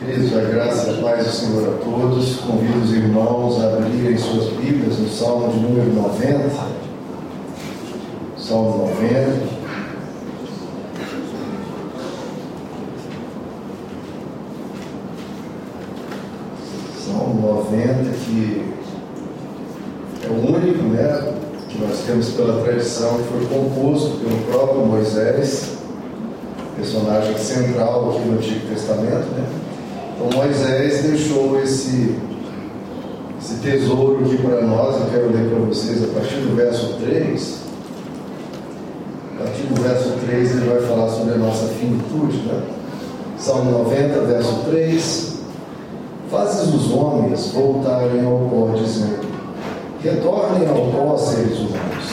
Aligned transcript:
Queridos, 0.00 0.34
a 0.34 0.40
graça 0.40 0.90
e 0.92 0.98
a 0.98 1.02
paz 1.02 1.26
do 1.26 1.30
Senhor 1.30 1.68
a 1.68 1.84
todos. 1.84 2.36
Convido 2.36 2.80
os 2.82 2.90
irmãos 2.90 3.62
a 3.62 3.66
abrirem 3.66 4.16
suas 4.16 4.46
Bíblias 4.54 4.98
no 4.98 5.10
Salmo 5.10 5.52
de 5.52 5.60
número 5.60 5.92
90. 5.92 6.48
Salmo 8.38 8.88
90. 8.88 9.60
Salmo 17.04 17.66
90, 17.70 18.10
que 18.24 18.72
é 20.24 20.28
o 20.30 20.56
único, 20.56 20.82
né, 20.84 21.34
que 21.68 21.78
nós 21.78 21.98
temos 22.06 22.30
pela 22.30 22.62
tradição, 22.62 23.18
que 23.18 23.24
foi 23.24 23.46
composto 23.46 24.16
pelo 24.16 24.38
próprio 24.50 24.86
Moisés, 24.86 25.76
personagem 26.74 27.36
central 27.36 28.12
aqui 28.12 28.26
no 28.26 28.38
Antigo 28.38 28.66
Testamento, 28.66 29.28
né? 29.36 29.59
Então 30.20 30.38
Moisés 30.38 31.02
deixou 31.02 31.58
esse, 31.62 32.14
esse 33.40 33.54
tesouro 33.62 34.22
aqui 34.22 34.36
para 34.36 34.60
nós, 34.60 35.00
eu 35.00 35.06
quero 35.10 35.32
ler 35.32 35.48
para 35.48 35.60
vocês 35.60 36.04
a 36.04 36.08
partir 36.08 36.34
do 36.36 36.54
verso 36.54 36.94
3. 37.02 37.58
A 39.32 39.42
partir 39.42 39.62
do 39.62 39.82
verso 39.82 40.10
3 40.26 40.50
ele 40.56 40.68
vai 40.68 40.82
falar 40.82 41.08
sobre 41.08 41.32
a 41.32 41.38
nossa 41.38 41.68
finitude, 41.68 42.36
né? 42.46 42.62
Salmo 43.38 43.70
90, 43.70 44.20
verso 44.26 44.60
3. 44.68 45.40
Fazes 46.30 46.74
os 46.74 46.92
homens 46.92 47.52
voltarem 47.54 48.22
ao 48.22 48.40
pó, 48.40 48.74
dizendo: 48.76 49.26
Retornem 50.02 50.68
ao 50.68 50.92
pó, 50.92 51.16
seres 51.16 51.60
humanos. 51.60 52.04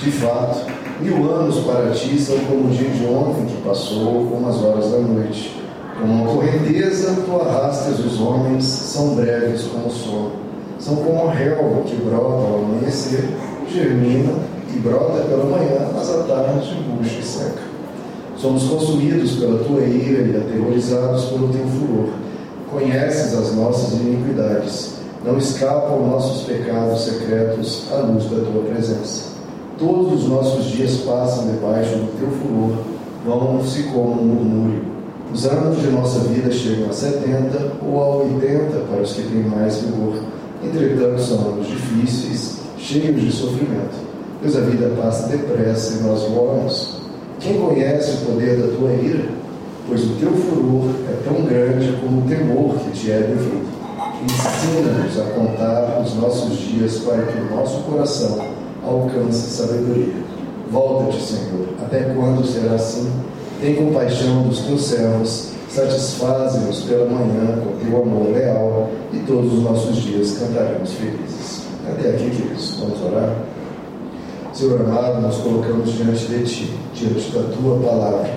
De 0.00 0.10
fato, 0.10 0.60
mil 1.02 1.30
anos 1.30 1.58
para 1.66 1.90
ti 1.90 2.18
são 2.18 2.38
como 2.46 2.68
o 2.68 2.70
dia 2.70 2.88
de 2.88 3.04
ontem 3.04 3.44
que 3.44 3.60
passou, 3.60 4.26
como 4.26 4.48
as 4.48 4.56
horas 4.62 4.90
da 4.90 4.98
noite. 5.00 5.65
Com 5.98 6.04
uma 6.04 6.26
correnteza 6.26 7.16
tu 7.24 7.40
arrastas 7.40 7.98
os 8.00 8.20
homens, 8.20 8.64
são 8.66 9.14
breves 9.14 9.62
como 9.62 9.86
o 9.86 9.90
sono. 9.90 10.32
São 10.78 10.96
como 10.96 11.26
a 11.26 11.32
relva 11.32 11.80
que 11.86 11.96
brota 11.96 12.46
ao 12.46 12.64
amanhecer, 12.64 13.24
germina 13.72 14.34
e 14.74 14.78
brota 14.78 15.22
pela 15.24 15.44
manhã, 15.44 15.88
mas 15.94 16.10
à 16.10 16.24
tarde 16.24 16.76
murcha 16.86 17.18
e 17.18 17.22
seca. 17.22 17.62
Somos 18.36 18.64
consumidos 18.64 19.36
pela 19.36 19.64
tua 19.64 19.80
ira 19.80 20.20
e 20.20 20.36
aterrorizados 20.36 21.24
pelo 21.24 21.48
teu 21.48 21.64
furor. 21.66 22.08
Conheces 22.70 23.32
as 23.32 23.54
nossas 23.54 23.94
iniquidades. 23.94 24.96
Não 25.24 25.38
escapam 25.38 26.06
nossos 26.06 26.42
pecados 26.42 27.06
secretos 27.06 27.84
à 27.90 27.96
luz 28.00 28.24
da 28.24 28.44
tua 28.44 28.64
presença. 28.70 29.30
Todos 29.78 30.24
os 30.24 30.28
nossos 30.28 30.66
dias 30.66 30.98
passam 30.98 31.46
debaixo 31.46 31.96
do 31.96 32.18
teu 32.18 32.28
furor, 32.28 32.84
vão-se 33.24 33.84
como 33.84 34.12
um 34.12 34.26
murmúrio 34.26 34.95
os 35.32 35.46
anos 35.46 35.80
de 35.80 35.88
nossa 35.88 36.20
vida 36.20 36.50
chegam 36.50 36.88
a 36.88 36.92
70 36.92 37.72
ou 37.86 38.02
a 38.02 38.16
80 38.16 38.78
para 38.90 39.02
os 39.02 39.12
que 39.12 39.22
têm 39.22 39.42
mais 39.42 39.76
vigor. 39.78 40.22
Entretanto, 40.62 41.20
são 41.20 41.52
anos 41.52 41.66
difíceis, 41.66 42.58
cheios 42.78 43.20
de 43.20 43.32
sofrimento, 43.32 43.94
pois 44.40 44.56
a 44.56 44.60
vida 44.60 44.92
passa 45.00 45.28
depressa 45.28 45.98
e 45.98 46.02
nós 46.02 46.22
voamos. 46.22 46.96
Quem 47.40 47.60
conhece 47.60 48.12
o 48.12 48.32
poder 48.32 48.56
da 48.56 48.76
tua 48.76 48.92
ira? 48.92 49.28
Pois 49.88 50.04
o 50.04 50.14
teu 50.14 50.32
furor 50.32 50.90
é 51.08 51.22
tão 51.24 51.44
grande 51.44 51.96
como 52.00 52.24
o 52.24 52.28
temor 52.28 52.74
que 52.76 52.90
te 52.92 53.10
é 53.10 53.18
devido. 53.18 53.66
Ensina-nos 54.24 55.20
a 55.20 55.24
contar 55.34 56.02
os 56.02 56.14
nossos 56.16 56.58
dias 56.58 56.98
para 57.00 57.22
que 57.22 57.38
o 57.38 57.56
nosso 57.56 57.82
coração 57.82 58.38
alcance 58.84 59.50
sabedoria. 59.50 60.14
Volta-te, 60.70 61.22
Senhor. 61.22 61.68
Até 61.80 62.00
quando 62.14 62.44
será 62.44 62.74
assim? 62.74 63.08
Tem 63.60 63.74
compaixão 63.74 64.42
dos 64.42 64.60
teus 64.60 64.84
servos, 64.84 65.48
satisfaze-nos 65.70 66.82
pela 66.82 67.06
manhã 67.06 67.58
com 67.64 67.84
teu 67.84 68.02
amor 68.02 68.32
leal, 68.32 68.90
e 69.12 69.18
todos 69.20 69.52
os 69.52 69.62
nossos 69.62 69.96
dias 69.96 70.38
cantaremos 70.38 70.92
felizes. 70.92 71.62
Até 71.88 72.10
aqui, 72.10 72.30
queridos, 72.30 72.76
vamos 72.78 73.02
orar? 73.02 73.34
Senhor 74.52 74.80
amado, 74.80 75.20
nós 75.20 75.36
colocamos 75.36 75.92
diante 75.92 76.26
de 76.26 76.44
Ti, 76.44 76.74
diante 76.94 77.30
da 77.30 77.42
Tua 77.54 77.78
palavra, 77.78 78.30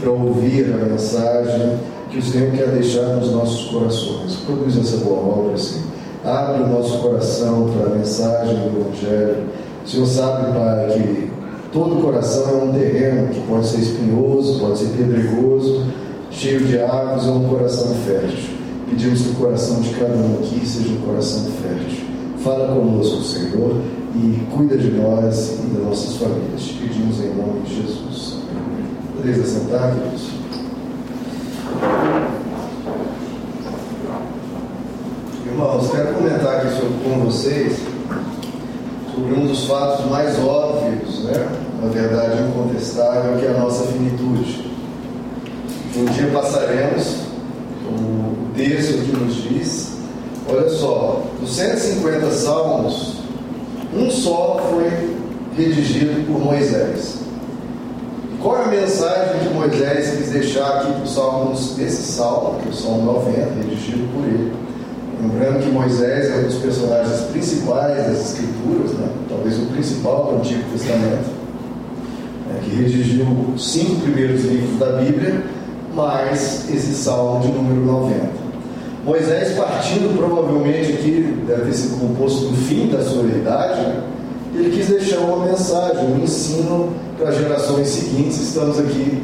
para 0.00 0.10
ouvir 0.10 0.72
a 0.72 0.84
mensagem 0.84 1.78
que 2.10 2.18
o 2.18 2.22
Senhor 2.22 2.50
quer 2.52 2.68
deixar 2.68 3.16
nos 3.16 3.32
nossos 3.32 3.70
corações. 3.70 4.36
Produz 4.46 4.78
essa 4.78 5.04
boa 5.04 5.18
obra, 5.18 5.58
Senhor. 5.58 5.84
Abre 6.24 6.62
o 6.62 6.68
nosso 6.68 6.98
coração 6.98 7.70
para 7.70 7.86
a 7.86 7.96
mensagem 7.96 8.54
do 8.54 8.80
Evangelho. 8.80 9.44
O 9.84 9.88
Senhor 9.88 10.06
sabe, 10.06 10.52
Pai, 10.52 10.88
que 10.92 11.37
Todo 11.72 12.02
coração 12.02 12.48
é 12.48 12.64
um 12.64 12.72
terreno 12.72 13.28
que 13.28 13.40
pode 13.42 13.66
ser 13.66 13.80
espinhoso, 13.80 14.58
pode 14.58 14.78
ser 14.78 14.86
pedregoso, 14.96 15.84
cheio 16.30 16.60
de 16.60 16.78
árvores 16.78 17.26
ou 17.26 17.36
um 17.36 17.48
coração 17.48 17.94
fértil. 18.06 18.56
Pedimos 18.88 19.20
que 19.20 19.28
o 19.30 19.34
coração 19.34 19.80
de 19.82 19.90
cada 19.90 20.14
um 20.14 20.38
aqui 20.38 20.66
seja 20.66 20.88
um 20.88 21.00
coração 21.02 21.44
fértil. 21.62 22.06
Fala 22.38 22.74
conosco, 22.74 23.22
Senhor, 23.22 23.82
e 24.14 24.46
cuida 24.56 24.78
de 24.78 24.92
nós 24.92 25.58
e 25.62 25.74
das 25.74 25.84
nossas 25.84 26.16
famílias. 26.16 26.62
Te 26.62 26.74
pedimos 26.74 27.20
em 27.20 27.34
nome 27.34 27.60
de 27.66 27.82
Jesus. 27.82 28.38
Podeis 29.14 29.38
assentar, 29.38 29.94
queridos? 29.94 30.30
Irmãos, 35.44 35.90
quero 35.90 36.14
comentar 36.14 36.66
aqui 36.66 36.80
com 37.04 37.24
vocês 37.24 37.87
sobre 39.18 39.34
um 39.34 39.46
dos 39.46 39.64
fatos 39.66 40.06
mais 40.06 40.38
óbvios, 40.38 41.24
né? 41.24 41.48
uma 41.80 41.90
verdade 41.90 42.40
incontestável, 42.42 43.36
que 43.38 43.46
é 43.46 43.50
a 43.50 43.58
nossa 43.58 43.84
finitude. 43.86 44.70
Um 45.96 46.04
dia 46.04 46.28
passaremos, 46.32 47.16
como 47.84 47.98
o 47.98 48.50
texto 48.56 49.00
aqui 49.00 49.12
nos 49.12 49.34
diz, 49.34 49.96
olha 50.48 50.68
só, 50.68 51.24
dos 51.40 51.50
150 51.56 52.30
salmos, 52.30 53.16
um 53.92 54.08
só 54.08 54.60
foi 54.70 55.16
redigido 55.56 56.24
por 56.26 56.38
Moisés. 56.40 57.18
Qual 58.40 58.56
é 58.58 58.64
a 58.66 58.68
mensagem 58.68 59.40
que 59.40 59.52
Moisés 59.52 60.16
quis 60.16 60.30
deixar 60.30 60.78
aqui 60.78 60.92
para 60.92 61.06
salmos 61.06 61.74
desse 61.74 62.12
salmo, 62.12 62.60
que 62.60 62.68
é 62.68 62.70
o 62.70 62.74
Salmo 62.74 63.12
90, 63.14 63.36
redigido 63.62 64.08
por 64.12 64.24
ele? 64.24 64.67
Lembrando 65.20 65.64
que 65.64 65.70
Moisés 65.70 66.30
é 66.30 66.36
um 66.36 66.42
dos 66.44 66.54
personagens 66.56 67.20
principais 67.32 67.96
das 67.96 68.32
Escrituras, 68.32 68.92
né? 68.92 69.08
talvez 69.28 69.58
o 69.58 69.66
principal 69.66 70.26
do 70.26 70.36
Antigo 70.36 70.62
Testamento, 70.72 71.30
né? 72.46 72.60
que 72.62 72.70
redigiu 72.76 73.26
os 73.54 73.72
cinco 73.72 74.00
primeiros 74.02 74.44
livros 74.44 74.78
da 74.78 74.92
Bíblia, 74.92 75.42
mais 75.92 76.70
esse 76.70 76.94
salmo 76.94 77.40
de 77.40 77.48
número 77.48 77.84
90. 77.84 78.48
Moisés, 79.04 79.56
partindo 79.56 80.16
provavelmente 80.16 80.92
aqui, 80.92 81.36
deve 81.46 81.62
ter 81.62 81.72
sido 81.72 81.98
composto 81.98 82.46
no 82.46 82.56
fim 82.56 82.88
da 82.88 83.02
sua 83.02 83.24
idade, 83.24 83.80
né? 83.80 84.02
ele 84.54 84.70
quis 84.70 84.86
deixar 84.86 85.18
uma 85.18 85.46
mensagem, 85.46 86.04
um 86.04 86.22
ensino 86.22 86.92
para 87.18 87.30
as 87.30 87.38
gerações 87.38 87.88
seguintes. 87.88 88.40
Estamos 88.40 88.78
aqui 88.78 89.20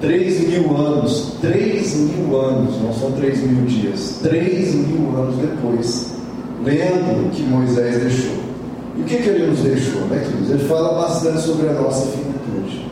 Três 0.00 0.46
mil 0.48 0.76
anos, 0.76 1.34
três 1.40 1.96
mil 1.96 2.40
anos, 2.40 2.80
não 2.80 2.92
são 2.92 3.10
três 3.12 3.40
mil 3.40 3.64
dias, 3.64 4.20
três 4.22 4.72
mil 4.72 5.16
anos 5.16 5.36
depois, 5.38 6.12
lendo 6.64 7.26
o 7.26 7.30
que 7.30 7.42
Moisés 7.42 7.98
deixou. 7.98 8.36
E 8.96 9.00
o 9.00 9.04
que, 9.04 9.16
que 9.16 9.28
ele 9.28 9.46
nos 9.46 9.58
deixou, 9.58 10.02
né, 10.02 10.24
queridos? 10.24 10.50
Ele 10.50 10.68
fala 10.68 11.02
bastante 11.02 11.40
sobre 11.40 11.68
a 11.68 11.72
nossa 11.72 12.06
finitude. 12.12 12.86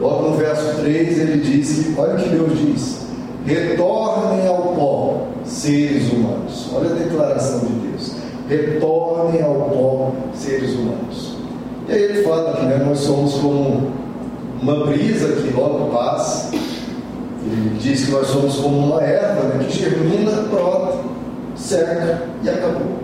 Logo 0.00 0.30
no 0.30 0.36
verso 0.36 0.80
3 0.80 1.18
ele 1.18 1.40
diz 1.42 1.98
olha 1.98 2.14
o 2.14 2.16
que 2.16 2.28
Deus 2.30 2.58
diz: 2.58 3.06
retornem 3.44 4.46
ao 4.46 4.62
pó, 4.74 5.26
seres 5.44 6.10
humanos. 6.10 6.70
Olha 6.74 6.90
a 6.90 6.94
declaração 6.94 7.60
de 7.60 7.88
Deus: 7.88 8.12
retornem 8.48 9.42
ao 9.42 9.54
pó, 9.54 10.12
seres 10.34 10.74
humanos. 10.74 11.36
E 11.88 11.92
aí 11.92 12.02
ele 12.02 12.22
fala 12.22 12.56
que 12.56 12.64
né, 12.64 12.82
nós 12.84 12.98
somos 13.00 13.34
como 13.34 14.05
uma 14.66 14.84
brisa 14.84 15.28
que 15.40 15.54
logo 15.54 15.96
passa. 15.96 16.50
Ele 16.52 17.78
diz 17.78 18.04
que 18.04 18.10
nós 18.10 18.26
somos 18.26 18.56
como 18.56 18.78
uma 18.78 19.00
erva 19.00 19.42
né, 19.44 19.64
que 19.64 19.78
germina, 19.78 20.32
brota, 20.50 20.98
seca 21.54 22.24
e 22.42 22.48
acabou. 22.48 22.98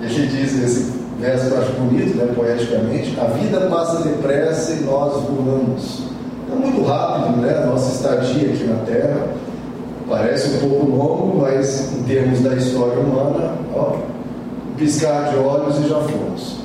E 0.00 0.08
gente 0.08 0.28
diz 0.28 0.58
nesse 0.58 0.92
verso 1.20 1.46
que 1.46 1.52
eu 1.52 1.58
acho 1.58 1.72
bonito, 1.72 2.16
né, 2.16 2.32
poeticamente, 2.34 3.20
a 3.20 3.24
vida 3.24 3.60
passa 3.68 4.02
depressa 4.02 4.72
e 4.72 4.84
nós 4.84 5.22
voamos. 5.24 6.04
É 6.50 6.54
muito 6.54 6.82
rápido 6.82 7.36
né, 7.36 7.58
a 7.62 7.66
nossa 7.66 7.94
estadia 7.94 8.48
aqui 8.48 8.64
na 8.64 8.76
Terra. 8.86 9.26
Parece 10.08 10.56
um 10.56 10.60
pouco 10.60 10.90
longo, 10.90 11.38
mas 11.42 11.92
em 11.92 12.02
termos 12.04 12.40
da 12.40 12.54
história 12.54 12.98
humana, 12.98 13.52
ó, 13.74 13.98
piscar 14.78 15.30
de 15.30 15.36
olhos 15.36 15.78
e 15.78 15.88
já 15.88 16.00
fomos. 16.00 16.59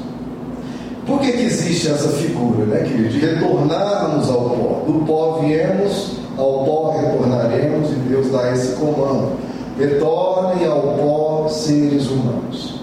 Por 1.06 1.20
que, 1.20 1.32
que 1.34 1.44
existe 1.44 1.88
essa 1.88 2.10
figura, 2.10 2.66
né, 2.66 2.80
querido? 2.80 3.10
De 3.10 3.20
retornarmos 3.20 4.28
ao 4.28 4.50
pó. 4.50 4.84
Do 4.88 5.06
pó 5.06 5.40
viemos, 5.44 6.18
ao 6.36 6.66
pó 6.66 6.98
retornaremos, 7.00 7.92
e 7.92 7.96
Deus 8.10 8.32
dá 8.32 8.52
esse 8.52 8.74
comando. 8.74 9.34
Retornem 9.78 10.66
ao 10.66 10.82
pó 10.82 11.48
seres 11.48 12.10
humanos. 12.10 12.80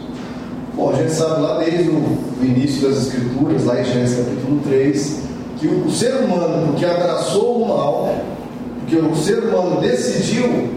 Bom, 0.74 0.90
a 0.90 0.94
gente 0.94 1.12
sabe 1.12 1.42
lá 1.42 1.58
desde 1.58 1.90
o 1.90 2.19
início 2.40 2.88
das 2.88 3.06
Escrituras, 3.06 3.64
lá 3.64 3.80
em 3.80 3.84
Gênesis 3.84 4.19
capítulo 4.19 4.60
3, 4.66 5.19
que 5.58 5.66
o 5.66 5.90
ser 5.90 6.14
humano, 6.14 6.69
porque 6.69 6.84
abraçou 6.84 7.62
o 7.62 7.69
mal, 7.69 8.14
porque 8.78 8.96
o 8.96 9.16
ser 9.16 9.40
humano 9.40 9.80
decidiu 9.80 10.70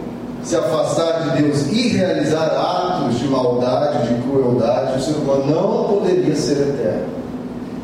se 0.44 0.56
afastar 0.56 1.22
de 1.22 1.44
Deus 1.44 1.68
e 1.72 1.90
realizar 1.90 2.46
atos 2.46 3.20
de 3.20 3.28
maldade, 3.28 4.08
de 4.08 4.22
crueldade, 4.24 4.98
o 4.98 5.02
ser 5.02 5.14
humano 5.14 5.46
não 5.46 5.98
poderia 6.00 6.36
ser 6.36 6.54
eterno. 6.54 7.25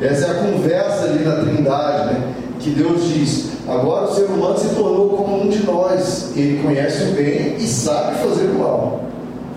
Essa 0.02 0.26
é 0.26 0.30
a 0.30 0.34
conversa 0.34 1.04
ali 1.04 1.24
na 1.24 1.36
Trindade, 1.36 2.06
né? 2.06 2.34
que 2.58 2.70
Deus 2.70 3.04
diz: 3.04 3.50
agora 3.68 4.04
o 4.04 4.14
ser 4.14 4.24
humano 4.24 4.58
se 4.58 4.68
tornou 4.74 5.10
como 5.10 5.42
um 5.42 5.48
de 5.48 5.64
nós, 5.64 6.32
ele 6.36 6.62
conhece 6.62 7.04
o 7.04 7.12
bem 7.12 7.56
e 7.56 7.66
sabe 7.66 8.16
fazer 8.18 8.46
o 8.46 8.58
mal. 8.58 9.00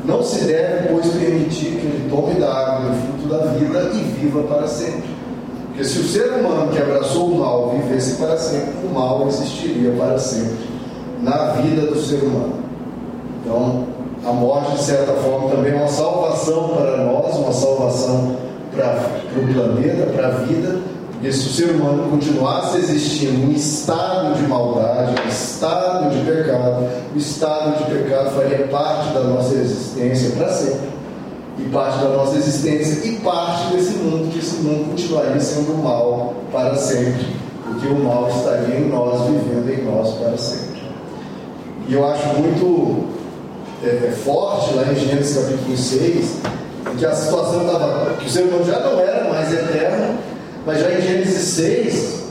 Não 0.06 0.22
se 0.22 0.46
deve, 0.46 0.90
pois, 0.90 1.08
permitir 1.08 1.78
que 1.78 1.88
ele 1.88 2.10
tome 2.10 2.36
da 2.36 2.54
água 2.54 2.90
do 2.90 2.96
fruto 2.96 3.28
da 3.28 3.46
vida 3.54 3.90
e 3.94 4.04
viva 4.20 4.44
para 4.44 4.68
sempre. 4.68 5.16
Porque 5.68 5.84
se 5.84 6.00
o 6.00 6.04
ser 6.04 6.32
humano 6.32 6.72
que 6.72 6.80
abraçou 6.80 7.32
o 7.32 7.40
mal 7.40 7.72
vivesse 7.72 8.16
para 8.16 8.38
sempre, 8.38 8.74
o 8.86 8.94
mal 8.94 9.28
existiria 9.28 9.92
para 9.94 10.18
sempre 10.20 10.76
na 11.22 11.54
vida 11.54 11.88
do 11.88 12.00
ser 12.00 12.18
humano. 12.24 12.54
Então, 13.42 13.84
a 14.24 14.32
morte, 14.32 14.74
de 14.74 14.84
certa 14.84 15.12
forma, 15.14 15.50
também 15.50 15.74
é 15.74 15.76
uma 15.76 15.88
salvação 15.88 16.70
para 16.70 16.98
nós, 16.98 17.36
uma 17.36 17.52
salvação 17.52 18.36
para 18.76 19.00
o 19.38 19.54
planeta, 19.54 20.12
para 20.14 20.28
a 20.28 20.32
vida, 20.32 20.80
porque 21.12 21.32
se 21.32 21.48
o 21.48 21.52
ser 21.52 21.76
humano 21.76 22.10
continuasse 22.10 22.78
existindo 22.78 23.50
em 23.50 23.54
estado 23.54 24.36
de 24.36 24.44
maldade, 24.44 25.16
em 25.24 25.30
estado 25.30 26.10
de 26.10 26.30
pecado, 26.30 26.88
o 27.16 27.18
estado 27.18 27.84
de 27.84 27.92
pecado 27.92 28.32
faria 28.32 28.68
parte 28.68 29.14
da 29.14 29.22
nossa 29.22 29.56
existência 29.56 30.32
para 30.36 30.50
sempre. 30.50 30.96
E 31.58 31.64
parte 31.70 32.00
da 32.00 32.10
nossa 32.10 32.36
existência 32.36 33.08
e 33.08 33.16
parte 33.22 33.74
desse 33.74 33.94
mundo, 33.94 34.30
que 34.30 34.40
esse 34.40 34.58
mundo 34.58 34.92
continuaria 34.92 35.40
sendo 35.40 35.82
mal 35.82 36.34
para 36.52 36.76
sempre, 36.76 37.28
porque 37.64 37.88
o 37.88 38.04
mal 38.04 38.30
estaria 38.30 38.76
em 38.76 38.90
nós, 38.90 39.22
vivendo 39.22 39.70
em 39.70 39.86
nós 39.86 40.14
para 40.16 40.38
sempre. 40.38 40.84
E 41.88 41.94
eu 41.94 42.06
acho 42.06 42.28
muito 42.40 43.06
é, 43.84 43.88
é 43.88 44.12
forte 44.12 44.74
lá 44.74 44.84
em 44.92 44.96
Gênesis 44.96 45.38
capítulo 45.38 45.78
6, 45.78 46.42
que 46.98 47.06
a 47.06 47.14
situação 47.14 47.66
estava, 47.66 48.14
que 48.20 48.28
o 48.28 48.30
ser 48.30 48.44
humano 48.44 48.66
já 48.66 48.80
não 48.80 48.98
era 49.00 49.30
mais 49.30 49.52
eterno, 49.52 50.18
mas 50.66 50.80
já 50.80 50.90
em 50.92 51.02
Gênesis 51.02 51.44
6, 51.56 52.24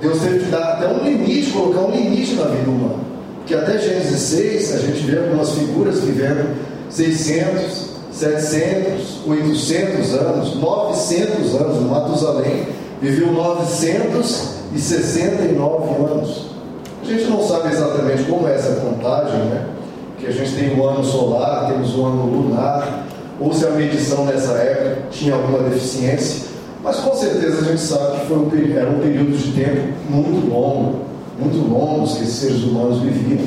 Deus 0.00 0.20
teve 0.20 0.40
que 0.40 0.50
dar 0.50 0.74
até 0.74 0.88
um 0.88 1.02
limite, 1.04 1.50
colocar 1.50 1.80
um 1.80 1.90
limite 1.90 2.34
na 2.34 2.44
vida 2.44 2.70
humana. 2.70 3.00
Porque 3.38 3.54
até 3.54 3.78
Gênesis 3.78 4.20
6, 4.20 4.74
a 4.74 4.78
gente 4.78 5.00
vê 5.02 5.18
algumas 5.18 5.50
figuras 5.52 6.00
vivendo 6.00 6.56
600, 6.88 7.90
700, 8.12 9.26
800 9.26 10.14
anos, 10.14 10.54
900 10.56 11.54
anos. 11.56 11.82
Matusalém 11.82 12.68
viveu 13.00 13.32
969 13.32 16.12
anos. 16.12 16.50
A 17.02 17.06
gente 17.06 17.24
não 17.24 17.42
sabe 17.46 17.72
exatamente 17.72 18.24
como 18.24 18.46
é 18.46 18.54
essa 18.54 18.74
contagem, 18.74 19.38
né? 19.46 19.64
Que 20.18 20.26
a 20.26 20.30
gente 20.30 20.54
tem 20.54 20.78
o 20.78 20.86
ano 20.86 21.02
solar, 21.02 21.72
temos 21.72 21.96
o 21.96 22.04
ano 22.04 22.26
lunar, 22.26 23.06
ou 23.40 23.54
se 23.54 23.66
a 23.66 23.70
medição 23.70 24.26
nessa 24.26 24.52
época 24.52 25.02
tinha 25.10 25.34
alguma 25.34 25.60
deficiência. 25.70 26.50
Mas 26.84 26.96
com 26.96 27.14
certeza 27.14 27.60
a 27.60 27.64
gente 27.64 27.80
sabe 27.80 28.20
que 28.20 28.26
foi 28.26 28.36
um, 28.36 28.76
era 28.76 28.90
um 28.90 29.00
período 29.00 29.36
de 29.36 29.52
tempo 29.52 29.80
muito 30.08 30.48
longo, 30.48 31.00
muito 31.38 31.56
longos 31.68 32.14
que 32.14 32.24
esses 32.24 32.34
seres 32.36 32.62
humanos 32.62 33.00
viviam. 33.00 33.46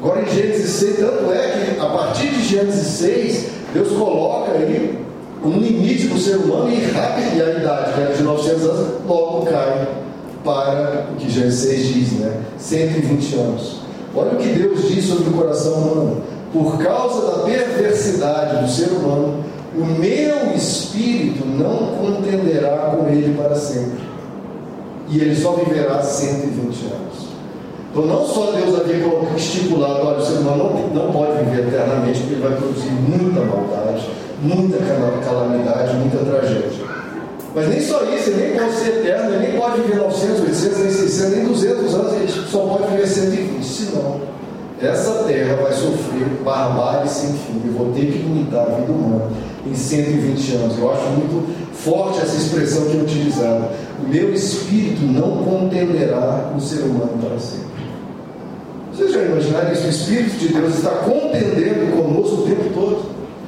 Agora 0.00 0.22
em 0.22 0.26
Gênesis 0.26 0.70
6, 0.70 0.96
tanto 0.98 1.32
é 1.32 1.74
que 1.74 1.80
a 1.80 1.86
partir 1.86 2.28
de 2.28 2.44
Gênesis 2.44 2.86
6, 2.86 3.46
Deus 3.74 3.88
coloca 3.88 4.52
aí 4.52 4.98
um 5.44 5.58
limite 5.58 6.06
para 6.06 6.16
o 6.16 6.20
ser 6.20 6.36
humano 6.36 6.70
e 6.70 6.84
rápido, 6.90 7.42
a 7.42 7.60
idade, 7.60 7.94
que 7.94 8.00
era 8.00 8.14
de 8.14 8.22
900 8.22 8.64
anos, 8.64 8.88
logo 9.06 9.46
cai 9.46 9.88
para 10.44 11.08
o 11.12 11.16
que 11.16 11.30
Gênesis 11.30 11.60
6 11.60 11.94
diz, 11.94 12.12
né? 12.12 12.40
120 12.58 13.34
anos. 13.34 13.76
Olha 14.14 14.32
o 14.32 14.36
que 14.36 14.48
Deus 14.48 14.88
diz 14.88 15.04
sobre 15.04 15.28
o 15.28 15.32
coração 15.32 15.74
humano. 15.74 16.22
Por 16.52 16.78
causa 16.78 17.26
da 17.26 17.44
perversidade 17.44 18.64
do 18.64 18.70
ser 18.70 18.88
humano, 18.90 19.44
o 19.74 19.84
meu 19.84 20.54
espírito 20.54 21.46
não 21.46 21.96
contenderá 21.98 22.96
com 22.96 23.08
ele 23.08 23.36
para 23.36 23.54
sempre. 23.54 24.08
E 25.10 25.20
ele 25.20 25.36
só 25.36 25.52
viverá 25.52 26.02
120 26.02 26.56
anos. 26.56 27.28
Então, 27.90 28.04
não 28.04 28.26
só 28.26 28.52
Deus 28.52 28.78
havia 28.78 28.96
estipulado, 29.36 30.06
olha, 30.06 30.18
o 30.18 30.24
ser 30.24 30.38
humano 30.38 30.90
não, 30.94 31.04
não 31.04 31.12
pode 31.12 31.44
viver 31.44 31.68
eternamente, 31.68 32.20
porque 32.20 32.34
ele 32.34 32.42
vai 32.42 32.56
produzir 32.56 32.90
muita 32.90 33.40
maldade, 33.40 34.06
muita 34.42 34.78
calamidade, 35.24 35.96
muita 35.96 36.18
tragédia. 36.18 36.86
Mas 37.54 37.68
nem 37.68 37.80
só 37.80 38.02
isso, 38.04 38.30
ele 38.30 38.48
nem 38.48 38.60
pode 38.60 38.72
ser 38.74 38.88
eterno, 38.88 39.34
ele 39.34 39.48
nem 39.48 39.58
pode 39.58 39.80
viver 39.80 39.96
900, 39.96 40.40
800, 40.40 40.78
nem 40.78 40.90
600, 40.90 41.36
nem 41.36 41.46
200 41.46 41.94
anos, 41.94 42.12
ele 42.12 42.28
só 42.28 42.58
pode 42.60 42.90
viver 42.92 43.06
120. 43.06 43.64
Senão, 43.64 44.20
essa 44.80 45.24
terra 45.24 45.56
vai 45.56 45.72
sofrer 45.72 46.26
barbárie 46.44 47.08
sem 47.08 47.30
fim. 47.32 47.60
Eu 47.66 47.72
vou 47.72 47.92
ter 47.92 48.06
que 48.06 48.18
limitar 48.18 48.66
a 48.66 48.74
vida 48.76 48.92
humana 48.92 49.26
em 49.66 49.74
120 49.74 50.54
anos. 50.54 50.78
Eu 50.78 50.92
acho 50.92 51.04
muito 51.10 51.74
forte 51.74 52.20
essa 52.20 52.36
expressão 52.36 52.84
que 52.86 52.96
é 52.96 53.00
utilizada. 53.00 53.70
O 54.04 54.08
meu 54.08 54.32
espírito 54.32 55.02
não 55.02 55.44
contenderá 55.44 56.52
o 56.56 56.60
ser 56.60 56.82
humano 56.82 57.18
para 57.20 57.38
sempre. 57.38 57.68
Vocês 58.92 59.12
já 59.12 59.22
imaginaram 59.22 59.72
isso? 59.72 59.86
O 59.86 59.90
Espírito 59.90 60.38
de 60.38 60.48
Deus 60.48 60.74
está 60.74 60.90
contendendo 60.90 61.96
conosco 61.96 62.42
o 62.42 62.42
tempo 62.42 62.64
todo. 62.74 63.02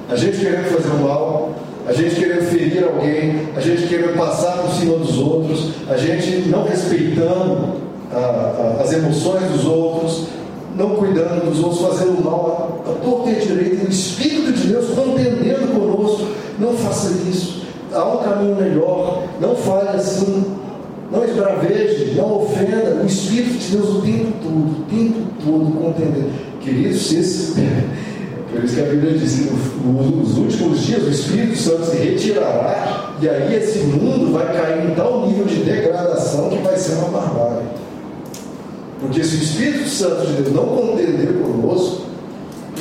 A 0.09 0.15
gente 0.15 0.39
querendo 0.39 0.65
fazer 0.67 0.89
o 0.91 1.01
mal, 1.01 1.55
a 1.89 1.93
gente 1.93 2.15
querendo 2.15 2.43
ferir 2.43 2.85
alguém, 2.85 3.49
a 3.57 3.61
gente 3.61 3.89
querendo 3.89 4.17
passar 4.17 4.59
por 4.59 4.71
cima 4.75 4.97
dos 4.99 5.19
outros, 5.19 5.71
a 5.89 5.97
gente 5.97 6.49
não 6.49 6.63
respeitando 6.63 7.81
a, 8.13 8.17
a, 8.17 8.83
as 8.83 8.93
emoções 8.93 9.43
dos 9.51 9.65
outros, 9.65 10.29
não 10.77 10.91
cuidando 10.97 11.51
dos 11.51 11.63
outros, 11.63 11.81
fazendo 11.81 12.25
mal 12.25 12.83
a, 12.87 13.05
torta 13.05 13.31
e 13.31 13.37
a 13.37 13.39
direita, 13.41 13.87
o 13.87 13.91
Espírito 13.91 14.53
de 14.53 14.69
Deus 14.69 14.87
contendendo 14.91 15.73
conosco. 15.75 16.27
Não 16.59 16.75
faça 16.75 17.11
isso. 17.29 17.63
Há 17.93 18.05
um 18.05 18.19
caminho 18.19 18.57
melhor. 18.57 19.25
Não 19.41 19.57
fale 19.57 19.89
assim. 19.89 20.45
Não 21.11 21.25
esbraveje, 21.25 22.15
não 22.17 22.43
ofenda. 22.43 23.01
O 23.03 23.07
Espírito 23.07 23.59
de 23.59 23.77
Deus 23.77 23.89
o 23.89 24.03
tempo 24.03 24.33
todo, 24.43 24.55
o 24.55 24.85
tempo 24.89 25.21
todo 25.45 25.85
contendendo. 25.85 26.31
Queridos, 26.61 27.13
esse, 27.13 27.55
por 28.53 28.63
isso 28.63 28.75
que 28.75 28.81
a 28.81 28.85
Bíblia 28.85 29.19
diz 29.19 29.51
nos 29.83 30.37
últimos 30.37 30.81
dias 30.83 31.03
o 31.05 31.11
Espírito 31.11 31.57
Santo 31.57 31.87
se 31.87 31.97
retirará 31.97 33.15
e 33.21 33.29
aí 33.29 33.55
esse 33.55 33.81
mundo 33.81 34.33
vai 34.33 34.47
cair 34.47 34.91
em 34.91 34.95
tal 34.95 35.27
nível 35.27 35.45
de 35.45 35.57
degradação 35.57 36.49
que 36.49 36.59
vai 36.59 36.77
ser 36.77 36.95
uma 36.95 37.09
barbárie. 37.09 37.80
Porque 39.01 39.25
se 39.25 39.37
o 39.37 39.43
Espírito 39.43 39.89
Santo 39.89 40.27
de 40.27 40.43
Deus 40.43 40.55
não 40.55 40.67
contender 40.67 41.33
conosco, 41.43 42.03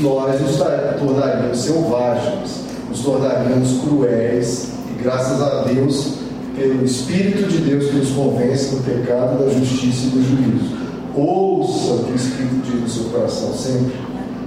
nós 0.01 0.41
nos 0.41 0.57
tornaríamos 0.57 1.57
selvagens, 1.57 2.61
nos 2.89 2.99
tornaríamos 2.99 3.81
cruéis, 3.81 4.69
e 4.91 5.01
graças 5.01 5.41
a 5.41 5.63
Deus, 5.63 6.15
pelo 6.57 6.83
Espírito 6.83 7.47
de 7.47 7.57
Deus 7.59 7.85
que 7.85 7.95
nos 7.95 8.09
convence 8.09 8.75
do 8.75 8.83
pecado, 8.83 9.45
da 9.45 9.49
justiça 9.49 10.07
e 10.07 10.09
do 10.09 10.21
juízo. 10.21 10.77
Ouça 11.15 11.93
o 11.93 12.03
que 12.03 12.11
o 12.11 12.15
Espírito 12.15 12.61
diz 12.65 12.81
no 12.81 12.89
seu 12.89 13.03
coração 13.11 13.53
sempre, 13.53 13.93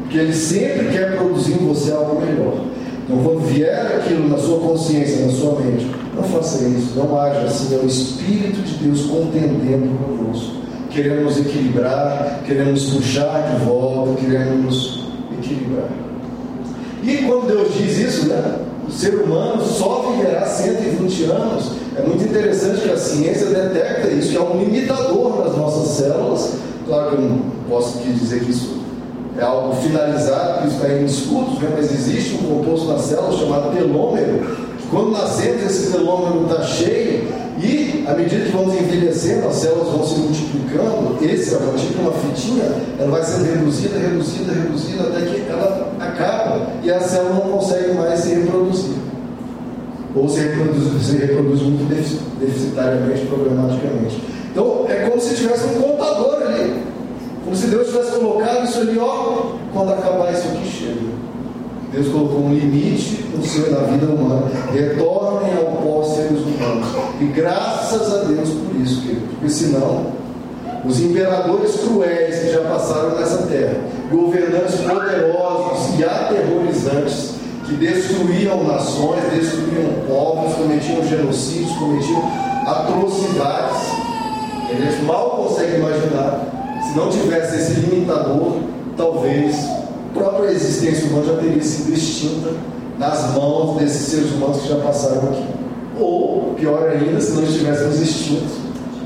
porque 0.03 0.19
ele 0.19 0.35
sempre 0.35 0.89
quer 0.89 1.17
produzir 1.17 1.55
em 1.55 1.67
você 1.67 1.91
algo 1.91 2.21
melhor. 2.21 2.67
Então, 3.05 3.23
quando 3.25 3.47
vier 3.47 3.97
aquilo 3.97 4.29
na 4.29 4.37
sua 4.37 4.61
consciência, 4.61 5.27
na 5.27 5.33
sua 5.33 5.59
mente, 5.59 5.87
não 6.15 6.23
faça 6.23 6.65
isso, 6.65 6.93
não 6.97 7.19
haja 7.19 7.41
assim, 7.41 7.75
é 7.75 7.79
o 7.79 7.87
Espírito 7.87 8.61
de 8.63 8.75
Deus 8.75 9.07
contendendo 9.07 9.89
conosco 10.07 10.62
querendo 10.93 11.23
nos 11.23 11.39
equilibrar, 11.39 12.41
querendo 12.47 12.73
nos 12.73 12.91
puxar 12.91 13.51
de 13.51 13.65
volta, 13.65 14.21
querendo 14.21 14.63
nos 14.63 15.09
equilibrar. 15.39 15.89
E 17.03 17.17
quando 17.27 17.49
Deus 17.49 17.75
diz 17.75 17.99
isso, 17.99 18.29
né? 18.29 18.59
O 18.87 18.91
ser 18.91 19.15
humano 19.15 19.65
só 19.65 20.13
viverá 20.13 20.45
120 20.45 21.25
anos. 21.25 21.73
É 21.97 22.03
muito 22.03 22.25
interessante 22.25 22.83
que 22.83 22.91
a 22.91 22.97
ciência 22.97 23.47
detecta 23.47 24.09
isso, 24.09 24.31
que 24.31 24.37
é 24.37 24.41
um 24.41 24.59
limitador 24.59 25.45
nas 25.45 25.57
nossas 25.57 25.89
células. 25.97 26.55
Claro 26.87 27.11
que 27.11 27.15
eu 27.17 27.21
não 27.23 27.43
posso 27.69 27.99
dizer 27.99 28.41
que 28.41 28.51
isso 28.51 28.83
é 29.39 29.43
algo 29.43 29.75
finalizado, 29.77 30.63
que 30.63 30.69
isso 30.69 30.77
está 30.77 30.89
em 30.89 31.05
né? 31.63 31.75
mas 31.77 31.93
existe 31.93 32.35
um 32.35 32.57
composto 32.57 32.87
na 32.89 32.99
célula 32.99 33.39
chamado 33.39 33.75
telômero, 33.75 34.57
quando 34.91 35.13
nascemos 35.13 35.63
esse 35.63 35.91
telômero 35.93 36.45
está 36.45 36.63
cheio, 36.65 37.29
e 37.63 38.05
à 38.09 38.15
medida 38.15 38.45
que 38.45 38.51
vamos 38.51 38.75
envelhecendo, 38.75 39.47
as 39.47 39.55
células 39.55 39.89
vão 39.89 40.05
se 40.05 40.19
multiplicando, 40.19 41.17
esse 41.23 41.55
é 41.55 41.59
tipo 41.77 42.01
uma 42.03 42.13
fitinha, 42.13 42.65
ela 42.99 43.11
vai 43.11 43.23
sendo 43.23 43.45
reduzida, 43.45 43.99
reduzida, 43.99 44.53
reduzida, 44.53 45.03
até 45.05 45.21
que 45.27 45.49
ela 45.49 45.93
acaba 46.01 46.67
e 46.83 46.91
a 46.91 47.01
célula 47.01 47.35
não 47.35 47.53
consegue 47.53 47.95
mais 47.95 48.21
se 48.21 48.35
reproduzir. 48.35 48.97
Ou 50.15 50.29
se 50.29 50.41
reproduz, 50.41 51.07
se 51.07 51.17
reproduz 51.17 51.63
muito 51.63 51.89
deficitariamente, 52.41 53.27
problematicamente. 53.27 54.21
Então 54.51 54.85
é 54.89 55.09
como 55.09 55.21
se 55.21 55.37
tivesse 55.37 55.65
um 55.65 55.81
contador 55.81 56.43
ali. 56.43 56.83
Como 57.45 57.57
se 57.57 57.69
Deus 57.69 57.87
tivesse 57.87 58.13
colocado 58.13 58.65
isso 58.65 58.81
ali, 58.81 58.99
ó, 58.99 59.53
quando 59.73 59.93
acabar 59.93 60.33
isso 60.33 60.49
aqui 60.49 60.69
chega. 60.69 61.23
Deus 61.93 62.09
colocou 62.09 62.47
um 62.47 62.55
limite 62.55 63.23
no 63.37 63.45
seu, 63.45 63.71
na 63.71 63.81
vida 63.81 64.07
humana. 64.07 64.47
Retornem 64.73 65.55
ao 65.57 65.77
pó 65.77 66.03
seres 66.03 66.41
humanos. 66.41 66.89
E 67.21 67.25
graças 67.27 68.15
a 68.15 68.25
Deus 68.25 68.49
por 68.49 68.81
isso, 68.81 69.03
querido. 69.03 69.27
Porque 69.33 69.51
senão 69.51 70.07
os 70.87 71.01
imperadores 71.01 71.77
cruéis 71.77 72.39
que 72.41 72.53
já 72.53 72.61
passaram 72.63 73.17
nessa 73.17 73.47
terra, 73.47 73.77
governantes 74.11 74.77
poderosos 74.77 75.99
e 75.99 76.05
aterrorizantes 76.05 77.35
que 77.67 77.75
destruíam 77.75 78.65
nações, 78.65 79.23
destruíam 79.35 79.93
povos, 80.09 80.55
cometiam 80.55 81.07
genocídios, 81.07 81.73
cometiam 81.77 82.23
atrocidades. 82.67 83.83
A 84.71 84.75
gente 84.75 85.05
mal 85.05 85.31
consegue 85.31 85.77
imaginar, 85.77 86.81
se 86.83 86.97
não 86.97 87.11
tivesse 87.11 87.57
esse 87.57 87.81
limitador, 87.81 88.57
talvez 88.97 89.82
a 90.13 90.19
própria 90.19 90.51
existência 90.51 91.09
humana 91.09 91.25
já 91.25 91.37
teria 91.37 91.63
sido 91.63 91.95
extinta 91.95 92.51
nas 92.99 93.35
mãos 93.35 93.79
desses 93.79 94.09
seres 94.09 94.31
humanos 94.33 94.61
que 94.61 94.69
já 94.69 94.77
passaram 94.77 95.23
aqui. 95.31 95.45
Ou, 95.99 96.55
pior 96.55 96.87
ainda, 96.91 97.19
se 97.19 97.33
não 97.33 97.43
estivéssemos 97.43 97.99
extintos, 97.99 98.53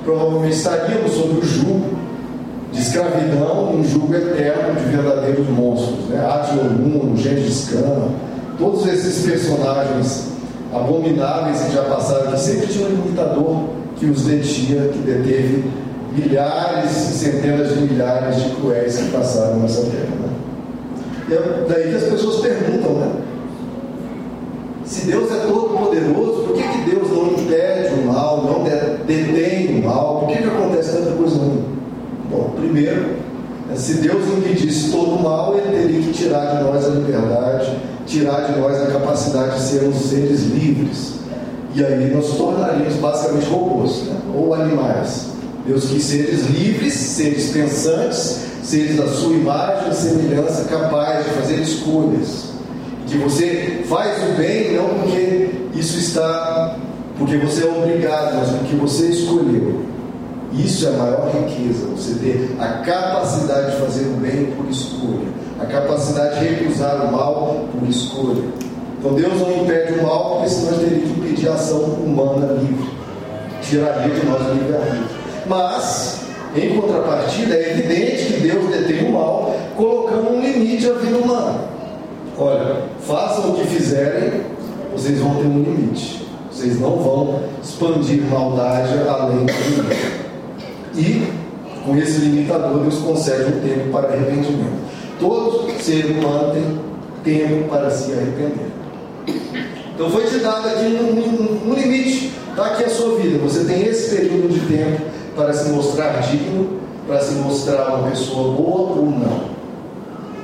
provavelmente 0.04 0.56
estaríamos 0.56 1.12
sob 1.12 1.38
o 1.38 1.44
jugo 1.44 1.96
de 2.72 2.80
escravidão, 2.80 3.76
um 3.76 3.84
jugo 3.84 4.14
eterno 4.14 4.74
de 4.80 4.96
verdadeiros 4.96 5.48
monstros. 5.48 6.08
Né? 6.08 6.18
Átila 6.18 6.64
Luno, 6.64 7.16
Gengis 7.16 7.68
Khan, 7.70 8.08
todos 8.58 8.86
esses 8.86 9.24
personagens 9.24 10.28
abomináveis 10.74 11.60
que 11.62 11.72
já 11.72 11.82
passaram 11.84 12.30
aqui, 12.30 12.40
sempre 12.40 12.66
tinha 12.66 12.88
um 12.88 12.90
limitador 12.90 13.60
que 13.96 14.06
os 14.06 14.22
detinha, 14.24 14.88
que 14.88 14.98
deteve 14.98 15.64
milhares, 16.12 16.90
centenas 16.90 17.74
de 17.74 17.80
milhares 17.82 18.42
de 18.42 18.50
cruéis 18.56 18.96
que 18.96 19.10
passaram 19.10 19.58
nessa 19.58 19.82
terra. 19.82 20.16
Né? 20.20 20.35
E 21.28 21.34
é 21.34 21.64
daí 21.68 21.88
que 21.90 21.96
as 21.96 22.04
pessoas 22.04 22.40
perguntam, 22.40 22.92
né? 22.94 23.12
Se 24.84 25.06
Deus 25.06 25.30
é 25.32 25.46
todo 25.46 25.76
poderoso, 25.76 26.44
por 26.44 26.54
que, 26.54 26.62
que 26.62 26.90
Deus 26.90 27.10
não 27.10 27.32
impede 27.32 27.94
o 27.94 28.06
mal, 28.06 28.44
não 28.44 28.62
detém 29.04 29.80
o 29.80 29.84
mal? 29.84 30.20
Por 30.20 30.28
que, 30.28 30.42
que 30.42 30.48
acontece 30.48 30.92
tanta 30.92 31.10
coisa 31.16 31.36
ruim? 31.36 31.64
Bom, 32.30 32.52
primeiro, 32.56 33.16
né, 33.68 33.74
se 33.74 33.94
Deus 33.94 34.24
impedisse 34.28 34.92
todo 34.92 35.16
o 35.16 35.22
mal, 35.22 35.58
ele 35.58 35.76
teria 35.76 36.00
que 36.02 36.12
tirar 36.12 36.56
de 36.56 36.62
nós 36.62 36.84
a 36.84 36.90
liberdade, 36.90 37.76
tirar 38.06 38.52
de 38.52 38.60
nós 38.60 38.80
a 38.80 38.86
capacidade 38.86 39.56
de 39.56 39.62
sermos 39.62 39.96
seres 39.96 40.44
livres. 40.44 41.14
E 41.74 41.84
aí 41.84 42.14
nós 42.14 42.36
tornaríamos 42.36 42.94
basicamente 42.94 43.46
robôs, 43.48 44.04
né? 44.04 44.16
ou 44.34 44.54
animais. 44.54 45.30
Deus 45.66 45.88
quis 45.90 46.04
seres 46.04 46.46
livres, 46.46 46.94
seres 46.94 47.50
pensantes, 47.50 48.40
seres 48.66 48.96
da 48.96 49.06
sua 49.08 49.32
imagem 49.32 49.90
e 49.90 49.94
semelhança, 49.94 50.64
capazes 50.64 51.24
de 51.24 51.30
fazer 51.30 51.60
escolhas 51.60 52.56
que 53.06 53.16
você 53.18 53.84
faz 53.88 54.16
o 54.28 54.36
bem 54.36 54.74
não 54.74 54.88
porque 55.00 55.50
isso 55.74 55.98
está, 55.98 56.76
porque 57.18 57.36
você 57.36 57.64
é 57.64 57.70
obrigado, 57.70 58.36
mas 58.36 58.50
porque 58.50 58.76
você 58.76 59.06
escolheu. 59.06 59.84
Isso 60.52 60.86
é 60.86 60.88
a 60.90 60.92
maior 60.92 61.30
riqueza, 61.30 61.86
você 61.86 62.14
ter 62.14 62.56
a 62.58 62.66
capacidade 62.78 63.72
de 63.72 63.82
fazer 63.82 64.06
o 64.06 64.16
bem 64.20 64.46
por 64.56 64.68
escolha, 64.70 65.28
a 65.60 65.66
capacidade 65.66 66.40
de 66.40 66.54
recusar 66.54 66.96
o 67.04 67.12
mal 67.12 67.66
por 67.72 67.88
escolha. 67.88 68.42
Então 68.98 69.14
Deus 69.14 69.40
não 69.40 69.64
impede 69.64 69.98
o 69.98 70.02
mal, 70.02 70.36
porque 70.36 70.48
senão 70.48 70.72
ele 70.80 70.88
teria 70.88 71.00
que 71.00 71.20
impedir 71.20 71.48
a 71.48 71.54
ação 71.54 71.80
humana 71.80 72.54
livre, 72.54 72.90
tiraria 73.62 74.14
de 74.14 74.26
nós 74.26 74.40
o 74.40 74.54
livre-arbítrio. 74.54 75.08
Mas, 75.46 76.25
em 76.60 76.80
contrapartida, 76.80 77.54
é 77.54 77.70
evidente 77.72 78.32
que 78.32 78.40
Deus 78.40 78.68
detém 78.68 79.08
o 79.08 79.12
mal, 79.12 79.54
colocando 79.76 80.30
um 80.30 80.40
limite 80.40 80.88
à 80.88 80.94
vida 80.94 81.16
humana. 81.16 81.60
Olha, 82.38 82.82
façam 83.00 83.50
o 83.50 83.54
que 83.54 83.66
fizerem, 83.66 84.42
vocês 84.92 85.18
vão 85.18 85.34
ter 85.36 85.46
um 85.46 85.62
limite. 85.62 86.26
Vocês 86.50 86.80
não 86.80 86.96
vão 86.96 87.40
expandir 87.62 88.22
maldade 88.22 88.94
além 89.08 89.44
do 89.44 89.52
limite. 89.52 90.16
E, 90.94 91.26
com 91.84 91.96
esse 91.96 92.18
limitador, 92.20 92.80
Deus 92.80 92.96
concede 92.98 93.52
um 93.52 93.60
tempo 93.60 93.90
para 93.92 94.08
arrependimento. 94.08 94.86
Todo 95.20 95.70
ser 95.82 96.06
humano 96.06 96.52
tem 97.22 97.38
tempo 97.38 97.68
para 97.68 97.90
se 97.90 98.12
arrepender. 98.12 98.70
Então 99.94 100.10
foi 100.10 100.24
te 100.24 100.38
dado 100.38 100.68
aqui 100.68 100.84
um, 100.86 101.68
um, 101.68 101.70
um 101.70 101.74
limite. 101.74 102.32
Está 102.50 102.66
aqui 102.66 102.84
a 102.84 102.88
sua 102.88 103.18
vida. 103.18 103.38
Você 103.38 103.64
tem 103.64 103.82
esse 103.82 104.14
período 104.14 104.48
de 104.48 104.60
tempo 104.60 105.02
para 105.36 105.52
se 105.52 105.68
mostrar 105.68 106.20
digno, 106.22 106.80
para 107.06 107.20
se 107.20 107.34
mostrar 107.34 107.94
uma 107.94 108.10
pessoa 108.10 108.56
boa 108.56 108.96
ou 108.96 109.04
não. 109.04 109.56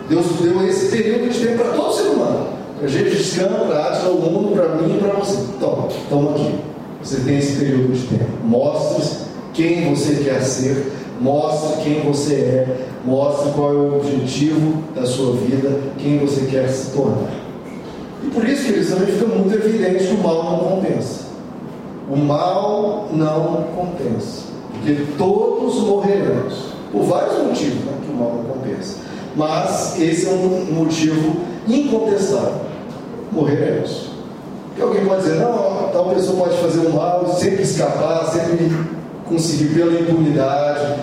Deus 0.09 0.27
deu 0.41 0.69
esse 0.69 0.95
período 0.95 1.33
de 1.33 1.41
tempo 1.41 1.65
para 1.65 1.73
todo 1.73 1.95
ser 1.95 2.09
humano. 2.11 2.49
Para 2.79 2.89
Gengis 2.89 3.37
Khan, 3.37 3.67
para 3.67 3.87
Atila, 3.89 4.13
o 4.13 4.31
mundo, 4.31 4.55
para 4.55 4.69
mim 4.77 4.97
e 4.97 4.99
para 4.99 5.15
você. 5.15 5.39
Toma, 5.59 5.89
toma 6.11 6.31
aqui. 6.33 6.55
Você 7.03 7.21
tem 7.21 7.39
esse 7.39 7.57
período 7.57 7.93
de 7.93 8.07
tempo. 8.07 8.31
Mostre 8.45 9.05
quem 9.55 9.95
você 9.95 10.23
quer 10.23 10.43
ser, 10.43 10.93
mostre 11.21 11.83
quem 11.83 12.01
você 12.03 12.35
é, 12.35 12.87
mostre 13.05 13.51
qual 13.53 13.71
é 13.71 13.77
o 13.77 13.97
objetivo 13.97 14.83
da 14.95 15.07
sua 15.07 15.35
vida, 15.37 15.81
quem 15.99 16.19
você 16.19 16.47
quer 16.47 16.69
se 16.69 16.91
tornar. 16.91 17.31
E 18.25 18.29
por 18.29 18.49
isso, 18.49 18.67
queridos, 18.67 18.91
também 18.91 19.07
fica 19.07 19.27
muito 19.27 19.55
evidente 19.55 20.07
que 20.07 20.15
o 20.15 20.19
mal 20.19 20.45
não 20.45 20.59
compensa. 20.59 21.23
O 22.09 22.17
mal 22.17 23.09
não 23.13 23.65
compensa. 23.75 24.51
Porque 24.83 25.07
todos 25.17 25.77
morreremos. 25.77 26.73
Por 26.91 27.05
vários 27.05 27.39
motivos 27.39 27.85
né, 27.85 27.93
que 28.05 28.12
o 28.12 28.17
mal 28.17 28.45
compensa. 28.53 28.97
Mas 29.37 29.99
esse 29.99 30.27
é 30.27 30.31
um 30.31 30.75
motivo 30.75 31.37
incontestável. 31.69 32.61
Morreremos. 33.31 34.11
Porque 34.69 34.83
alguém 34.83 35.05
pode 35.07 35.23
dizer, 35.23 35.37
não, 35.37 35.89
tal 35.93 36.11
pessoa 36.15 36.45
pode 36.45 36.57
fazer 36.59 36.87
um 36.87 36.91
mal, 36.91 37.27
sempre 37.29 37.62
escapar, 37.62 38.27
sempre 38.27 38.71
conseguir 39.27 39.75
pela 39.75 40.01
impunidade, 40.01 40.97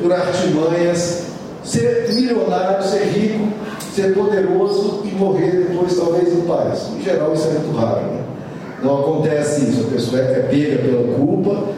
por 0.00 0.12
artimanhas, 0.12 1.26
ser 1.64 2.08
milionário, 2.12 2.84
ser 2.84 3.04
rico, 3.04 3.48
ser 3.94 4.14
poderoso 4.14 5.02
e 5.04 5.08
morrer 5.14 5.66
depois 5.68 5.96
talvez 5.96 6.32
em 6.32 6.42
paz. 6.42 6.88
Em 6.98 7.02
geral 7.02 7.32
isso 7.34 7.48
é 7.48 7.50
muito 7.50 7.76
raro. 7.76 8.00
Né? 8.02 8.22
Não 8.82 9.00
acontece 9.00 9.64
isso, 9.64 9.86
a 9.86 9.90
pessoa 9.92 10.20
é 10.22 10.40
pega 10.42 10.82
pela 10.82 11.14
culpa, 11.16 11.68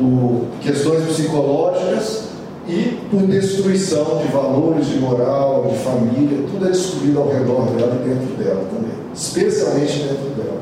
por 0.00 0.46
questões 0.60 1.04
psicológicas, 1.04 2.30
e 2.70 3.00
por 3.10 3.22
destruição 3.22 4.18
de 4.18 4.32
valores 4.32 4.86
de 4.86 4.98
moral, 4.98 5.66
de 5.68 5.76
família, 5.78 6.46
tudo 6.50 6.66
é 6.66 6.70
destruído 6.70 7.18
ao 7.18 7.28
redor 7.28 7.66
dela 7.72 8.00
e 8.00 8.08
dentro 8.08 8.36
dela 8.36 8.64
também, 8.70 8.92
especialmente 9.12 9.98
dentro 9.98 10.30
dela. 10.36 10.60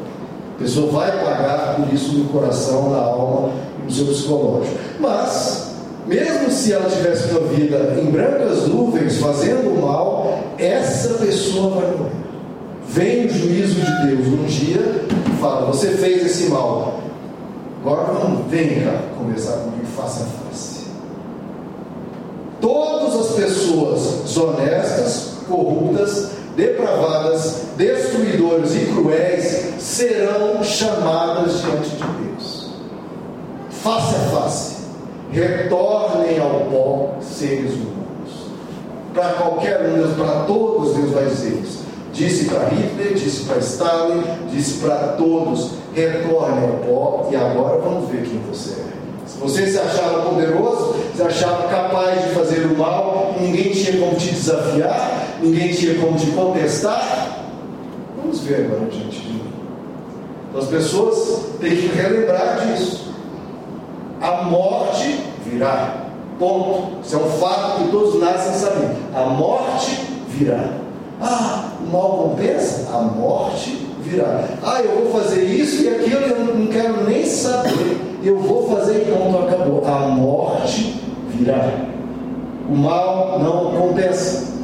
A 0.57 0.59
pessoa 0.59 0.91
vai 0.91 1.13
pagar 1.13 1.77
por 1.77 1.93
isso 1.93 2.17
no 2.17 2.25
coração, 2.31 2.91
na 2.91 2.99
alma 2.99 3.51
e 3.81 3.85
no 3.85 3.91
seu 3.91 4.07
psicológico. 4.07 4.77
Mas, 4.99 5.75
mesmo 6.07 6.51
se 6.51 6.73
ela 6.73 6.89
tivesse 6.89 7.31
uma 7.31 7.41
vida 7.41 7.97
em 8.01 8.11
brancas 8.11 8.67
nuvens, 8.67 9.19
fazendo 9.19 9.81
mal, 9.81 10.39
essa 10.59 11.15
pessoa 11.15 11.81
vai 11.81 11.91
morrer. 11.91 12.29
Vem 12.89 13.27
o 13.27 13.31
juízo 13.31 13.81
de 13.81 14.07
Deus 14.07 14.27
um 14.29 14.45
dia 14.47 15.05
e 15.31 15.41
fala: 15.41 15.67
Você 15.67 15.89
fez 15.89 16.25
esse 16.25 16.51
mal. 16.51 16.98
Agora 17.81 18.13
vem 18.49 18.83
cá 18.83 19.03
conversar 19.17 19.59
comigo 19.59 19.87
face 19.87 20.23
a 20.23 20.27
face. 20.27 20.87
Todas 22.61 23.15
as 23.15 23.37
pessoas 23.37 24.23
desonestas, 24.25 25.35
corruptas, 25.47 26.31
depravadas, 26.57 27.67
destruidoras 27.77 28.75
e 28.75 28.87
cruéis 28.87 29.81
serão 29.81 30.63
chamadas 30.65 31.61
diante 31.61 31.91
de 31.91 32.03
Deus. 32.03 32.71
Face 33.71 34.17
a 34.17 34.41
face. 34.41 34.77
Retornem 35.31 36.41
ao 36.41 36.61
pó 36.71 37.11
seres 37.21 37.75
humanos. 37.75 37.99
Para 39.15 39.35
qualquer 39.35 39.83
um, 39.83 40.15
para 40.15 40.45
todos, 40.45 40.97
Deus 40.97 41.11
vai 41.13 41.27
dizer 41.27 41.61
isso. 41.63 41.88
Disse 42.13 42.47
para 42.47 42.69
Hitler, 42.69 43.15
disse 43.15 43.45
para 43.45 43.59
Stalin, 43.59 44.23
disse 44.51 44.79
para 44.79 44.97
todos: 45.17 45.73
retornem 45.95 46.65
ao 46.65 46.77
pó 46.79 47.29
e 47.31 47.37
agora 47.37 47.79
vamos 47.79 48.09
ver 48.11 48.23
quem 48.23 48.41
você 48.49 48.81
é. 48.81 48.89
Você 49.41 49.71
se 49.71 49.79
achava 49.79 50.23
poderoso, 50.23 50.97
se 51.15 51.23
achava 51.23 51.69
capaz 51.69 52.25
de 52.25 52.31
fazer 52.31 52.67
o 52.67 52.77
mal, 52.77 53.37
ninguém 53.41 53.71
tinha 53.71 54.01
como 54.01 54.17
te 54.17 54.31
desafiar, 54.31 55.29
ninguém 55.41 55.71
tinha 55.71 55.95
como 56.01 56.19
te 56.19 56.27
contestar. 56.33 57.45
Vamos 58.17 58.41
ver 58.41 58.65
agora 58.67 58.81
mim. 58.81 59.43
Então, 60.49 60.61
as 60.61 60.67
pessoas 60.67 61.41
têm 61.61 61.71
que 61.71 61.87
relembrar 61.89 62.67
disso. 62.67 63.13
A 64.21 64.43
morte 64.43 65.21
virá. 65.45 66.07
Ponto. 66.39 66.99
Isso 67.05 67.17
é 67.17 67.19
um 67.19 67.31
fato 67.33 67.83
que 67.83 67.91
todos 67.91 68.21
nascem 68.21 68.55
sabendo. 68.55 68.97
A 69.15 69.27
morte 69.27 70.01
virá. 70.29 70.73
Ah, 71.21 71.73
o 71.81 71.93
mal 71.93 72.31
compensa? 72.31 72.89
A 72.93 73.01
morte 73.03 73.87
virá. 74.03 74.45
Ah, 74.63 74.81
eu 74.81 75.03
vou 75.03 75.21
fazer 75.21 75.45
isso 75.45 75.85
e 75.85 75.89
aquilo, 75.89 76.21
eu 76.21 76.55
não 76.55 76.67
quero 76.67 77.09
nem 77.09 77.25
saber 77.25 78.09
eu 78.23 78.39
vou 78.39 78.69
fazer 78.69 79.03
e 79.03 79.05
pronto, 79.05 79.39
acabou. 79.39 79.85
A 79.87 80.09
morte 80.09 81.01
virá. 81.31 81.71
O 82.69 82.77
mal 82.77 83.39
não 83.39 83.81
compensa. 83.81 84.59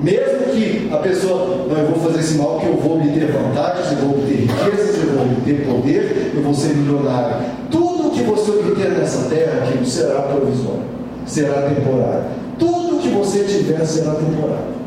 Mesmo 0.00 0.46
que 0.52 0.90
a 0.92 0.96
pessoa, 0.96 1.66
não, 1.68 1.76
eu 1.76 1.88
vou 1.88 2.10
fazer 2.10 2.20
esse 2.20 2.34
mal 2.38 2.58
que 2.58 2.66
eu 2.66 2.76
vou 2.76 2.96
obter 2.96 3.30
vantagens, 3.30 3.92
eu 3.92 3.98
vou 3.98 4.18
obter 4.18 4.46
riquezas, 4.46 5.02
eu 5.02 5.12
vou 5.12 5.24
obter 5.26 5.66
poder, 5.66 6.32
eu 6.34 6.42
vou 6.42 6.54
ser 6.54 6.74
milionário. 6.74 7.36
Tudo 7.70 8.10
que 8.10 8.22
você 8.22 8.50
obter 8.50 8.90
nessa 8.92 9.28
terra, 9.28 9.62
aquilo 9.62 9.84
será 9.84 10.22
provisório. 10.22 10.82
será 11.26 11.68
temporário. 11.68 12.24
Tudo 12.58 12.98
que 12.98 13.08
você 13.08 13.44
tiver 13.44 13.84
será 13.84 14.14
temporário. 14.14 14.79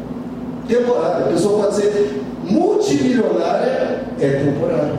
Temporário. 0.68 1.26
A 1.26 1.28
pessoa 1.30 1.64
pode 1.64 1.76
ser 1.76 2.22
multimilionária, 2.44 4.02
é 4.20 4.44
temporário. 4.46 4.98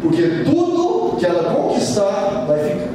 Porque 0.00 0.22
tudo 0.44 1.16
que 1.16 1.26
ela 1.26 1.54
conquistar 1.54 2.44
vai 2.46 2.58
ficar. 2.58 2.94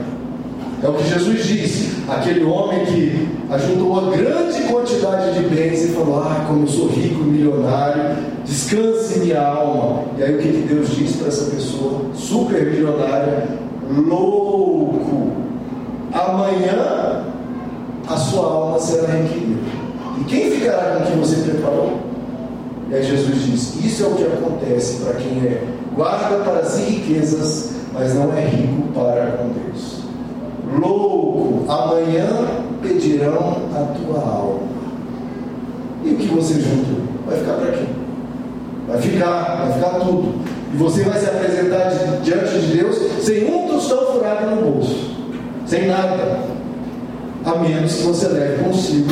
É 0.82 0.88
o 0.88 0.94
que 0.94 1.10
Jesus 1.10 1.46
disse. 1.46 1.90
Aquele 2.08 2.44
homem 2.44 2.86
que 2.86 3.28
ajuntou 3.50 3.92
uma 3.92 4.12
grande 4.12 4.62
quantidade 4.64 5.38
de 5.38 5.50
bens 5.50 5.84
e 5.84 5.88
falou: 5.90 6.22
Ah, 6.22 6.46
como 6.48 6.64
eu 6.64 6.68
sou 6.68 6.88
rico, 6.88 7.24
milionário, 7.24 8.16
descanse 8.46 9.20
minha 9.20 9.42
alma. 9.42 10.04
E 10.18 10.24
aí 10.24 10.36
o 10.36 10.40
que, 10.40 10.48
que 10.48 10.74
Deus 10.74 10.90
disse 10.90 11.18
para 11.18 11.28
essa 11.28 11.52
pessoa, 11.52 12.02
super 12.14 12.66
milionária? 12.66 13.48
Louco! 13.90 15.32
Amanhã 16.14 17.26
a 18.08 18.18
sua 18.18 18.46
alma 18.46 18.80
será 18.80 19.08
requerida. 19.14 19.60
E 20.20 20.24
quem 20.24 20.52
ficará 20.52 20.96
com 20.96 21.04
o 21.04 21.08
que 21.08 21.18
você 21.18 21.50
preparou? 21.50 22.09
E 22.90 22.96
aí 22.96 23.04
Jesus 23.04 23.46
diz: 23.46 23.86
Isso 23.86 24.04
é 24.04 24.08
o 24.08 24.16
que 24.16 24.24
acontece 24.24 25.04
para 25.04 25.14
quem 25.14 25.38
é 25.46 25.64
guarda 25.96 26.44
para 26.44 26.64
si 26.64 26.82
riquezas, 26.82 27.72
mas 27.94 28.16
não 28.16 28.34
é 28.34 28.46
rico 28.46 28.84
para 28.94 29.38
com 29.38 29.50
Deus. 29.50 30.00
Louco, 30.80 31.72
amanhã 31.72 32.28
pedirão 32.82 33.58
a 33.76 33.94
tua 33.98 34.20
alma. 34.20 34.60
E 36.04 36.12
o 36.12 36.16
que 36.16 36.28
você 36.28 36.54
juntou? 36.54 37.04
Vai 37.26 37.38
ficar 37.38 37.54
para 37.54 37.72
quem? 37.72 37.88
Vai 38.88 39.02
ficar, 39.02 39.66
vai 39.66 39.74
ficar 39.74 40.00
tudo. 40.00 40.36
E 40.74 40.78
você 40.78 41.04
vai 41.04 41.20
se 41.20 41.26
apresentar 41.26 41.90
diante 42.24 42.60
de 42.60 42.78
Deus 42.78 42.98
sem 43.22 43.54
um 43.54 43.68
tostão 43.68 44.14
furado 44.14 44.56
no 44.56 44.72
bolso, 44.72 45.16
sem 45.66 45.88
nada, 45.88 46.40
a 47.46 47.56
menos 47.56 47.96
que 47.96 48.04
você 48.04 48.28
leve 48.28 48.64
consigo 48.64 49.10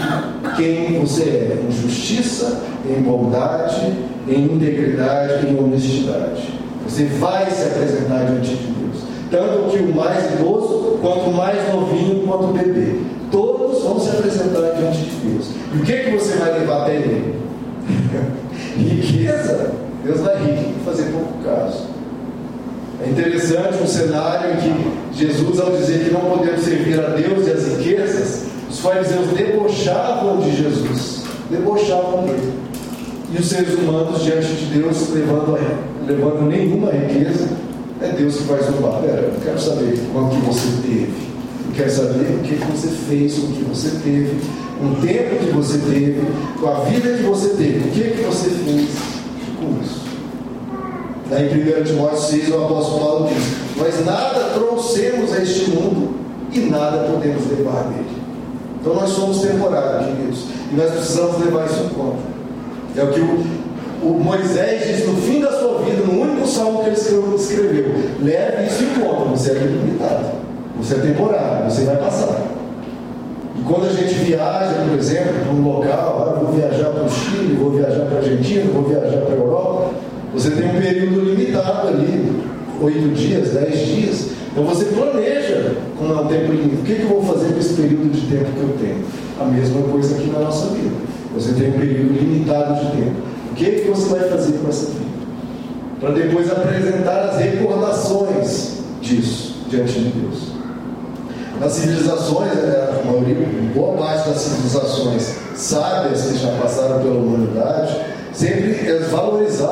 quem 0.55 0.99
você 0.99 1.23
é, 1.23 1.65
em 1.67 1.71
justiça, 1.71 2.61
em 2.85 3.01
bondade, 3.01 3.93
em 4.27 4.43
integridade, 4.43 5.47
em 5.47 5.57
honestidade. 5.57 6.53
Você 6.87 7.05
vai 7.19 7.49
se 7.49 7.63
apresentar 7.63 8.25
diante 8.25 8.55
de 8.55 8.67
Deus, 8.67 9.03
tanto 9.31 9.69
que 9.69 9.83
o 9.83 9.95
mais 9.95 10.33
idoso, 10.33 10.97
quanto 11.01 11.29
o 11.29 11.33
mais 11.33 11.57
novinho, 11.73 12.27
quanto 12.27 12.45
o 12.45 12.53
bebê. 12.53 12.99
Todos 13.31 13.83
vão 13.83 13.99
se 13.99 14.09
apresentar 14.09 14.75
diante 14.77 14.99
de 14.99 15.15
Deus. 15.27 15.51
E 15.73 15.77
o 15.77 15.81
que, 15.83 15.97
que 15.97 16.11
você 16.11 16.37
vai 16.37 16.59
levar 16.59 16.83
até 16.83 16.95
Ele? 16.95 17.35
Riqueza. 18.77 19.71
Deus 20.03 20.21
vai 20.21 20.37
rir 20.37 20.73
fazer 20.85 21.11
pouco 21.11 21.33
caso. 21.43 21.85
É 23.05 23.09
interessante 23.09 23.83
um 23.83 23.87
cenário 23.87 24.53
em 24.53 24.55
que 24.55 24.97
Jesus, 25.17 25.59
ao 25.59 25.71
dizer 25.71 26.05
que 26.05 26.13
não 26.13 26.21
podemos 26.21 26.61
servir 26.61 26.99
a 26.99 27.09
Deus 27.09 27.47
e 27.47 27.51
as 27.51 27.65
riquezas, 27.77 28.43
os 28.69 28.79
fariseus 28.79 29.27
debochavam 29.35 30.37
de 30.37 30.55
Jesus, 30.55 31.23
debochavam 31.49 32.23
dele. 32.23 32.53
E 33.33 33.39
os 33.39 33.47
seres 33.47 33.73
humanos, 33.73 34.23
diante 34.23 34.47
de 34.47 34.79
Deus, 34.79 35.09
levando, 35.09 35.57
levando 36.05 36.47
nenhuma 36.47 36.91
riqueza, 36.91 37.47
é 37.99 38.09
Deus 38.09 38.37
que 38.37 38.43
vai 38.43 38.61
zombar. 38.61 39.01
Pera, 39.01 39.21
eu 39.33 39.41
quero 39.43 39.59
saber 39.59 39.99
quanto 40.13 40.35
que 40.35 40.45
você 40.45 40.67
teve. 40.83 41.27
Eu 41.67 41.73
quero 41.75 41.91
saber 41.91 42.35
o 42.35 42.39
que 42.43 42.55
você 42.55 42.87
fez 43.09 43.37
o 43.39 43.47
que 43.47 43.63
você 43.63 43.89
teve, 44.03 44.37
o 44.79 45.01
tempo 45.01 45.45
que 45.45 45.51
você 45.51 45.79
teve, 45.79 46.21
a 46.63 46.79
vida 46.81 47.17
que 47.17 47.23
você 47.23 47.49
teve. 47.49 47.89
O 47.89 47.91
que, 47.91 48.01
que 48.11 48.21
você 48.21 48.49
fez? 48.51 49.16
Daí 51.29 51.51
em 51.51 51.81
1 51.81 51.83
Timóteo 51.83 52.19
6, 52.19 52.49
o 52.51 52.65
apóstolo 52.65 52.99
Paulo 52.99 53.27
diz: 53.27 53.77
Nós 53.77 54.05
nada 54.05 54.51
trouxemos 54.53 55.33
a 55.33 55.41
este 55.41 55.71
mundo 55.71 56.15
e 56.53 56.59
nada 56.59 57.09
podemos 57.11 57.45
levar 57.49 57.83
dele. 57.83 58.17
Então 58.79 58.95
nós 58.95 59.09
somos 59.09 59.41
temporários, 59.41 60.05
queridos, 60.05 60.45
e 60.71 60.75
nós 60.75 60.91
precisamos 60.91 61.43
levar 61.43 61.65
isso 61.65 61.83
em 61.83 61.89
conta. 61.89 62.17
É 62.95 63.03
o 63.03 63.07
que 63.07 63.19
o, 63.19 64.07
o 64.07 64.19
Moisés 64.23 64.87
diz 64.87 65.07
no 65.07 65.15
fim 65.17 65.41
da 65.41 65.51
sua 65.51 65.79
vida, 65.79 66.03
no 66.05 66.21
único 66.21 66.47
salmo 66.47 66.83
que 66.83 66.89
ele 66.89 66.95
escreveu: 66.95 67.93
leve 68.21 68.67
isso 68.67 68.83
em 68.83 69.01
conta, 69.01 69.25
você 69.25 69.51
é 69.51 69.53
limitado, 69.55 70.25
você 70.77 70.95
é 70.95 70.99
temporário, 70.99 71.69
você 71.69 71.83
vai 71.83 71.97
passar. 71.97 72.41
E 73.57 73.61
quando 73.63 73.87
a 73.87 73.93
gente 73.93 74.13
viaja, 74.13 74.75
por 74.87 74.97
exemplo, 74.97 75.33
para 75.43 75.51
um 75.51 75.61
local, 75.61 76.27
ah, 76.29 76.39
vou 76.39 76.53
viajar 76.53 76.91
para 76.91 77.03
o 77.03 77.09
Chile, 77.09 77.55
vou 77.55 77.71
viajar 77.71 78.05
para 78.05 78.15
a 78.15 78.19
Argentina, 78.19 78.71
vou 78.71 78.83
viajar 78.83 79.17
para 79.21 79.33
a 79.33 79.37
Europa, 79.37 79.86
você 80.37 80.51
tem 80.51 80.69
um 80.69 80.79
período 80.79 81.19
limitado 81.21 81.87
ali, 81.87 82.31
oito 82.79 83.09
dias, 83.15 83.49
dez 83.49 83.87
dias. 83.87 84.27
Então 84.51 84.63
você 84.65 84.85
planeja 84.85 85.75
com 85.97 86.05
um 86.05 86.27
tempo 86.27 86.51
limitado. 86.51 86.81
O 86.81 86.83
que, 86.83 86.95
que 86.95 87.01
eu 87.01 87.07
vou 87.07 87.23
fazer 87.23 87.53
com 87.53 87.59
esse 87.59 87.73
período 87.73 88.11
de 88.11 88.21
tempo 88.21 88.45
que 88.51 88.59
eu 88.59 88.75
tenho? 88.79 89.03
A 89.41 89.45
mesma 89.45 89.81
coisa 89.81 90.15
aqui 90.15 90.29
na 90.29 90.39
nossa 90.39 90.67
vida. 90.75 90.95
Você 91.33 91.53
tem 91.53 91.69
um 91.69 91.79
período 91.79 92.13
limitado 92.13 92.75
de 92.75 92.91
tempo. 92.91 93.15
O 93.51 93.55
que, 93.55 93.71
que 93.71 93.89
você 93.89 94.09
vai 94.09 94.29
fazer 94.29 94.53
com 94.59 94.69
essa 94.69 94.85
vida? 94.91 95.07
Para 95.99 96.11
depois 96.11 96.51
apresentar 96.51 97.29
as 97.29 97.39
recordações 97.39 98.77
disso 99.01 99.55
diante 99.67 99.93
de 99.93 100.09
Deus. 100.09 100.51
Nas 101.59 101.71
civilizações, 101.71 102.51
é, 102.51 102.93
a 103.01 103.05
maioria, 103.05 103.35
boa 103.73 103.97
parte 103.97 104.29
das 104.29 104.37
civilizações 104.37 105.35
sábias 105.55 106.21
que 106.21 106.37
já 106.37 106.51
passaram 106.61 106.99
pela 106.99 107.15
humanidade, 107.15 107.97
sempre 108.31 108.75
essa 109.57 109.66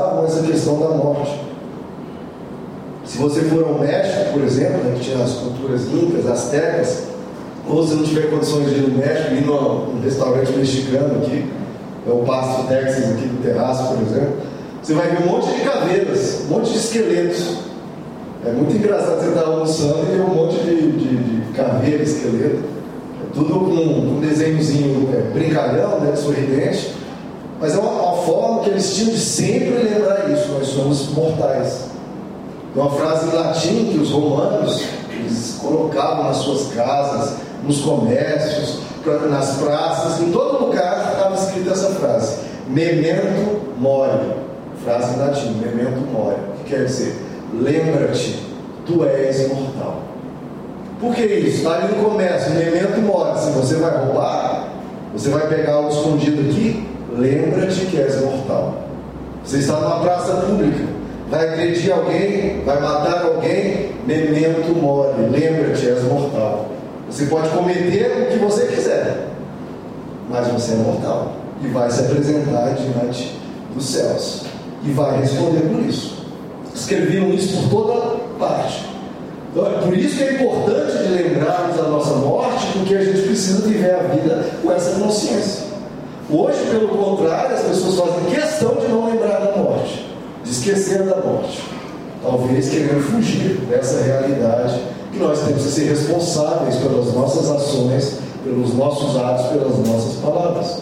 questão 0.65 0.79
da 0.79 0.95
morte. 0.95 1.39
Se 3.05 3.19
você 3.19 3.41
for 3.41 3.63
ao 3.63 3.79
México, 3.79 4.33
por 4.33 4.43
exemplo, 4.43 4.83
né, 4.83 4.95
que 4.95 5.05
tinha 5.05 5.23
as 5.23 5.33
culturas 5.33 5.83
incas, 5.93 6.25
astecas, 6.25 7.03
ou 7.69 7.85
se 7.85 7.93
não 7.93 8.03
tiver 8.03 8.31
condições 8.31 8.71
de 8.71 8.77
ir 8.77 8.89
no 8.89 8.97
México, 8.97 9.33
ir 9.35 9.45
num 9.45 10.01
restaurante 10.03 10.51
mexicano 10.53 11.21
aqui, 11.21 11.45
é 12.07 12.11
o 12.11 12.17
Pasto 12.23 12.67
Texas 12.67 13.11
aqui 13.11 13.27
do 13.27 13.43
terraço, 13.43 13.93
por 13.93 14.01
exemplo, 14.01 14.33
você 14.81 14.93
vai 14.93 15.07
ver 15.09 15.23
um 15.23 15.31
monte 15.31 15.53
de 15.53 15.61
caveiras, 15.61 16.41
um 16.45 16.53
monte 16.53 16.71
de 16.71 16.77
esqueletos. 16.77 17.57
É 18.45 18.51
muito 18.51 18.75
engraçado 18.75 19.19
você 19.19 19.29
estar 19.29 19.41
almoçando 19.41 19.99
e 20.03 20.15
ver 20.15 20.21
um 20.21 20.33
monte 20.33 20.55
de, 20.57 20.91
de, 20.91 21.17
de 21.17 21.53
caveira, 21.53 22.03
esqueleto. 22.03 22.63
É 23.23 23.33
tudo 23.33 23.53
com 23.53 23.71
um 23.71 24.19
desenhozinho 24.19 25.09
é, 25.13 25.31
brincalhão, 25.31 25.99
né, 25.99 26.15
sorridente 26.15 26.95
mas 27.59 27.73
é 27.73 27.79
uma, 27.79 28.04
forma 28.25 28.61
que 28.61 28.69
eles 28.71 28.95
tinham 28.95 29.11
de 29.11 29.19
sempre 29.19 29.83
lembrar 29.83 30.29
isso: 30.31 30.49
nós 30.49 30.67
somos 30.67 31.09
mortais. 31.13 31.85
Tem 32.73 32.83
uma 32.83 32.91
frase 32.91 33.27
em 33.27 33.31
latim 33.31 33.89
que 33.91 33.99
os 33.99 34.11
romanos 34.11 34.83
eles 35.09 35.57
colocavam 35.61 36.25
nas 36.25 36.37
suas 36.37 36.73
casas, 36.73 37.35
nos 37.63 37.79
comércios, 37.81 38.79
nas 39.29 39.57
praças, 39.57 40.19
em 40.19 40.31
todo 40.31 40.65
lugar 40.65 41.13
estava 41.13 41.35
escrita 41.35 41.71
essa 41.71 41.91
frase: 41.91 42.37
Memento 42.67 43.61
mori. 43.79 44.33
Frase 44.83 45.15
em 45.15 45.19
latim: 45.19 45.53
Memento 45.53 45.99
mori. 46.11 46.37
Que 46.63 46.75
quer 46.75 46.85
dizer? 46.85 47.15
Lembra-te, 47.53 48.43
tu 48.85 49.05
és 49.05 49.47
mortal. 49.47 50.01
Por 50.99 51.13
que 51.13 51.25
isso? 51.25 51.57
Está 51.57 51.75
ali 51.75 51.95
no 51.95 52.03
comércio: 52.03 52.53
Memento 52.53 52.99
mori. 53.01 53.39
Se 53.39 53.51
você 53.51 53.75
vai 53.75 54.05
roubar, 54.05 54.67
você 55.13 55.29
vai 55.29 55.47
pegar 55.47 55.73
algo 55.73 55.89
escondido 55.89 56.41
aqui, 56.49 56.85
lembra-te 57.17 57.85
que 57.85 57.97
és 57.99 58.21
mortal. 58.21 58.83
Você 59.43 59.57
está 59.57 59.79
numa 59.79 59.99
praça 59.99 60.33
pública, 60.37 60.83
vai 61.29 61.47
agredir 61.47 61.93
alguém, 61.93 62.61
vai 62.65 62.79
matar 62.79 63.25
alguém, 63.25 63.91
memento 64.05 64.75
mori, 64.75 65.21
lembra-te, 65.29 65.87
és 65.87 66.03
mortal. 66.03 66.67
Você 67.09 67.25
pode 67.25 67.49
cometer 67.49 68.27
o 68.27 68.31
que 68.31 68.39
você 68.39 68.65
quiser, 68.65 69.27
mas 70.29 70.47
você 70.47 70.73
é 70.73 70.77
mortal 70.77 71.33
e 71.61 71.67
vai 71.67 71.89
se 71.89 72.01
apresentar 72.01 72.75
diante 72.75 73.39
dos 73.73 73.85
céus 73.85 74.45
e 74.83 74.91
vai 74.91 75.19
responder 75.19 75.61
por 75.61 75.79
isso. 75.87 76.25
Escreviam 76.73 77.29
isso 77.29 77.69
por 77.69 77.69
toda 77.69 78.15
parte. 78.39 78.85
Então, 79.51 79.67
é 79.67 79.81
por 79.81 79.97
isso 79.97 80.17
que 80.17 80.23
é 80.23 80.33
importante 80.33 80.97
lembrarmos 81.07 81.77
da 81.77 81.83
nossa 81.83 82.15
morte, 82.15 82.67
porque 82.73 82.95
a 82.95 83.03
gente 83.03 83.21
precisa 83.21 83.65
viver 83.65 83.95
a 83.95 83.99
vida 83.99 84.45
com 84.61 84.71
essa 84.71 84.99
consciência. 84.99 85.64
Hoje, 86.29 86.57
pelo 86.71 86.87
contrário, 86.87 87.55
as 87.55 87.61
pessoas 87.61 87.99
fazem 87.99 88.33
questão 88.33 88.75
de 88.77 88.87
não 88.87 89.11
lembrar 89.11 89.39
da 89.41 89.57
morte, 89.57 90.07
de 90.43 90.49
esquecer 90.49 91.03
da 91.03 91.17
morte. 91.17 91.61
Talvez 92.23 92.69
querendo 92.69 93.03
fugir 93.11 93.59
dessa 93.69 94.01
realidade 94.01 94.81
que 95.13 95.19
nós 95.19 95.39
temos 95.41 95.63
que 95.63 95.69
ser 95.69 95.89
responsáveis 95.89 96.77
pelas 96.77 97.13
nossas 97.13 97.51
ações, 97.51 98.17
pelos 98.43 98.73
nossos 98.73 99.15
atos, 99.15 99.45
pelas 99.47 99.77
nossas 99.87 100.15
palavras. 100.15 100.81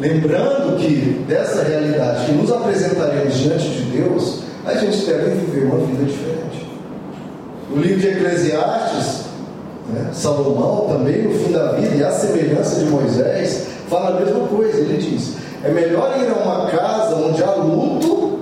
Lembrando 0.00 0.76
que 0.76 1.24
dessa 1.28 1.62
realidade 1.62 2.26
que 2.26 2.32
nos 2.32 2.50
apresentaremos 2.50 3.34
diante 3.34 3.68
de 3.68 3.82
Deus, 3.82 4.40
a 4.66 4.74
gente 4.74 5.06
deve 5.06 5.30
viver 5.36 5.66
uma 5.66 5.86
vida 5.86 6.04
diferente. 6.04 6.66
No 7.70 7.80
livro 7.80 8.00
de 8.00 8.08
Eclesiastes, 8.08 9.26
né, 9.88 10.10
Salomão 10.12 10.86
também, 10.88 11.22
no 11.22 11.38
fim 11.38 11.52
da 11.52 11.72
vida, 11.72 11.94
e 11.94 12.02
a 12.02 12.10
semelhança 12.10 12.80
de 12.80 12.90
Moisés, 12.90 13.75
fala 13.88 14.16
a 14.16 14.20
mesma 14.20 14.46
coisa. 14.48 14.78
Ele 14.78 14.96
diz: 14.96 15.34
é 15.64 15.70
melhor 15.70 16.14
ir 16.18 16.30
a 16.30 16.34
uma 16.34 16.66
casa 16.70 17.16
onde 17.16 17.42
há 17.42 17.54
luto 17.54 18.38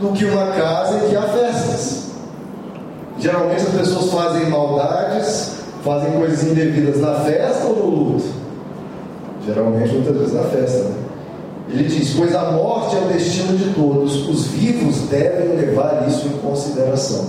do 0.00 0.12
que 0.12 0.24
uma 0.24 0.46
casa 0.48 1.04
em 1.04 1.08
que 1.10 1.16
há 1.16 1.22
festas. 1.22 2.04
Geralmente 3.18 3.62
as 3.62 3.74
pessoas 3.74 4.10
fazem 4.10 4.50
maldades, 4.50 5.52
fazem 5.84 6.12
coisas 6.12 6.42
indevidas 6.42 7.00
na 7.00 7.14
festa 7.20 7.66
ou 7.66 7.76
no 7.76 7.86
luto? 7.86 8.24
Geralmente, 9.46 9.92
muitas 9.92 10.16
vezes 10.16 10.34
na 10.34 10.42
festa, 10.44 10.84
né? 10.84 10.94
Ele 11.68 11.84
diz: 11.84 12.14
Pois 12.14 12.34
a 12.34 12.52
morte 12.52 12.96
é 12.96 13.00
o 13.00 13.12
destino 13.12 13.56
de 13.56 13.72
todos, 13.74 14.28
os 14.28 14.46
vivos 14.48 15.08
devem 15.08 15.56
levar 15.56 16.06
isso 16.08 16.26
em 16.26 16.38
consideração. 16.38 17.26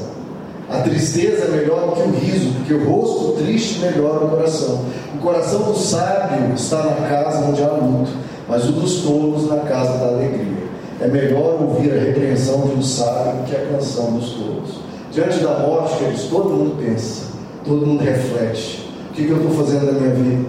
A 0.69 0.79
tristeza 0.79 1.45
é 1.45 1.47
melhor 1.49 1.89
do 1.89 1.95
que 1.95 2.01
o 2.01 2.19
riso, 2.19 2.51
porque 2.53 2.73
o 2.73 2.89
rosto 2.89 3.43
triste 3.43 3.79
melhora 3.79 4.25
o 4.25 4.29
coração. 4.29 4.81
O 5.13 5.17
coração 5.19 5.61
do 5.61 5.77
sábio 5.77 6.55
está 6.55 6.83
na 6.83 7.07
casa 7.07 7.45
onde 7.45 7.63
há 7.63 7.67
luto, 7.67 8.11
mas 8.49 8.67
o 8.67 8.71
dos 8.71 9.01
tolos 9.01 9.47
na 9.47 9.57
casa 9.57 9.97
da 9.99 10.07
alegria. 10.07 10.65
É 10.99 11.07
melhor 11.07 11.61
ouvir 11.61 11.91
a 11.91 11.99
repreensão 11.99 12.61
de 12.61 12.75
um 12.75 12.81
sábio 12.81 13.43
que 13.45 13.55
a 13.55 13.59
canção 13.59 14.13
dos 14.13 14.31
tolos. 14.31 14.79
Diante 15.11 15.37
da 15.39 15.59
morte, 15.59 15.97
queridos, 15.97 16.23
todo 16.23 16.49
mundo 16.49 16.83
pensa, 16.83 17.25
todo 17.63 17.85
mundo 17.85 18.03
reflete. 18.03 18.89
O 19.11 19.13
que, 19.13 19.25
que 19.25 19.31
eu 19.31 19.37
estou 19.37 19.51
fazendo 19.51 19.85
na 19.85 19.91
minha 19.93 20.13
vida? 20.15 20.45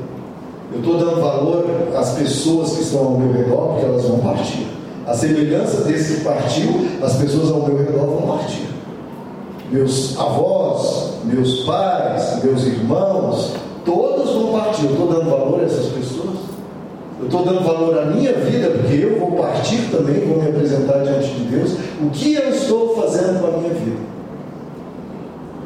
Eu 0.72 0.78
estou 0.78 0.98
dando 0.98 1.20
valor 1.20 1.66
às 1.96 2.12
pessoas 2.12 2.72
que 2.72 2.82
estão 2.82 3.00
ao 3.00 3.10
meu 3.18 3.32
redor, 3.32 3.74
porque 3.74 3.84
elas 3.84 4.04
vão 4.04 4.18
partir. 4.18 4.66
A 5.06 5.14
semelhança 5.14 5.82
desse 5.82 6.16
que 6.16 6.24
partiu, 6.24 6.88
as 7.02 7.16
pessoas 7.16 7.50
ao 7.50 7.62
meu 7.62 7.76
redor 7.76 8.06
vão 8.06 8.38
partir. 8.38 8.65
Meus 9.70 10.18
avós, 10.18 11.14
meus 11.24 11.64
pais, 11.64 12.42
meus 12.42 12.64
irmãos, 12.64 13.52
todos 13.84 14.32
vão 14.32 14.60
partir. 14.60 14.84
Eu 14.84 14.92
estou 14.92 15.06
dando 15.08 15.30
valor 15.30 15.60
a 15.60 15.64
essas 15.64 15.86
pessoas. 15.86 16.36
Eu 17.18 17.26
estou 17.26 17.44
dando 17.44 17.64
valor 17.64 17.98
à 17.98 18.04
minha 18.06 18.32
vida, 18.34 18.70
porque 18.70 18.94
eu 18.94 19.18
vou 19.18 19.32
partir 19.32 19.90
também, 19.90 20.26
vou 20.26 20.42
me 20.42 20.48
apresentar 20.48 21.02
diante 21.02 21.28
de 21.30 21.44
Deus. 21.44 21.72
O 22.02 22.10
que 22.10 22.34
eu 22.34 22.50
estou 22.50 22.94
fazendo 22.96 23.40
com 23.40 23.46
a 23.46 23.58
minha 23.58 23.74
vida? 23.74 23.96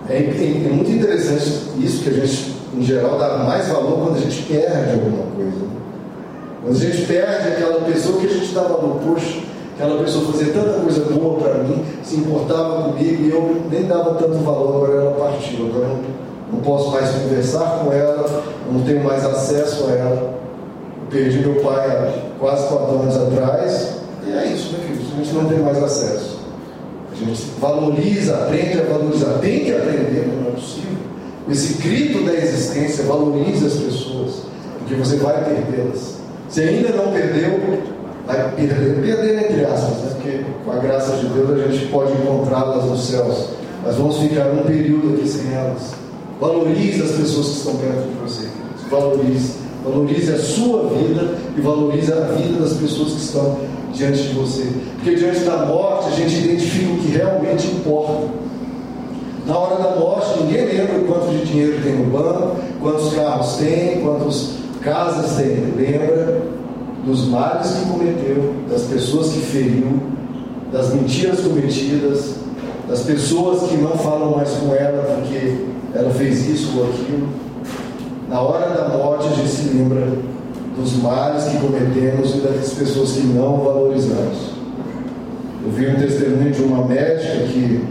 É, 0.09 0.15
é, 0.15 0.67
é 0.67 0.73
muito 0.73 0.91
interessante 0.91 1.71
isso 1.79 2.03
que 2.03 2.11
a 2.11 2.13
gente 2.13 2.61
em 2.77 2.83
geral, 2.83 3.19
dá 3.19 3.39
mais 3.39 3.69
valor 3.69 4.05
quando 4.05 4.17
a 4.17 4.21
gente 4.21 4.43
perde 4.43 4.93
alguma 4.93 5.25
coisa. 5.35 5.71
Quando 6.63 6.77
a 6.77 6.79
gente 6.79 7.07
perde 7.07 7.49
aquela 7.49 7.81
pessoa 7.81 8.21
que 8.21 8.27
a 8.27 8.31
gente 8.31 8.55
dá 8.55 8.63
valor, 8.63 9.01
poxa, 9.05 9.41
aquela 9.81 10.03
pessoa 10.03 10.31
fazia 10.33 10.53
tanta 10.53 10.79
coisa 10.81 11.01
boa 11.07 11.41
para 11.41 11.55
mim, 11.65 11.83
se 12.03 12.17
importava 12.17 12.83
comigo 12.83 13.23
e 13.23 13.31
eu 13.31 13.63
nem 13.71 13.85
dava 13.85 14.15
tanto 14.15 14.37
valor, 14.39 14.85
agora 14.85 15.01
ela 15.01 15.11
partiu, 15.13 15.67
agora 15.67 15.89
não, 15.89 16.01
não 16.53 16.61
posso 16.61 16.91
mais 16.91 17.09
conversar 17.11 17.81
com 17.83 17.91
ela, 17.91 18.45
não 18.71 18.83
tenho 18.83 19.03
mais 19.03 19.25
acesso 19.25 19.87
a 19.87 19.93
ela. 19.93 20.41
Eu 21.01 21.11
perdi 21.11 21.39
meu 21.39 21.63
pai 21.63 21.87
há 21.87 22.13
quase 22.39 22.69
quatro 22.69 23.01
anos 23.01 23.17
atrás, 23.17 23.97
e 24.27 24.33
é 24.33 24.47
isso, 24.47 24.73
né, 24.73 24.81
filho? 24.87 25.01
A 25.13 25.25
gente 25.25 25.35
não 25.35 25.45
tem 25.47 25.59
mais 25.59 25.83
acesso. 25.83 26.41
A 27.11 27.15
gente 27.17 27.43
valoriza, 27.59 28.35
aprende 28.35 28.81
a 28.81 28.85
valorizar, 28.85 29.39
tem 29.41 29.65
que 29.65 29.73
aprender, 29.73 30.29
não 30.29 30.49
é 30.49 30.51
possível 30.53 30.91
esse 31.49 31.83
grito 31.83 32.23
da 32.25 32.33
existência, 32.33 33.05
valorize 33.05 33.67
as 33.67 33.75
pessoas, 33.75 34.43
porque 34.79 34.95
você 34.95 35.17
vai 35.17 35.45
perdê-las. 35.45 36.19
Se 36.49 36.63
ainda 36.63 36.91
não 36.91 37.13
perdeu, 37.13 37.59
vai 38.27 38.51
perder, 38.53 39.03
perder 39.03 39.51
entre 39.51 39.65
aspas, 39.65 39.97
né? 39.99 40.11
porque 40.15 40.41
com 40.65 40.73
a 40.73 40.77
graça 40.77 41.17
de 41.17 41.27
Deus 41.27 41.51
a 41.51 41.69
gente 41.69 41.87
pode 41.87 42.13
encontrá-las 42.13 42.85
nos 42.85 43.07
céus, 43.07 43.49
mas 43.85 43.97
vamos 43.97 44.19
ficar 44.19 44.47
um 44.47 44.63
período 44.65 45.15
aqui 45.15 45.29
sem 45.29 45.53
elas. 45.53 45.95
Valorize 46.41 47.03
as 47.03 47.11
pessoas 47.13 47.47
que 47.47 47.57
estão 47.57 47.77
perto 47.77 48.09
de 48.09 48.15
você, 48.23 48.49
valorize. 48.91 49.61
Valorize 49.83 50.31
a 50.31 50.39
sua 50.39 50.91
vida 50.91 51.39
e 51.57 51.61
valorize 51.63 52.13
a 52.13 52.21
vida 52.37 52.61
das 52.61 52.75
pessoas 52.75 53.13
que 53.13 53.21
estão 53.21 53.57
diante 53.95 54.25
de 54.25 54.35
você. 54.35 54.69
Porque 54.97 55.15
diante 55.15 55.41
da 55.41 55.65
morte 55.65 56.09
a 56.09 56.17
gente 56.17 56.37
identifica 56.45 56.93
o 56.93 56.99
que 56.99 57.09
realmente 57.09 57.67
importa. 57.67 58.29
Na 59.47 59.59
hora 59.59 59.83
da 59.83 59.97
morte, 59.97 60.43
ninguém 60.43 60.67
lembra 60.67 61.01
quanto 61.07 61.31
de 61.31 61.47
dinheiro 61.47 61.83
tem 61.83 61.97
no 61.97 62.11
banco, 62.11 62.57
quantos 62.81 63.15
carros 63.15 63.57
tem, 63.57 64.03
quantas 64.03 64.51
casas 64.83 65.37
tem. 65.37 65.57
Lembra 65.77 66.43
dos 67.05 67.27
males 67.29 67.71
que 67.71 67.91
cometeu, 67.91 68.55
das 68.71 68.83
pessoas 68.83 69.33
que 69.33 69.41
feriu, 69.41 70.01
das 70.73 70.95
mentiras 70.95 71.41
cometidas, 71.41 72.37
das 72.89 73.03
pessoas 73.03 73.69
que 73.69 73.77
não 73.77 73.93
falam 73.93 74.37
mais 74.37 74.51
com 74.51 74.75
ela 74.75 75.03
porque 75.03 75.65
ela 75.95 76.11
fez 76.11 76.49
isso 76.49 76.79
ou 76.79 76.85
aquilo. 76.85 77.29
Na 78.29 78.41
hora 78.41 78.75
da 78.75 78.89
morte, 78.97 79.27
a 79.27 79.37
gente 79.37 79.49
se 79.49 79.69
lembra 79.71 80.07
dos 80.77 80.97
males 81.03 81.45
que 81.45 81.59
cometemos 81.59 82.35
e 82.35 82.39
das 82.39 82.73
pessoas 82.73 83.13
que 83.13 83.27
não 83.27 83.59
valorizamos. 83.59 84.51
Eu 85.65 85.73
vi 85.73 85.89
um 85.89 85.97
testemunho 85.97 86.51
de 86.51 86.63
uma 86.63 86.87
médica 86.87 87.45
que 87.47 87.85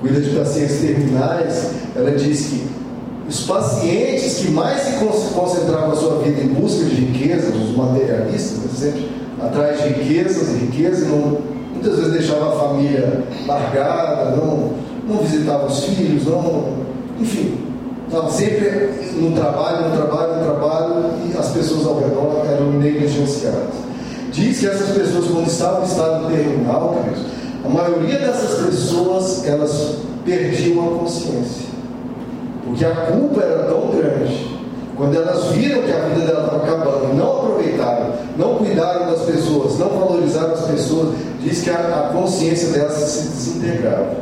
cuida 0.00 0.20
de 0.20 0.30
pacientes 0.30 0.80
terminais, 0.80 1.70
ela 1.94 2.10
diz 2.12 2.46
que 2.46 2.75
os 3.28 3.40
pacientes 3.40 4.38
que 4.38 4.50
mais 4.50 4.80
se 4.82 4.92
concentravam 5.34 5.92
a 5.92 5.96
sua 5.96 6.18
vida 6.22 6.40
em 6.40 6.48
busca 6.48 6.84
de 6.84 6.94
riquezas, 6.94 7.54
os 7.54 7.76
materialistas, 7.76 8.58
por 8.58 8.70
exemplo, 8.70 9.08
atrás 9.42 9.82
de 9.82 9.88
riquezas 9.88 10.48
e 10.50 10.66
riquezas, 10.66 11.08
não, 11.08 11.38
muitas 11.72 11.96
vezes 11.96 12.12
deixava 12.12 12.54
a 12.54 12.68
família 12.68 13.24
largada, 13.46 14.36
não, 14.36 14.70
não 15.08 15.18
visitava 15.22 15.66
os 15.66 15.84
filhos, 15.84 16.24
não, 16.26 16.68
enfim, 17.20 17.58
estava 18.06 18.30
sempre 18.30 18.90
no 19.16 19.32
trabalho, 19.32 19.88
no 19.88 19.96
trabalho, 19.96 20.36
no 20.36 20.44
trabalho, 20.44 21.04
e 21.26 21.36
as 21.36 21.48
pessoas 21.48 21.86
ao 21.86 21.98
redor 21.98 22.44
eram 22.48 22.72
negligenciadas. 22.72 23.74
Diz 24.32 24.60
que 24.60 24.66
essas 24.66 24.90
pessoas, 24.90 25.26
quando 25.26 25.48
estavam 25.48 25.82
em 25.82 25.86
estado 25.86 26.28
terminal, 26.28 27.04
a 27.64 27.68
maioria 27.68 28.18
dessas 28.18 28.66
pessoas, 28.66 29.46
elas 29.46 29.96
perdiam 30.24 30.86
a 30.86 30.98
consciência. 30.98 31.75
Porque 32.66 32.84
a 32.84 32.90
culpa 32.90 33.40
era 33.40 33.62
tão 33.64 33.90
grande. 33.90 34.56
Quando 34.96 35.14
elas 35.14 35.44
viram 35.52 35.82
que 35.82 35.92
a 35.92 36.00
vida 36.08 36.26
dela 36.26 36.44
estava 36.44 36.64
acabando 36.64 37.14
não 37.14 37.38
aproveitaram, 37.38 38.12
não 38.36 38.56
cuidaram 38.56 39.10
das 39.10 39.22
pessoas, 39.22 39.78
não 39.78 39.88
valorizaram 39.90 40.52
as 40.54 40.62
pessoas, 40.62 41.14
diz 41.40 41.62
que 41.62 41.70
a, 41.70 41.74
a 41.74 42.12
consciência 42.12 42.70
delas 42.70 42.94
se 42.94 43.28
desintegrava. 43.28 44.16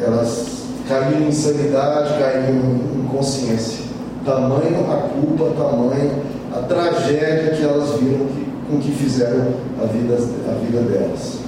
Elas 0.00 0.64
caíam 0.88 1.20
em 1.20 1.28
insanidade, 1.28 2.18
caíam 2.18 2.50
em 2.50 3.04
inconsciência. 3.04 3.84
Tamanho 4.24 4.90
a 4.90 5.08
culpa, 5.08 5.52
tamanho 5.56 6.10
a 6.52 6.58
tragédia 6.62 7.54
que 7.54 7.62
elas 7.62 7.90
viram 8.00 8.26
que, 8.26 8.46
com 8.68 8.78
que 8.80 8.90
fizeram 8.90 9.52
a 9.80 9.86
vida, 9.86 10.14
a 10.14 10.64
vida 10.64 10.80
delas 10.80 11.46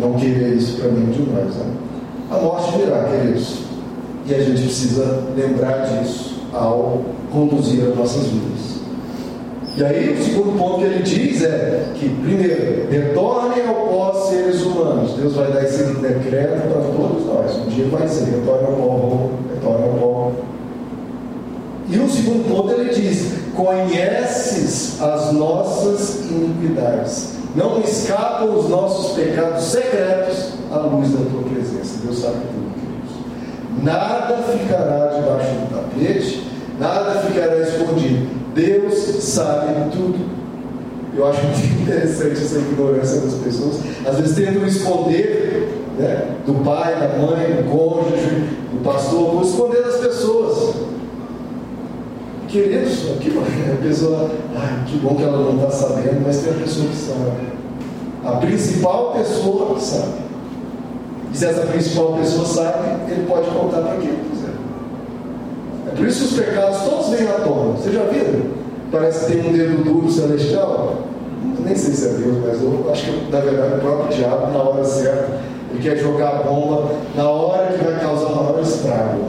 não 0.00 0.14
querer 0.14 0.56
isso 0.56 0.80
para 0.80 0.90
mim 0.90 1.10
de 1.12 1.22
nós. 1.30 1.54
Né? 1.54 1.66
A 2.30 2.38
morte 2.38 2.78
virá, 2.78 3.04
queridos. 3.04 3.69
E 4.26 4.34
a 4.34 4.38
gente 4.38 4.62
precisa 4.62 5.22
lembrar 5.36 5.86
disso 5.86 6.40
ao 6.52 7.02
conduzir 7.32 7.84
as 7.88 7.96
nossas 7.96 8.24
vidas. 8.24 8.80
E 9.76 9.84
aí, 9.84 10.14
o 10.14 10.24
segundo 10.24 10.58
ponto 10.58 10.78
que 10.78 10.84
ele 10.84 11.02
diz 11.02 11.42
é 11.42 11.92
que, 11.94 12.08
primeiro, 12.08 12.90
retornem 12.90 13.66
ao 13.66 13.86
pó 13.86 14.12
seres 14.28 14.62
humanos. 14.62 15.12
Deus 15.14 15.34
vai 15.34 15.52
dar 15.52 15.62
esse 15.62 15.84
decreto 15.84 16.68
para 16.68 16.82
todos 16.82 17.24
nós. 17.26 17.56
Um 17.56 17.68
dia 17.68 17.86
vai 17.88 18.06
ser: 18.06 18.24
retorne 18.24 18.66
ao 18.66 18.72
pó, 18.72 19.30
retorne 19.54 19.84
ao 19.84 19.94
pó. 19.94 20.32
E 21.88 21.98
o 21.98 22.08
segundo 22.10 22.48
ponto 22.48 22.72
ele 22.72 22.92
diz: 22.92 23.32
conheces 23.54 25.00
as 25.00 25.32
nossas 25.32 26.20
iniquidades 26.30 27.40
não 27.54 27.80
escapam 27.80 28.56
os 28.56 28.68
nossos 28.68 29.12
pecados 29.12 29.64
secretos 29.64 30.52
à 30.70 30.78
luz 30.78 31.10
da 31.10 31.30
tua 31.30 31.42
presença. 31.42 31.98
Deus 32.04 32.18
sabe 32.18 32.36
tudo. 32.36 32.89
Nada 33.82 34.42
ficará 34.42 35.06
debaixo 35.14 35.50
do 35.54 35.74
tapete, 35.74 36.46
nada 36.78 37.20
ficará 37.20 37.58
escondido. 37.58 38.28
Deus 38.54 38.94
sabe 39.22 39.90
tudo. 39.90 40.18
Eu 41.16 41.26
acho 41.26 41.42
muito 41.42 41.58
interessante 41.82 42.32
essa 42.32 42.58
ignorância 42.58 43.20
das 43.20 43.34
pessoas. 43.34 43.80
Às 44.06 44.18
vezes 44.18 44.36
tentam 44.36 44.66
esconder 44.66 45.68
né, 45.98 46.36
do 46.46 46.54
pai, 46.64 46.94
da 46.94 47.08
mãe, 47.18 47.56
do 47.56 47.70
cônjuge, 47.70 48.48
do 48.72 48.82
pastor, 48.84 49.34
ou 49.34 49.42
esconder 49.42 49.82
das 49.82 49.96
pessoas. 49.96 50.74
Queridos, 52.48 52.98
que 53.20 53.30
a 53.38 53.76
pessoa, 53.82 54.30
ai, 54.56 54.84
que 54.86 54.98
bom 54.98 55.14
que 55.14 55.22
ela 55.22 55.38
não 55.38 55.56
está 55.56 55.70
sabendo, 55.70 56.22
mas 56.26 56.38
tem 56.38 56.52
a 56.52 56.56
pessoa 56.56 56.86
que 56.86 56.96
sabe. 56.96 57.50
A 58.24 58.32
principal 58.32 59.12
pessoa 59.12 59.78
sabe. 59.78 60.29
Se 61.32 61.46
essa 61.46 61.66
principal 61.66 62.14
pessoa 62.14 62.44
sabe, 62.46 62.88
ele 63.10 63.26
pode 63.26 63.48
contar 63.50 63.82
para 63.82 63.96
quem 63.96 64.10
quiser. 64.10 64.54
É 65.88 65.96
por 65.96 66.06
isso 66.06 66.28
que 66.28 66.34
os 66.34 66.46
pecados 66.46 66.78
todos 66.82 67.08
vêm 67.10 67.28
à 67.28 67.34
tona. 67.34 67.76
Você 67.76 67.92
já 67.92 68.02
viu? 68.04 68.50
Parece 68.90 69.26
que 69.26 69.32
tem 69.32 69.48
um 69.48 69.52
dedo 69.52 69.84
duro 69.84 70.10
celestial. 70.10 70.98
Nem 71.64 71.76
sei 71.76 71.94
se 71.94 72.06
é 72.06 72.12
Deus, 72.14 72.38
mas 72.44 72.62
eu 72.62 72.90
acho 72.90 73.04
que 73.04 73.30
na 73.30 73.40
verdade 73.40 73.74
o 73.74 73.78
próprio 73.80 74.16
diabo, 74.16 74.52
na 74.52 74.62
hora 74.62 74.84
certa, 74.84 75.40
ele 75.70 75.82
quer 75.82 75.96
jogar 75.96 76.30
a 76.30 76.42
bomba 76.42 76.92
na 77.14 77.28
hora 77.28 77.72
que 77.72 77.84
vai 77.84 78.00
causar 78.00 78.30
maior 78.30 78.60
estrago. 78.60 79.20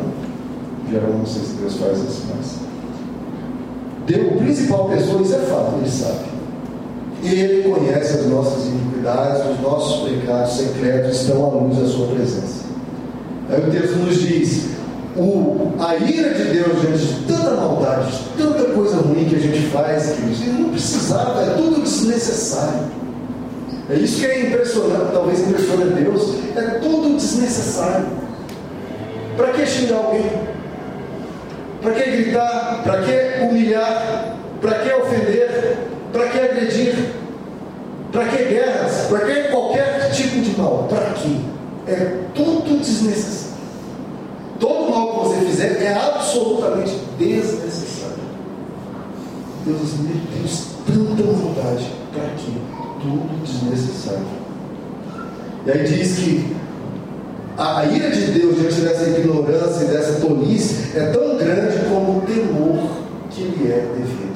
Geral, 0.90 1.10
não 1.12 1.26
sei 1.26 1.44
se 1.44 1.54
Deus 1.54 1.76
faz 1.78 2.00
isso, 2.00 2.26
mas 2.36 2.62
o 4.20 4.38
principal 4.38 4.90
pessoa, 4.90 5.22
isso 5.22 5.36
é 5.36 5.40
fato, 5.40 5.76
ele 5.80 5.90
sabe. 5.90 6.31
E 7.24 7.34
ele 7.34 7.70
conhece 7.70 8.20
as 8.20 8.26
nossas 8.26 8.66
iniquidades, 8.66 9.44
os 9.52 9.62
nossos 9.62 10.10
pecados 10.10 10.58
secretos 10.58 11.22
estão 11.22 11.46
à 11.46 11.50
luz 11.50 11.78
da 11.78 11.88
sua 11.88 12.08
presença. 12.08 12.66
Aí 13.50 13.62
o 13.62 13.72
texto 13.72 13.96
nos 13.98 14.20
diz: 14.22 14.70
o, 15.16 15.72
a 15.80 15.96
ira 15.98 16.34
de 16.34 16.44
Deus 16.46 16.82
diante 16.82 17.06
de 17.06 17.26
tanta 17.26 17.52
maldade, 17.52 18.12
de 18.12 18.44
tanta 18.44 18.64
coisa 18.72 18.98
ruim 18.98 19.26
que 19.26 19.36
a 19.36 19.40
gente 19.40 19.68
faz, 19.68 20.12
ele 20.12 20.62
não 20.62 20.70
precisava, 20.70 21.42
é 21.42 21.54
tudo 21.56 21.82
desnecessário. 21.82 23.02
É 23.90 23.96
isso 23.96 24.20
que 24.22 24.26
é 24.26 24.48
impressionante, 24.48 25.12
talvez 25.12 25.42
impressiona 25.42 25.86
Deus, 25.86 26.36
é 26.56 26.62
tudo 26.80 27.18
desnecessário. 27.18 28.06
Para 29.36 29.48
que 29.48 29.66
xingar 29.66 29.98
alguém? 29.98 30.32
Para 31.82 31.94
que 31.94 32.12
gritar? 32.12 32.82
Para 32.84 33.02
que 33.02 33.44
humilhar? 33.44 34.38
Para 34.62 34.76
que 34.80 34.94
ofender? 34.94 35.78
Para 36.14 36.28
que 36.28 36.40
agredir? 36.40 36.96
Para 38.12 38.26
que 38.26 38.44
guerras? 38.44 39.08
Para 39.10 39.20
que 39.20 39.44
qualquer 39.50 40.12
tipo 40.12 40.42
de 40.42 40.58
mal? 40.60 40.88
Para 40.90 41.14
quê? 41.14 41.38
É 41.88 42.20
tudo 42.36 42.80
desnecessário. 42.80 43.52
Todo 44.60 44.92
mal 44.92 45.08
que 45.08 45.30
você 45.30 45.46
fizer 45.46 45.82
é 45.82 45.94
absolutamente 45.94 46.98
desnecessário. 47.18 48.22
Deus, 49.66 49.94
meu 50.00 50.16
Deus, 50.38 50.68
tanta 50.86 51.24
vontade. 51.24 51.92
Para 52.14 52.30
quê? 52.36 52.52
Tudo 53.02 53.44
desnecessário. 53.44 54.26
E 55.66 55.72
aí 55.72 55.84
diz 55.84 56.18
que 56.18 56.56
a 57.58 57.86
ira 57.86 58.10
de 58.10 58.32
Deus 58.32 58.58
diante 58.58 58.82
dessa 58.82 59.10
ignorância 59.10 59.84
e 59.84 59.88
dessa 59.88 60.20
tolice 60.20 60.98
é 60.98 61.12
tão 61.12 61.38
grande 61.38 61.78
como 61.88 62.18
o 62.18 62.22
temor 62.22 62.90
que 63.30 63.44
lhe 63.44 63.72
é 63.72 63.86
devido. 63.96 64.31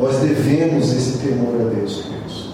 Nós 0.00 0.16
devemos 0.16 0.92
esse 0.92 1.18
temor 1.18 1.54
a 1.60 1.74
Deus, 1.74 2.02
queridos. 2.02 2.52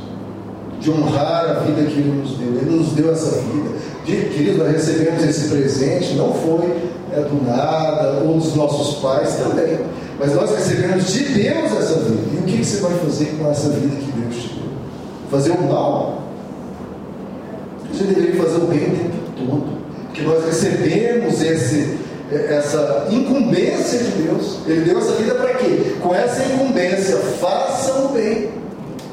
De 0.81 0.90
honrar 0.90 1.44
a 1.44 1.55
vida 1.61 1.83
que 1.83 1.98
Ele 1.98 2.20
nos 2.20 2.37
deu. 2.37 2.48
Ele 2.48 2.77
nos 2.77 2.92
deu 2.92 3.12
essa 3.12 3.40
vida. 3.40 3.70
De, 4.05 4.12
queridos, 4.31 4.59
nós 4.59 4.72
recebemos 4.72 5.24
esse 5.24 5.48
presente, 5.48 6.14
não 6.14 6.33
foi 6.33 6.72
é, 7.12 7.20
do 7.20 7.44
nada, 7.44 8.22
ou 8.24 8.35
dos 8.38 8.55
nossos 8.55 8.98
pais 9.01 9.35
também. 9.37 9.79
Mas 10.18 10.35
nós 10.35 10.51
recebemos 10.51 11.12
de 11.12 11.24
Deus 11.24 11.72
essa 11.72 12.01
vida. 12.01 12.22
E 12.35 12.38
o 12.38 12.42
que, 12.42 12.59
que 12.59 12.64
você 12.64 12.81
vai 12.81 12.92
fazer 12.98 13.37
com 13.38 13.51
essa 13.51 13.68
vida 13.70 13.96
que 13.96 14.12
Deus 14.20 14.35
te 14.35 14.48
deu? 14.55 14.68
Fazer 15.31 15.53
o 15.53 15.62
mal? 15.62 16.22
Você 17.92 18.05
deveria 18.05 18.42
fazer 18.42 18.57
o 18.57 18.66
bem 18.66 18.79
o 18.79 18.90
tempo 18.90 19.16
todo. 19.37 19.79
Porque 20.07 20.22
nós 20.22 20.44
recebemos 20.44 21.40
esse, 21.42 21.98
essa 22.31 23.07
incumbência 23.11 23.99
de 23.99 24.23
Deus. 24.23 24.59
Ele 24.67 24.83
deu 24.83 24.99
essa 24.99 25.12
vida 25.12 25.35
para 25.35 25.55
quê? 25.55 25.97
Com 26.03 26.14
essa 26.14 26.45
incumbência, 26.45 27.17
façam 27.41 28.07
o 28.07 28.09
bem. 28.09 28.51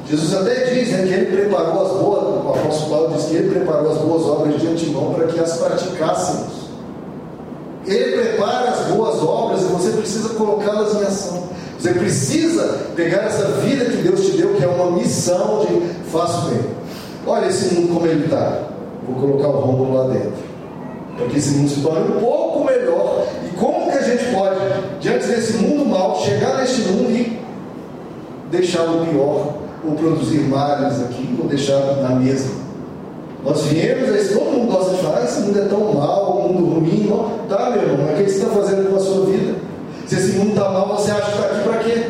Jesus 0.08 0.34
até 0.34 0.66
diz 0.66 0.90
né, 0.90 1.04
que 1.06 1.12
ele 1.12 1.36
preparou 1.36 1.84
as 1.84 1.92
boas, 2.00 2.44
o 2.44 2.48
apóstolo 2.48 2.90
Paulo 2.90 3.14
diz 3.16 3.24
que 3.24 3.34
ele 3.34 3.50
preparou 3.50 3.90
as 3.90 3.98
boas 3.98 4.22
obras 4.22 4.60
de 4.60 4.68
antemão 4.68 5.14
para 5.14 5.26
que 5.26 5.40
as 5.40 5.56
praticássemos. 5.56 6.66
Ele 7.86 8.20
prepara 8.20 8.70
as 8.70 8.86
boas 8.92 9.20
obras 9.22 9.62
e 9.62 9.64
você 9.64 9.90
precisa 9.90 10.28
colocá-las 10.30 10.94
em 10.94 11.02
ação. 11.02 11.48
Você 11.78 11.92
precisa 11.92 12.78
pegar 12.94 13.24
essa 13.24 13.46
vida 13.60 13.84
que 13.86 13.96
Deus 13.98 14.26
te 14.26 14.32
deu, 14.32 14.54
que 14.54 14.64
é 14.64 14.68
uma 14.68 14.92
missão 14.92 15.66
de 15.66 16.10
faço 16.10 16.50
bem. 16.50 16.60
Olha 17.26 17.46
esse 17.46 17.74
mundo 17.74 17.94
como 17.94 18.06
ele 18.06 18.24
está. 18.24 18.62
Vou 19.08 19.20
colocar 19.20 19.48
o 19.48 19.60
rombo 19.60 19.94
lá 19.94 20.08
dentro 20.08 20.45
para 21.16 21.26
que 21.26 21.38
esse 21.38 21.56
mundo 21.56 21.70
se 21.70 21.80
torne 21.80 22.16
um 22.16 22.20
pouco 22.20 22.64
melhor. 22.64 23.26
E 23.44 23.56
como 23.56 23.90
que 23.90 23.98
a 23.98 24.02
gente 24.02 24.24
pode, 24.34 24.56
diante 25.00 25.26
desse 25.26 25.54
mundo 25.54 25.86
mal, 25.86 26.20
chegar 26.20 26.58
neste 26.58 26.82
mundo 26.82 27.10
e 27.10 27.40
deixá-lo 28.50 29.06
pior, 29.06 29.54
ou 29.84 29.94
produzir 29.94 30.40
males 30.40 31.00
aqui, 31.02 31.36
ou 31.40 31.48
deixar 31.48 31.80
na 32.02 32.10
mesa? 32.10 32.50
Nós 33.44 33.62
viemos, 33.66 34.08
esse, 34.08 34.34
todo 34.34 34.50
mundo 34.50 34.72
gosta 34.72 34.96
de 34.96 35.02
falar, 35.02 35.20
ah, 35.20 35.24
esse 35.24 35.40
mundo 35.40 35.58
é 35.58 35.64
tão 35.66 35.94
mal, 35.94 36.38
um 36.38 36.52
mundo 36.52 36.80
ruim, 36.80 37.06
não. 37.08 37.46
Tá, 37.48 37.70
meu 37.70 37.82
irmão, 37.82 38.06
mas 38.06 38.20
o 38.20 38.24
que 38.24 38.30
você 38.30 38.38
está 38.38 38.48
fazendo 38.48 38.90
com 38.90 38.96
a 38.96 39.00
sua 39.00 39.26
vida? 39.26 39.54
Se 40.06 40.16
esse 40.16 40.32
mundo 40.32 40.50
está 40.50 40.68
mal, 40.70 40.88
você 40.96 41.10
acha 41.12 41.22
que 41.22 41.30
está 41.30 41.46
aqui 41.46 41.68
para 41.68 41.78
quê? 41.78 42.06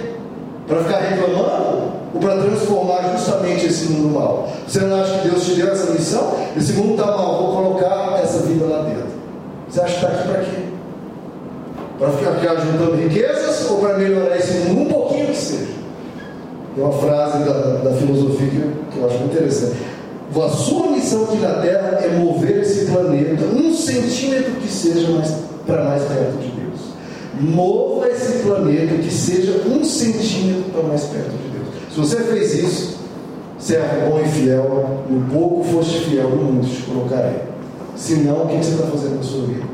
Para 0.67 0.85
ficar 0.85 0.99
reclamando? 0.99 1.93
Ou 2.17 2.21
para 2.21 2.41
transformar 2.41 3.13
justamente 3.15 3.67
esse 3.67 3.93
mundo 3.93 4.15
mal? 4.15 4.49
Você 4.67 4.81
não 4.81 5.03
acha 5.03 5.19
que 5.19 5.29
Deus 5.29 5.45
te 5.45 5.55
deu 5.55 5.71
essa 5.71 5.93
missão? 5.93 6.35
Esse 6.57 6.73
mundo 6.73 6.93
está 6.93 7.07
mal, 7.07 7.43
vou 7.43 7.63
colocar 7.63 8.21
essa 8.23 8.39
vida 8.39 8.65
lá 8.65 8.85
dentro. 8.85 9.07
Você 9.69 9.81
acha 9.83 9.93
que 9.93 10.05
está 10.07 10.09
aqui 10.09 10.29
para 10.29 10.41
quê? 10.41 10.63
Para 11.99 12.11
ficar 12.11 12.57
juntando 12.57 12.97
riquezas 12.97 13.71
ou 13.71 13.81
para 13.81 13.99
melhorar 13.99 14.37
esse 14.39 14.53
mundo 14.61 14.81
um 14.81 14.87
pouquinho 14.87 15.27
que 15.27 15.37
seja? 15.37 15.67
Tem 16.75 16.85
uma 16.85 16.93
frase 16.93 17.45
da, 17.45 17.53
da 17.53 17.93
filosofia 17.93 18.49
que, 18.49 18.93
que 18.93 18.99
eu 18.99 19.07
acho 19.07 19.19
muito 19.19 19.35
interessante. 19.35 19.77
A 20.35 20.49
sua 20.49 20.87
missão 20.89 21.25
aqui 21.25 21.37
na 21.37 21.55
Terra 21.61 22.01
é 22.03 22.09
mover 22.19 22.61
esse 22.61 22.87
planeta 22.87 23.45
um 23.45 23.75
centímetro 23.75 24.53
que 24.53 24.69
seja 24.69 25.11
mais, 25.11 25.35
para 25.67 25.85
mais 25.85 26.03
perto 26.03 26.39
de 26.39 26.49
Deus. 26.49 26.66
Mova 27.41 28.09
esse 28.09 28.43
planeta 28.43 28.95
que 28.95 29.13
seja 29.13 29.63
um 29.69 29.85
centímetro 29.85 30.71
para 30.73 30.83
mais 30.85 31.05
perto 31.05 31.31
de 31.31 31.49
Deus. 31.51 31.67
Se 31.93 32.01
você 32.01 32.17
fez 32.25 32.55
isso, 32.55 32.99
servo 33.59 34.11
bom 34.11 34.21
e 34.21 34.29
fiel, 34.29 35.05
no 35.09 35.31
pouco 35.31 35.65
foste 35.65 36.01
fiel, 36.01 36.31
no 36.31 36.37
mundo 36.37 36.67
te 36.67 36.83
colocarei. 36.83 37.43
Se 37.95 38.17
não, 38.17 38.45
o 38.45 38.49
que 38.49 38.57
você 38.57 38.71
está 38.71 38.87
fazendo 38.87 39.15
com 39.15 39.21
a 39.21 39.23
sua 39.23 39.47
vida? 39.47 39.65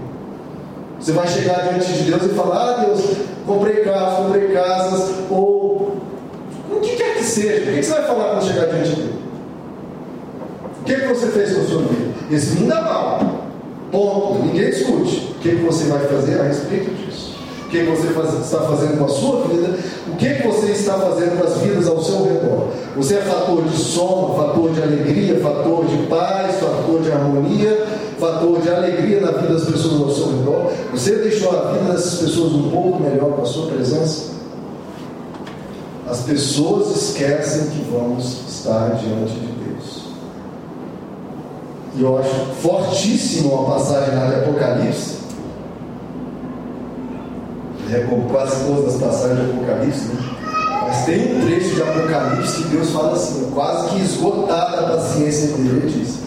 Você 0.98 1.12
vai 1.12 1.26
chegar 1.26 1.68
diante 1.68 1.92
de 1.92 2.10
Deus 2.10 2.22
e 2.24 2.28
falar: 2.30 2.74
Ah, 2.74 2.84
Deus, 2.84 3.00
comprei 3.46 3.76
carro, 3.82 4.24
comprei 4.24 4.48
casas, 4.48 5.10
ou 5.30 5.96
o 6.70 6.80
que 6.80 6.96
quer 6.96 7.16
que 7.16 7.24
seja. 7.24 7.70
O 7.70 7.74
que 7.74 7.82
você 7.82 7.90
vai 7.90 8.06
falar 8.06 8.30
quando 8.30 8.44
chegar 8.44 8.66
diante 8.66 8.96
dele? 8.96 9.22
O 10.80 10.84
que, 10.84 10.96
você 10.96 11.26
fez 11.28 11.54
com 11.54 11.60
a 11.60 11.64
sua 11.64 11.82
vida? 11.82 12.12
Esse 12.30 12.56
mundo 12.56 12.72
é 12.72 12.80
mal. 12.80 13.44
Ponto. 13.90 14.44
Ninguém 14.44 14.70
discute. 14.70 15.32
O 15.36 15.40
que 15.40 15.50
você 15.56 15.84
vai 15.84 16.00
fazer 16.06 16.40
a 16.40 16.44
respeito 16.44 16.90
disso? 16.94 17.31
Que, 17.72 17.84
você 17.84 18.08
faz, 18.08 18.34
está 18.34 18.58
fazendo 18.58 18.98
com 18.98 19.06
a 19.06 19.08
sua 19.08 19.46
vida? 19.46 19.78
O 20.06 20.16
que, 20.16 20.46
você 20.46 20.72
está 20.72 20.92
fazendo 20.92 21.38
com 21.38 21.46
as 21.46 21.56
vidas 21.56 21.88
ao 21.88 22.02
seu 22.02 22.22
redor? 22.24 22.68
Você 22.94 23.14
é 23.14 23.22
fator 23.22 23.64
de 23.64 23.74
soma, 23.78 24.34
fator 24.34 24.70
de 24.72 24.82
alegria, 24.82 25.40
fator 25.40 25.86
de 25.86 25.96
paz, 26.06 26.56
fator 26.56 27.00
de 27.00 27.10
harmonia, 27.10 27.86
fator 28.20 28.60
de 28.60 28.68
alegria 28.68 29.22
na 29.22 29.30
vida 29.30 29.54
das 29.54 29.64
pessoas 29.64 30.02
ao 30.02 30.10
seu 30.10 30.36
redor? 30.36 30.70
Você 30.92 31.16
deixou 31.16 31.50
a 31.50 31.72
vida 31.72 31.92
dessas 31.92 32.20
pessoas 32.20 32.52
um 32.52 32.70
pouco 32.70 33.02
melhor 33.02 33.32
com 33.32 33.40
a 33.40 33.46
sua 33.46 33.68
presença? 33.68 34.32
As 36.06 36.20
pessoas 36.20 36.94
esquecem 36.94 37.70
que 37.70 37.90
vamos 37.90 38.36
estar 38.50 38.96
diante 38.96 39.32
de 39.32 39.46
Deus. 39.46 40.02
E 41.96 42.02
eu 42.02 42.18
acho 42.18 42.34
fortíssimo 42.60 43.62
a 43.62 43.76
passagem 43.76 44.10
de 44.10 44.34
Apocalipse. 44.34 45.21
É 47.92 48.06
como 48.08 48.26
quase 48.28 48.64
todas 48.64 48.94
as 48.94 49.00
passagens 49.02 49.38
de 49.38 49.52
Apocalipse, 49.52 50.04
né? 50.06 50.42
Mas 50.86 51.04
tem 51.04 51.36
um 51.36 51.40
trecho 51.44 51.74
de 51.74 51.82
Apocalipse 51.82 52.62
que 52.62 52.68
Deus 52.68 52.90
fala 52.90 53.12
assim, 53.12 53.50
quase 53.52 53.88
que 53.90 54.00
esgotada 54.00 54.80
a 54.80 54.96
paciência 54.96 55.48
dele, 55.48 55.82
ele 55.82 55.90
diz: 55.90 56.20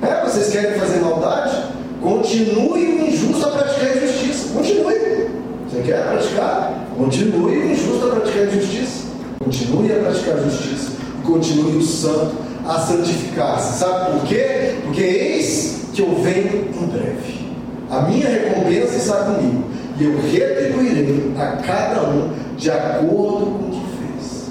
É, 0.00 0.24
vocês 0.24 0.50
querem 0.50 0.78
fazer 0.78 1.00
maldade? 1.00 1.56
Continue 2.00 3.00
o 3.00 3.08
injusto 3.08 3.44
a 3.44 3.50
praticar 3.50 3.96
injustiça. 3.96 4.54
Continue. 4.54 5.28
Você 5.68 5.82
quer 5.84 6.08
praticar? 6.08 6.86
Continue 6.96 7.58
o 7.58 7.72
injusto 7.72 8.06
a 8.06 8.10
praticar 8.10 8.46
injustiça. 8.46 9.04
Continue 9.40 9.92
a 9.92 9.98
praticar 9.98 10.38
justiça. 10.38 10.92
Continue 11.24 11.76
o 11.78 11.82
santo 11.82 12.32
a 12.64 12.78
santificar-se. 12.78 13.78
Sabe 13.78 14.12
por 14.12 14.28
quê? 14.28 14.74
Porque 14.84 15.02
eis 15.02 15.80
que 15.92 16.02
eu 16.02 16.14
venho 16.22 16.68
em 16.80 16.86
breve. 16.86 17.42
A 17.90 18.02
minha 18.02 18.28
recompensa 18.28 18.96
está 18.96 19.16
comigo. 19.24 19.71
E 19.98 20.04
eu 20.04 20.16
retribuirei 20.20 21.32
a 21.38 21.56
cada 21.56 22.02
um 22.08 22.30
de 22.56 22.70
acordo 22.70 23.46
com 23.46 23.66
o 23.66 23.70
que 23.70 23.86
fez. 23.98 24.50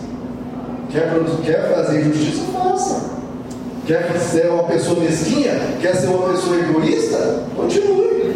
Quer, 0.92 1.12
quer 1.44 1.76
fazer 1.76 2.04
justiça? 2.04 2.44
Faça. 2.54 3.12
Quer 3.88 4.20
ser 4.20 4.50
uma 4.52 4.64
pessoa 4.64 5.00
mesquinha? 5.00 5.54
Quer 5.82 5.96
ser 5.96 6.08
uma 6.08 6.30
pessoa 6.30 6.58
egoísta? 6.58 7.44
Continue. 7.56 8.36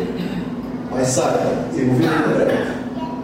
Mas 0.91 1.07
saiba, 1.09 1.51
eu 1.73 1.93
virei 1.93 2.35
breve. 2.35 2.75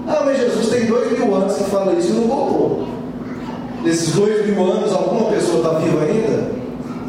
Ah, 0.08 0.24
mas 0.26 0.38
Jesus 0.38 0.70
tem 0.70 0.86
dois 0.86 1.12
mil 1.18 1.34
anos 1.36 1.56
que 1.56 1.64
fala 1.64 1.94
isso 1.94 2.10
e 2.10 2.14
não 2.14 2.28
voltou. 2.28 2.88
Nesses 3.84 4.14
dois 4.14 4.46
mil 4.46 4.64
anos, 4.64 4.94
alguma 4.94 5.32
pessoa 5.32 5.58
está 5.58 5.80
viva 5.80 6.04
ainda? 6.04 6.52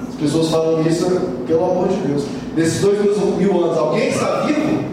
As 0.08 0.14
pessoas 0.14 0.48
falam 0.48 0.82
isso, 0.82 1.04
pelo 1.46 1.64
amor 1.64 1.88
de 1.88 1.96
Deus. 1.96 2.24
Nesses 2.56 2.80
dois 2.80 2.98
mil 3.38 3.64
anos, 3.64 3.76
alguém 3.76 4.08
está 4.08 4.40
vivo? 4.46 4.84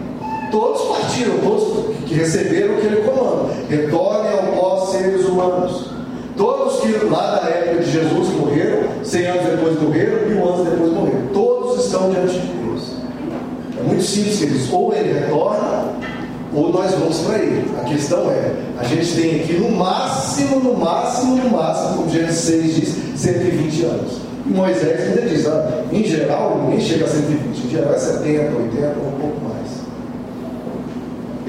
Todos 0.50 0.82
partiram, 0.82 1.38
todos 1.38 1.96
que 2.06 2.14
receberam 2.14 2.74
aquele 2.74 2.96
comando. 3.02 3.50
Retornem 3.68 4.32
ao 4.32 4.56
pó 4.56 4.86
seres 4.86 5.24
humanos. 5.24 5.90
Todos 6.36 6.80
que 6.80 7.04
lá 7.04 7.36
da 7.36 7.48
época 7.50 7.82
de 7.82 7.90
Jesus 7.90 8.28
morreram, 8.30 9.04
cem 9.04 9.26
anos 9.26 9.44
depois 9.44 9.80
morreram, 9.80 10.28
mil 10.28 10.48
anos 10.48 10.70
depois 10.70 10.92
morreram. 10.92 11.26
Todos 11.32 11.84
estão 11.84 12.10
diante 12.10 12.38
de 12.38 12.46
Deus. 12.46 12.92
É 13.78 13.82
muito 13.82 14.02
simples, 14.02 14.42
eles 14.42 14.72
ou 14.72 14.94
ele 14.94 15.12
retorna, 15.12 15.92
ou 16.54 16.72
nós 16.72 16.92
vamos 16.92 17.18
para 17.18 17.38
ele. 17.38 17.64
A 17.78 17.84
questão 17.84 18.30
é, 18.30 18.52
a 18.78 18.84
gente 18.84 19.14
tem 19.14 19.40
aqui 19.40 19.52
no 19.54 19.70
máximo, 19.70 20.60
no 20.60 20.76
máximo, 20.76 21.36
no 21.36 21.50
máximo, 21.50 21.96
como 21.96 22.10
Gênesis 22.10 22.38
6 22.40 22.74
diz, 22.74 23.20
120 23.20 23.82
anos. 23.84 24.30
Moisés 24.46 25.00
ainda 25.00 25.22
diz, 25.22 25.46
ah, 25.46 25.84
em 25.92 26.02
geral, 26.04 26.62
ninguém 26.64 26.80
chega 26.80 27.04
a 27.04 27.08
120, 27.08 27.66
em 27.66 27.70
geral 27.70 27.94
é 27.94 27.98
70, 27.98 28.56
80 28.56 28.96
ou 28.98 29.08
um 29.08 29.20
pouco 29.20 29.40
mais. 29.44 29.59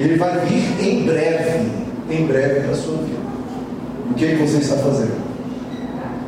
Ele 0.02 0.16
vai 0.16 0.36
vir 0.46 0.84
em 0.84 1.04
breve, 1.04 1.70
em 2.10 2.26
breve 2.26 2.60
para 2.62 2.72
a 2.72 2.74
sua 2.74 2.96
vida. 2.96 3.20
O 4.10 4.14
que, 4.14 4.24
é 4.24 4.34
que 4.34 4.42
você 4.42 4.58
está 4.58 4.76
fazendo? 4.78 5.22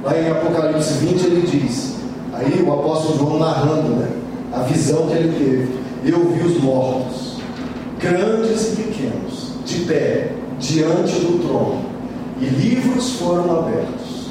Lá 0.05 0.17
em 0.17 0.31
Apocalipse 0.31 0.95
20 0.95 1.25
ele 1.25 1.41
diz, 1.45 1.97
aí 2.33 2.63
o 2.63 2.73
apóstolo 2.73 3.19
João 3.19 3.39
narrando 3.41 3.97
né, 3.97 4.09
a 4.53 4.61
visão 4.61 5.09
que 5.09 5.15
ele 5.15 5.37
teve. 5.37 5.79
Eu 6.05 6.31
vi 6.31 6.43
os 6.43 6.63
mortos, 6.63 7.39
grandes 7.99 8.75
e 8.75 8.77
pequenos, 8.77 9.55
de 9.67 9.81
pé, 9.87 10.31
diante 10.61 11.19
do 11.19 11.45
trono, 11.45 11.85
e 12.41 12.45
livros 12.45 13.17
foram 13.17 13.59
abertos. 13.59 14.31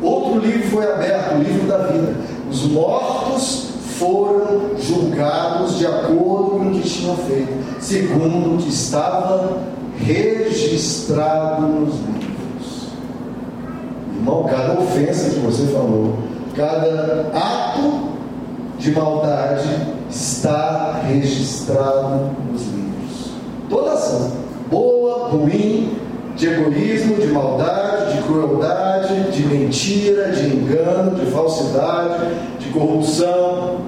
Outro 0.00 0.38
livro 0.38 0.62
foi 0.68 0.92
aberto, 0.92 1.34
o 1.34 1.42
livro 1.42 1.66
da 1.66 1.78
vida. 1.78 2.14
Os 2.48 2.68
mortos 2.68 3.63
foram 3.98 4.76
julgados 4.78 5.78
de 5.78 5.86
acordo 5.86 6.50
com 6.50 6.68
o 6.68 6.72
que 6.72 6.88
tinham 6.88 7.16
feito, 7.16 7.52
segundo 7.80 8.54
o 8.54 8.58
que 8.58 8.68
estava 8.68 9.58
registrado 9.98 11.62
nos 11.62 11.94
livros. 11.94 12.88
Irmão, 14.16 14.44
cada 14.44 14.80
ofensa 14.80 15.30
que 15.30 15.40
você 15.40 15.66
falou, 15.66 16.14
cada 16.54 17.30
ato 17.32 18.14
de 18.78 18.90
maldade 18.92 19.68
está 20.10 21.00
registrado 21.06 22.30
nos 22.50 22.62
livros. 22.62 23.30
Toda 23.68 23.92
ação, 23.92 24.32
boa, 24.70 25.28
ruim, 25.28 25.96
de 26.36 26.48
egoísmo, 26.48 27.16
de 27.16 27.28
maldade, 27.28 28.16
de 28.16 28.22
crueldade, 28.22 29.30
de 29.30 29.46
mentira, 29.46 30.32
de 30.32 30.46
engano, 30.46 31.14
de 31.18 31.30
falsidade, 31.30 32.24
de 32.58 32.68
corrupção. 32.70 33.78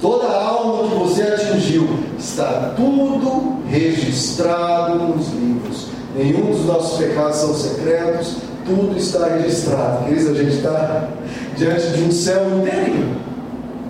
Toda 0.00 0.28
a 0.28 0.44
alma 0.44 0.88
que 0.88 0.94
você 0.94 1.22
atingiu 1.22 1.88
está 2.18 2.72
tudo 2.76 3.58
registrado 3.68 4.94
nos 4.94 5.28
livros. 5.32 5.88
Nenhum 6.16 6.52
dos 6.52 6.64
nossos 6.64 6.98
pecados 6.98 7.36
são 7.36 7.54
secretos, 7.54 8.36
tudo 8.64 8.96
está 8.96 9.26
registrado. 9.26 10.04
Queridos, 10.04 10.30
a 10.30 10.34
gente 10.34 10.56
está 10.56 11.08
diante 11.56 11.88
de 11.88 12.02
um 12.04 12.10
céu 12.10 12.44
inteirinho, 12.58 13.16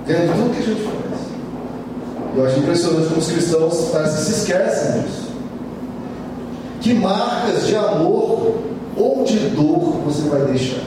vendo 0.06 0.34
tudo 0.34 0.54
que 0.54 0.62
a 0.62 0.74
gente 0.74 0.82
faz. 0.82 0.98
Eu 2.36 2.46
acho 2.46 2.58
impressionante 2.60 3.08
como 3.08 3.20
os 3.20 3.30
cristãos 3.30 3.88
parece 3.92 4.16
que 4.16 4.24
se 4.24 4.40
esquecem 4.40 5.02
disso. 5.02 5.27
Que 6.88 6.94
marcas 6.94 7.66
de 7.66 7.76
amor 7.76 8.54
ou 8.96 9.22
de 9.22 9.38
dor 9.50 10.00
você 10.06 10.26
vai 10.26 10.40
deixar? 10.46 10.80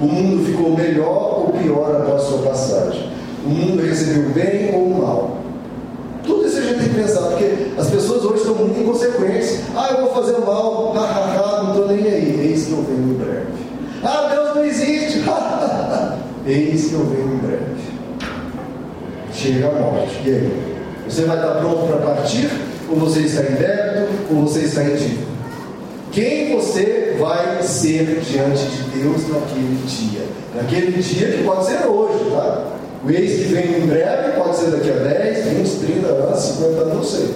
O 0.00 0.06
mundo 0.06 0.42
ficou 0.46 0.74
melhor 0.74 1.44
ou 1.44 1.52
pior 1.62 1.94
após 1.94 2.22
sua 2.22 2.38
passagem? 2.38 3.10
O 3.44 3.50
mundo 3.50 3.82
recebeu 3.82 4.30
bem 4.30 4.74
ou 4.74 4.88
mal? 4.94 5.36
Tudo 6.24 6.46
isso 6.46 6.56
a 6.56 6.62
gente 6.62 6.78
tem 6.78 6.88
que 6.88 6.94
pensar, 6.94 7.20
porque 7.20 7.66
as 7.76 7.90
pessoas 7.90 8.24
hoje 8.24 8.38
estão 8.38 8.54
muito 8.54 8.80
inconsequentes. 8.80 9.60
Ah, 9.76 9.88
eu 9.90 10.06
vou 10.06 10.14
fazer 10.14 10.38
mal, 10.38 10.94
hahaha, 10.94 11.64
não 11.64 11.70
estou 11.72 11.88
nem 11.88 12.06
aí. 12.06 12.48
Eis 12.48 12.64
que 12.64 12.72
eu 12.72 12.82
venho 12.82 13.10
em 13.10 13.18
breve. 13.18 13.46
Ah, 14.02 14.30
Deus 14.32 14.54
não 14.54 14.64
existe. 14.64 15.22
Eis 16.48 16.86
que 16.86 16.94
eu 16.94 17.04
venho 17.04 17.34
em 17.34 17.46
breve. 17.46 17.76
Chega 19.34 19.68
a 19.68 19.72
morte. 19.72 20.18
E 20.24 20.30
aí? 20.30 20.76
Você 21.06 21.26
vai 21.26 21.36
estar 21.36 21.56
pronto 21.56 21.88
para 21.88 22.14
partir? 22.14 22.48
Ou 22.88 22.96
você 22.96 23.20
está 23.20 23.42
em 23.42 23.54
débito, 23.54 24.12
ou 24.30 24.42
você 24.42 24.60
está 24.60 24.84
em 24.84 24.94
dívida. 24.94 25.26
Quem 26.12 26.56
você 26.56 27.16
vai 27.18 27.62
ser 27.62 28.20
diante 28.20 28.64
de 28.64 29.00
Deus 29.00 29.28
naquele 29.28 29.78
dia? 29.86 30.22
Naquele 30.54 31.02
dia 31.02 31.28
que 31.28 31.44
pode 31.44 31.66
ser 31.66 31.86
hoje, 31.86 32.30
tá? 32.30 32.76
O 33.04 33.10
ex 33.10 33.36
que 33.36 33.52
vem 33.52 33.82
em 33.82 33.86
breve 33.86 34.32
pode 34.32 34.56
ser 34.56 34.70
daqui 34.70 34.90
a 34.90 34.94
10, 34.94 35.46
20, 35.46 35.86
30 35.86 36.06
anos, 36.06 36.40
50 36.40 36.80
anos, 36.80 36.94
não 36.94 37.04
sei. 37.04 37.34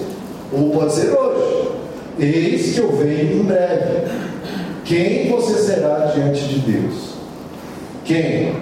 Ou 0.51 0.69
pode 0.71 0.93
ser 0.93 1.11
hoje. 1.11 1.71
Eis 2.19 2.73
que 2.73 2.79
eu 2.79 2.91
venho 2.91 3.41
em 3.41 3.43
breve. 3.43 4.07
Quem 4.83 5.29
você 5.29 5.53
será 5.59 6.11
diante 6.13 6.43
de 6.43 6.59
Deus? 6.71 7.11
Quem? 8.03 8.55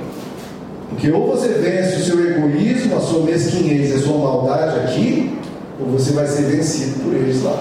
Porque 0.90 1.12
ou 1.12 1.28
você 1.28 1.48
vence 1.50 1.96
o 1.96 2.06
seu 2.06 2.20
egoísmo, 2.30 2.98
a 2.98 3.00
sua 3.00 3.24
mesquinhez, 3.24 3.96
a 3.96 4.00
sua 4.00 4.18
maldade 4.18 4.80
aqui, 4.82 5.38
ou 5.80 5.88
você 5.88 6.12
vai 6.12 6.28
ser 6.28 6.44
vencido 6.44 7.04
por 7.04 7.14
eles 7.14 7.44
lá. 7.44 7.58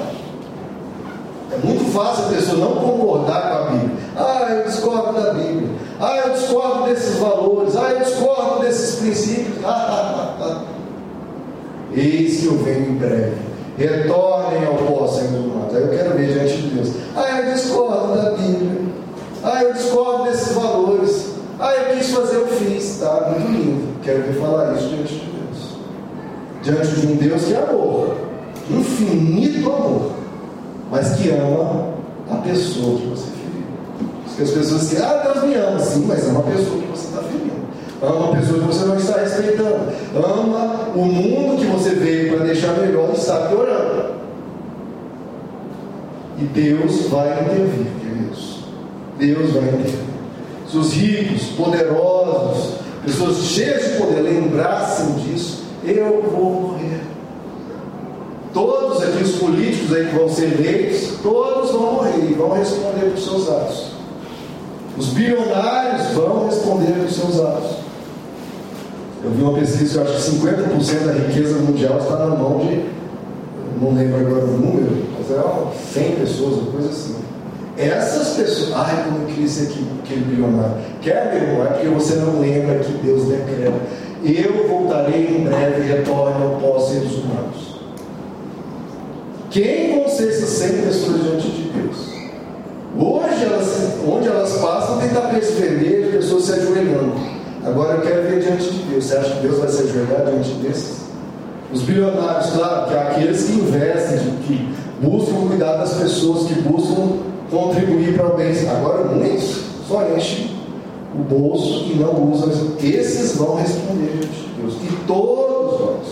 É 1.53 1.67
muito 1.67 1.91
fácil 1.93 2.27
a 2.27 2.29
pessoa 2.29 2.59
não 2.59 2.75
concordar 2.77 3.43
com 3.43 3.55
a 3.57 3.71
Bíblia. 3.71 3.91
Ah, 4.17 4.47
eu 4.51 4.65
discordo 4.65 5.21
da 5.21 5.33
Bíblia. 5.33 5.69
Ah, 6.01 6.19
eu 6.27 6.33
discordo 6.35 6.85
desses 6.85 7.17
valores. 7.17 7.77
Ah, 7.77 7.91
eu 7.93 7.99
discordo 8.01 8.61
desses 8.61 8.97
princípios. 8.97 9.65
Ah, 9.65 9.69
ah, 9.69 10.37
ah. 10.41 10.63
Eis 11.95 12.41
que 12.41 12.47
eu 12.47 12.59
venho 12.59 12.91
em 12.91 12.95
breve. 12.95 13.37
Retornem 13.79 14.67
ao 14.67 14.75
pó, 14.75 15.07
Senhor 15.07 15.31
dos 15.31 15.55
matos. 15.55 15.77
Aí 15.77 15.83
eu 15.83 15.89
quero 15.89 16.17
ver 16.17 16.33
diante 16.33 16.57
de 16.57 16.69
Deus. 16.69 16.89
Ah, 17.17 17.41
eu 17.41 17.55
discordo 17.55 18.15
da 18.15 18.31
Bíblia. 18.33 18.83
Ah, 19.43 19.63
eu 19.63 19.73
discordo 19.73 20.25
desses 20.25 20.53
valores. 20.53 21.27
Ah, 21.59 21.75
eu 21.75 21.97
quis 21.97 22.11
fazer, 22.11 22.37
eu 22.37 22.47
fiz. 22.49 22.99
Tá, 23.01 23.31
muito 23.31 23.51
lindo. 23.51 24.01
Quero 24.03 24.23
ver 24.23 24.41
falar 24.41 24.75
isso 24.75 24.89
diante 24.89 25.15
de 25.15 25.18
diante 26.69 27.01
de 27.01 27.07
um 27.07 27.17
Deus 27.17 27.45
que 27.45 27.55
é 27.55 27.63
amor, 27.63 28.15
infinito 28.71 29.73
amor, 29.73 30.13
mas 30.91 31.17
que 31.17 31.31
ama 31.31 31.95
a 32.31 32.37
pessoa 32.37 32.99
que 32.99 33.07
você 33.07 33.31
feriu. 33.31 33.67
Porque 34.27 34.43
as 34.43 34.51
pessoas 34.51 34.81
dizem, 34.83 35.05
ah, 35.05 35.33
Deus 35.33 35.45
me 35.45 35.55
ama, 35.55 35.81
sim, 35.81 36.05
mas 36.07 36.27
é 36.27 36.31
uma 36.31 36.43
pessoa 36.43 36.79
que 36.79 36.87
você 36.89 37.09
está 37.09 37.23
ferindo. 37.23 37.49
Ama 38.03 38.15
uma 38.15 38.37
pessoa 38.37 38.59
que 38.61 38.67
você 38.67 38.85
não 38.85 38.97
está 38.97 39.19
respeitando. 39.19 39.93
Ama 40.15 40.91
o 40.95 41.05
mundo 41.05 41.59
que 41.59 41.67
você 41.67 41.91
veio 41.91 42.37
para 42.37 42.47
deixar 42.47 42.73
melhor 42.75 43.11
e 43.13 43.19
está 43.19 43.37
piorando. 43.47 44.19
E 46.39 46.45
Deus 46.45 47.09
vai 47.09 47.33
intervir, 47.33 47.87
queridos. 48.01 48.59
Deus 49.19 49.53
vai 49.53 49.65
intervir. 49.65 49.99
Se 50.71 50.77
os 50.77 50.93
ricos, 50.93 51.45
poderosos, 51.57 52.75
pessoas 53.05 53.39
cheias 53.39 53.85
de 53.85 53.99
poder 53.99 54.21
lembrassem 54.21 55.15
disso, 55.15 55.58
eu 55.97 56.23
vou 56.31 56.53
morrer. 56.53 57.01
Todos 58.53 59.03
aqui, 59.03 59.23
os 59.23 59.37
políticos 59.37 59.95
aí 59.95 60.07
que 60.07 60.17
vão 60.17 60.29
ser 60.29 60.59
eleitos, 60.59 61.19
todos 61.23 61.71
vão 61.71 61.93
morrer 61.95 62.31
e 62.31 62.35
vão 62.35 62.53
responder 62.53 63.11
por 63.11 63.19
seus 63.19 63.49
atos. 63.49 63.93
Os 64.97 65.09
bilionários 65.09 66.09
vão 66.09 66.47
responder 66.47 66.93
por 66.93 67.11
seus 67.11 67.41
atos. 67.41 67.77
Eu 69.23 69.31
vi 69.31 69.43
uma 69.43 69.59
pesquisa 69.59 70.01
eu 70.01 70.05
acho 70.05 70.31
que 70.31 70.37
50% 70.39 71.07
da 71.07 71.13
riqueza 71.13 71.59
mundial 71.59 71.99
está 71.99 72.17
na 72.17 72.37
mão 72.37 72.59
de, 72.59 72.85
não 73.81 73.95
lembro 73.95 74.21
agora 74.21 74.45
o 74.45 74.59
número, 74.59 75.05
mas 75.19 75.31
é 75.31 76.03
100 76.03 76.13
pessoas, 76.17 76.55
uma 76.55 76.73
coisa 76.73 76.89
assim. 76.89 77.17
Essas 77.77 78.31
pessoas, 78.31 78.73
ai, 78.75 79.05
como 79.05 79.23
eu 79.23 79.27
queria 79.27 79.49
ser 79.49 79.69
aquele 80.03 80.25
bilionário. 80.25 80.77
Quer, 81.01 81.33
meu 81.33 81.43
irmão? 81.49 81.65
É 81.65 81.69
porque 81.69 81.89
você 81.89 82.17
não 82.17 82.41
lembra 82.41 82.79
que 82.81 82.93
Deus 83.05 83.29
decreta 83.29 83.73
eu 84.25 84.69
voltarei 84.69 85.37
em 85.37 85.45
breve 85.45 85.83
e 85.83 85.87
retorne 85.87 86.43
ao 86.43 86.61
pós 86.61 86.89
seres 86.89 87.13
humanos. 87.13 87.79
Quem 89.51 89.99
essas 90.27 90.49
100 90.49 90.83
pessoas 90.83 91.23
diante 91.23 91.49
de 91.51 91.71
Deus? 91.71 92.09
Hoje, 92.99 93.45
elas, 93.45 93.95
onde 94.07 94.29
elas 94.29 94.53
passam, 94.59 94.99
tem 94.99 95.09
tapete 95.11 95.53
vermelho, 95.53 96.13
pessoas 96.13 96.45
se 96.45 96.53
ajoelhando. 96.53 97.15
Agora 97.65 97.97
eu 97.97 98.01
quero 98.03 98.23
ver 98.23 98.41
diante 98.41 98.71
de 98.71 98.79
Deus. 98.85 99.05
Você 99.05 99.17
acha 99.17 99.37
que 99.37 99.43
Deus 99.43 99.59
vai 99.59 99.69
se 99.69 99.83
ajoelhar 99.83 100.25
diante 100.27 100.51
desses? 100.55 101.09
Os 101.73 101.83
bilionários, 101.83 102.51
claro, 102.51 102.89
que 102.89 102.95
é 102.95 102.99
aqueles 102.99 103.45
que 103.45 103.53
investem, 103.53 104.19
que 104.47 104.75
buscam 105.01 105.49
cuidar 105.49 105.77
das 105.77 105.95
pessoas, 105.95 106.49
que 106.49 106.55
buscam 106.63 107.19
contribuir 107.51 108.17
para 108.17 108.27
o 108.27 108.37
bem. 108.37 108.53
Agora, 108.69 109.05
muitos 109.05 109.63
só 109.87 110.03
enchem 110.17 110.48
o 111.15 111.19
bolso 111.19 111.87
e 111.91 111.97
não 111.97 112.31
usam. 112.33 112.77
Esses 112.83 113.37
vão 113.37 113.57
responder 113.57 114.19
diante 114.19 114.29
de 114.29 114.61
Deus. 114.61 114.75
E 114.83 115.07
todos 115.07 115.81
nós, 115.81 116.07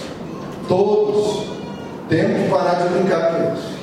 todos, 0.68 1.46
temos 2.08 2.42
que 2.42 2.48
parar 2.48 2.82
de 2.82 2.88
brincar 2.88 3.34
com 3.34 3.54
isso. 3.54 3.76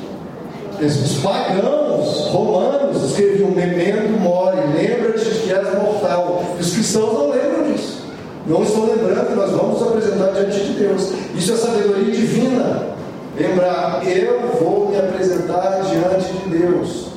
Os 0.82 1.24
pagãos 1.24 2.28
romanos 2.28 3.04
escreviam 3.04 3.52
memento 3.52 4.20
mori, 4.20 4.58
lembra-te 4.76 5.24
de 5.24 5.40
que 5.40 5.54
és 5.54 5.74
mortal. 5.76 6.44
Os 6.60 6.74
cristãos 6.74 7.14
não 7.14 7.30
lembram 7.30 7.72
disso. 7.72 8.04
Não 8.46 8.64
estão 8.64 8.86
lembrando 8.86 9.36
nós 9.36 9.52
vamos 9.52 9.80
nos 9.80 9.88
apresentar 9.88 10.32
diante 10.32 10.60
de 10.60 10.74
Deus. 10.80 11.12
Isso 11.36 11.54
é 11.54 11.56
sabedoria 11.56 12.14
divina. 12.14 12.94
Lembrar, 13.38 14.02
eu 14.06 14.58
vou 14.60 14.90
me 14.90 14.98
apresentar 14.98 15.82
diante 15.82 16.34
de 16.34 16.58
Deus, 16.58 17.08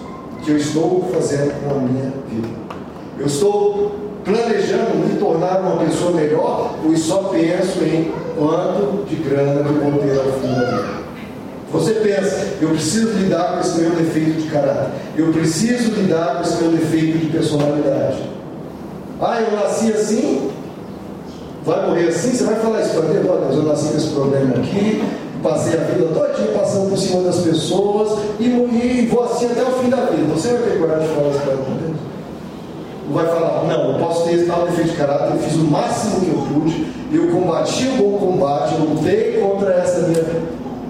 que 0.42 0.52
eu 0.52 0.56
estou 0.56 1.10
fazendo 1.12 1.52
com 1.62 1.74
a 1.74 1.78
minha 1.78 2.12
vida. 2.30 2.65
Eu 3.18 3.26
estou 3.26 3.92
planejando 4.24 4.96
me 4.96 5.18
tornar 5.18 5.60
uma 5.60 5.84
pessoa 5.84 6.10
melhor, 6.10 6.74
ou 6.84 6.96
só 6.96 7.30
penso 7.30 7.82
em 7.84 8.12
quanto 8.36 9.06
de 9.08 9.16
grana 9.16 9.60
eu 9.60 9.90
vou 9.90 10.00
ter 10.02 10.18
ao 10.18 10.32
fim 10.40 10.48
da 10.48 10.66
vida. 10.66 11.06
Você 11.72 11.92
pensa, 11.94 12.54
eu 12.60 12.70
preciso 12.70 13.08
lidar 13.18 13.54
com 13.54 13.60
esse 13.60 13.80
meu 13.80 13.90
defeito 13.90 14.42
de 14.42 14.48
caráter, 14.48 14.90
eu 15.16 15.32
preciso 15.32 15.92
lidar 15.92 16.36
com 16.36 16.42
esse 16.42 16.62
meu 16.62 16.72
defeito 16.72 17.18
de 17.18 17.26
personalidade. 17.26 18.18
Ah, 19.20 19.40
eu 19.40 19.56
nasci 19.56 19.92
assim, 19.92 20.50
vai 21.64 21.86
morrer 21.86 22.08
assim, 22.08 22.32
você 22.32 22.44
vai 22.44 22.56
falar 22.56 22.82
isso 22.82 22.90
para 22.90 23.08
Deus, 23.08 23.56
eu 23.56 23.62
nasci 23.62 23.88
com 23.88 23.96
esse 23.96 24.08
problema 24.08 24.56
aqui, 24.56 25.02
passei 25.42 25.74
a 25.74 25.84
vida 25.84 26.06
todinha 26.12 26.58
passando 26.58 26.90
por 26.90 26.98
cima 26.98 27.22
das 27.22 27.38
pessoas 27.38 28.18
e, 28.40 28.44
e 28.44 29.08
vou 29.10 29.24
assim 29.24 29.46
até 29.46 29.62
o 29.62 29.72
fim 29.72 29.88
da 29.88 30.04
vida. 30.06 30.34
Você 30.34 30.48
vai 30.48 30.70
ter 30.70 30.78
coragem 30.78 31.08
de 31.08 31.14
falar 31.14 31.30
isso 31.30 31.40
para 31.40 31.54
Deus? 31.54 31.85
Vai 33.12 33.26
falar, 33.26 33.64
não, 33.64 33.92
eu 33.92 33.98
posso 33.98 34.28
ter 34.28 34.46
tal 34.46 34.66
defeito 34.66 34.90
de 34.90 34.96
caráter, 34.96 35.32
eu 35.32 35.38
fiz 35.38 35.54
o 35.54 35.64
máximo 35.64 36.20
que 36.20 36.28
eu 36.28 36.46
pude, 36.52 36.86
eu 37.12 37.28
combati 37.28 37.86
o 37.86 37.96
bom 38.02 38.18
combate, 38.18 38.74
eu 38.74 38.84
lutei 38.84 39.40
contra 39.40 39.74
essa 39.74 40.08
minha, 40.08 40.24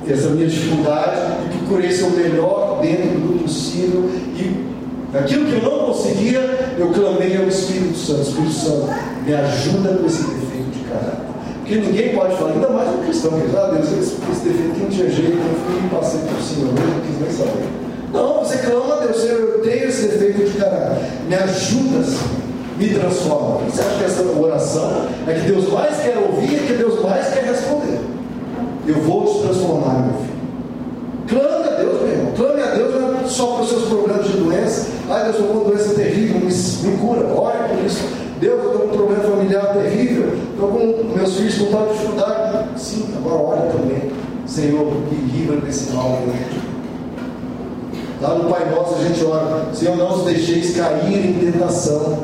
essa 0.08 0.28
minha 0.30 0.46
dificuldade 0.46 1.20
e 1.44 1.58
procurei 1.58 1.92
ser 1.92 2.04
o 2.04 2.10
melhor 2.10 2.78
dentro 2.80 3.20
do 3.20 3.42
possível 3.42 4.10
e 4.34 4.76
Aquilo 5.14 5.46
que 5.46 5.52
eu 5.54 5.62
não 5.62 5.86
conseguia, 5.86 6.40
eu 6.76 6.90
clamei 6.92 7.36
ao 7.36 7.48
Espírito 7.48 7.96
Santo. 7.96 8.22
Espírito 8.22 8.52
Santo, 8.52 8.88
me 9.24 9.34
ajuda 9.34 9.94
com 9.94 10.06
esse 10.06 10.22
defeito 10.24 10.70
de 10.72 10.80
caráter. 10.80 11.26
Porque 11.60 11.76
ninguém 11.76 12.14
pode 12.14 12.36
falar, 12.36 12.52
ainda 12.52 12.68
mais 12.68 12.88
um 12.90 13.02
cristão, 13.02 13.30
que 13.32 13.56
ah, 13.56 13.70
Deus, 13.72 13.92
esse, 13.92 14.16
esse 14.30 14.44
defeito 14.44 14.78
não 14.78 14.88
tinha 14.88 15.10
jeito, 15.10 15.38
eu 15.38 15.54
fui 15.64 15.98
passei 15.98 16.20
por 16.20 16.42
cima, 16.42 16.68
eu 16.68 16.74
não 16.74 17.00
quis 17.00 17.20
nem 17.20 17.30
saber. 17.30 17.85
Não, 18.16 18.38
você 18.38 18.56
clama 18.58 18.96
Deus, 19.02 19.22
eu 19.24 19.60
tenho 19.60 19.88
esse 19.88 20.08
defeito 20.08 20.50
de 20.50 20.58
caráter. 20.58 20.96
Me 21.28 21.34
ajuda, 21.34 22.06
me 22.78 22.88
transforma. 22.88 23.60
Você 23.68 23.82
acha 23.82 23.98
que 23.98 24.04
essa 24.04 24.22
oração 24.22 25.06
é 25.26 25.34
que 25.34 25.40
Deus 25.40 25.70
mais 25.70 25.98
quer 25.98 26.16
ouvir 26.16 26.54
e 26.54 26.66
que 26.66 26.72
Deus 26.74 27.02
mais 27.02 27.28
quer 27.28 27.44
responder? 27.44 28.00
Eu 28.86 28.94
vou 29.02 29.24
te 29.26 29.42
transformar, 29.42 30.06
meu 30.06 30.14
filho. 30.14 30.36
Clame 31.28 31.68
a 31.68 31.76
Deus, 31.76 32.00
meu 32.00 32.10
irmão. 32.10 32.32
Clame 32.34 32.62
a 32.62 32.66
Deus 32.74 32.94
não 32.94 33.20
é 33.20 33.24
só 33.26 33.46
para 33.52 33.62
os 33.64 33.68
seus 33.68 33.84
problemas 33.84 34.26
de 34.26 34.36
doença. 34.38 34.88
Ai, 35.10 35.24
Deus, 35.24 35.36
eu 35.36 35.40
estou 35.42 35.46
com 35.48 35.64
uma 35.64 35.70
doença 35.70 35.94
terrível, 35.94 36.40
me, 36.40 36.90
me 36.90 36.98
cura. 36.98 37.26
Ore 37.34 37.68
por 37.68 37.84
isso. 37.84 38.02
Deus, 38.40 38.62
eu 38.62 38.66
estou 38.66 38.80
com 38.82 38.94
um 38.94 38.96
problema 38.96 39.24
familiar 39.24 39.72
terrível. 39.74 40.32
Estou 40.52 40.68
com 40.68 41.14
meus 41.14 41.36
filhos 41.36 41.58
com 41.58 41.66
tal 41.66 41.88
dificuldade. 41.88 42.68
Sim, 42.76 43.08
agora 43.16 43.42
ore 43.42 43.72
também. 43.72 44.10
Senhor, 44.46 44.86
me 45.10 45.32
livra 45.32 45.56
desse 45.56 45.92
mal. 45.92 46.18
Lá 48.20 48.34
no 48.34 48.50
Pai 48.50 48.70
Nosso 48.70 48.94
a 48.94 49.04
gente 49.06 49.22
ora, 49.24 49.66
Senhor, 49.74 49.96
não 49.96 50.14
os 50.14 50.24
deixeis 50.24 50.74
cair 50.74 51.26
em 51.26 51.52
tentação. 51.52 52.18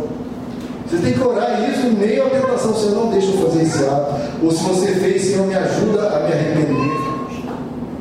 Você 0.86 0.96
tem 0.98 1.12
que 1.12 1.22
orar 1.22 1.70
isso 1.70 1.86
no 1.86 1.98
meio 1.98 2.26
à 2.26 2.30
tentação, 2.30 2.74
Senhor, 2.74 2.94
não 2.94 3.10
deixa 3.10 3.28
eu 3.28 3.46
fazer 3.46 3.62
esse 3.62 3.84
ato. 3.84 4.14
Ou 4.42 4.50
se 4.50 4.62
você 4.62 4.86
fez, 4.94 5.22
Senhor, 5.22 5.46
me 5.46 5.54
ajuda 5.54 6.08
a 6.08 6.20
me 6.20 6.32
arrepender. 6.32 6.92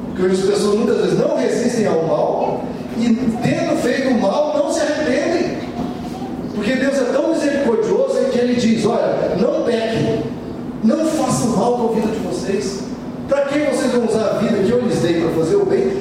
Porque 0.07 0.31
as 0.31 0.39
pessoas 0.39 0.75
muitas 0.75 0.97
vezes 0.97 1.19
não 1.19 1.35
resistem 1.35 1.87
ao 1.87 2.03
mal 2.03 2.63
e, 2.97 3.13
tendo 3.41 3.81
feito 3.81 4.09
o 4.09 4.21
mal, 4.21 4.57
não 4.57 4.71
se 4.71 4.81
arrependem. 4.81 5.57
Porque 6.55 6.75
Deus 6.75 6.95
é 6.95 7.05
tão 7.11 7.29
misericordioso 7.29 8.25
que 8.31 8.39
Ele 8.39 8.55
diz: 8.55 8.85
Olha, 8.85 9.35
não 9.39 9.63
pequem, 9.63 10.23
não 10.83 11.05
façam 11.05 11.47
mal 11.57 11.73
com 11.73 11.89
a 11.89 11.91
vida 11.93 12.07
de 12.07 12.19
vocês. 12.19 12.83
Para 13.27 13.45
que 13.45 13.59
vocês 13.59 13.91
vão 13.91 14.05
usar 14.05 14.31
a 14.31 14.33
vida 14.39 14.63
que 14.63 14.71
eu 14.71 14.81
lhes 14.81 14.99
dei 14.99 15.21
para 15.21 15.31
fazer 15.31 15.55
o 15.55 15.65
bem? 15.65 16.00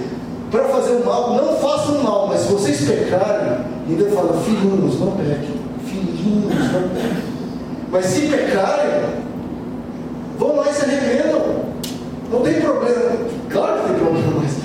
Para 0.50 0.64
fazer 0.64 0.92
o 0.92 1.06
mal, 1.06 1.34
não 1.34 1.56
façam 1.58 2.02
mal, 2.02 2.26
mas 2.26 2.40
se 2.40 2.52
vocês 2.52 2.80
pecarem, 2.80 3.58
ainda 3.88 4.10
fala: 4.10 4.42
Filhinhos, 4.42 4.98
não 4.98 5.12
pequem, 5.12 5.60
filhinhos, 5.86 6.72
não 6.72 6.88
pequem. 6.88 7.22
Mas 7.92 8.06
se 8.06 8.22
pecarem, 8.22 9.04
vão 10.36 10.56
lá 10.56 10.68
e 10.68 10.74
se 10.74 10.84
arrependam. 10.84 11.40
Não 12.32 12.40
tem 12.40 12.54
problema. 12.60 13.12
Claro 13.48 13.80
que 13.80 13.88
tem 13.90 13.98
problema, 13.98 14.42
mas 14.42 14.56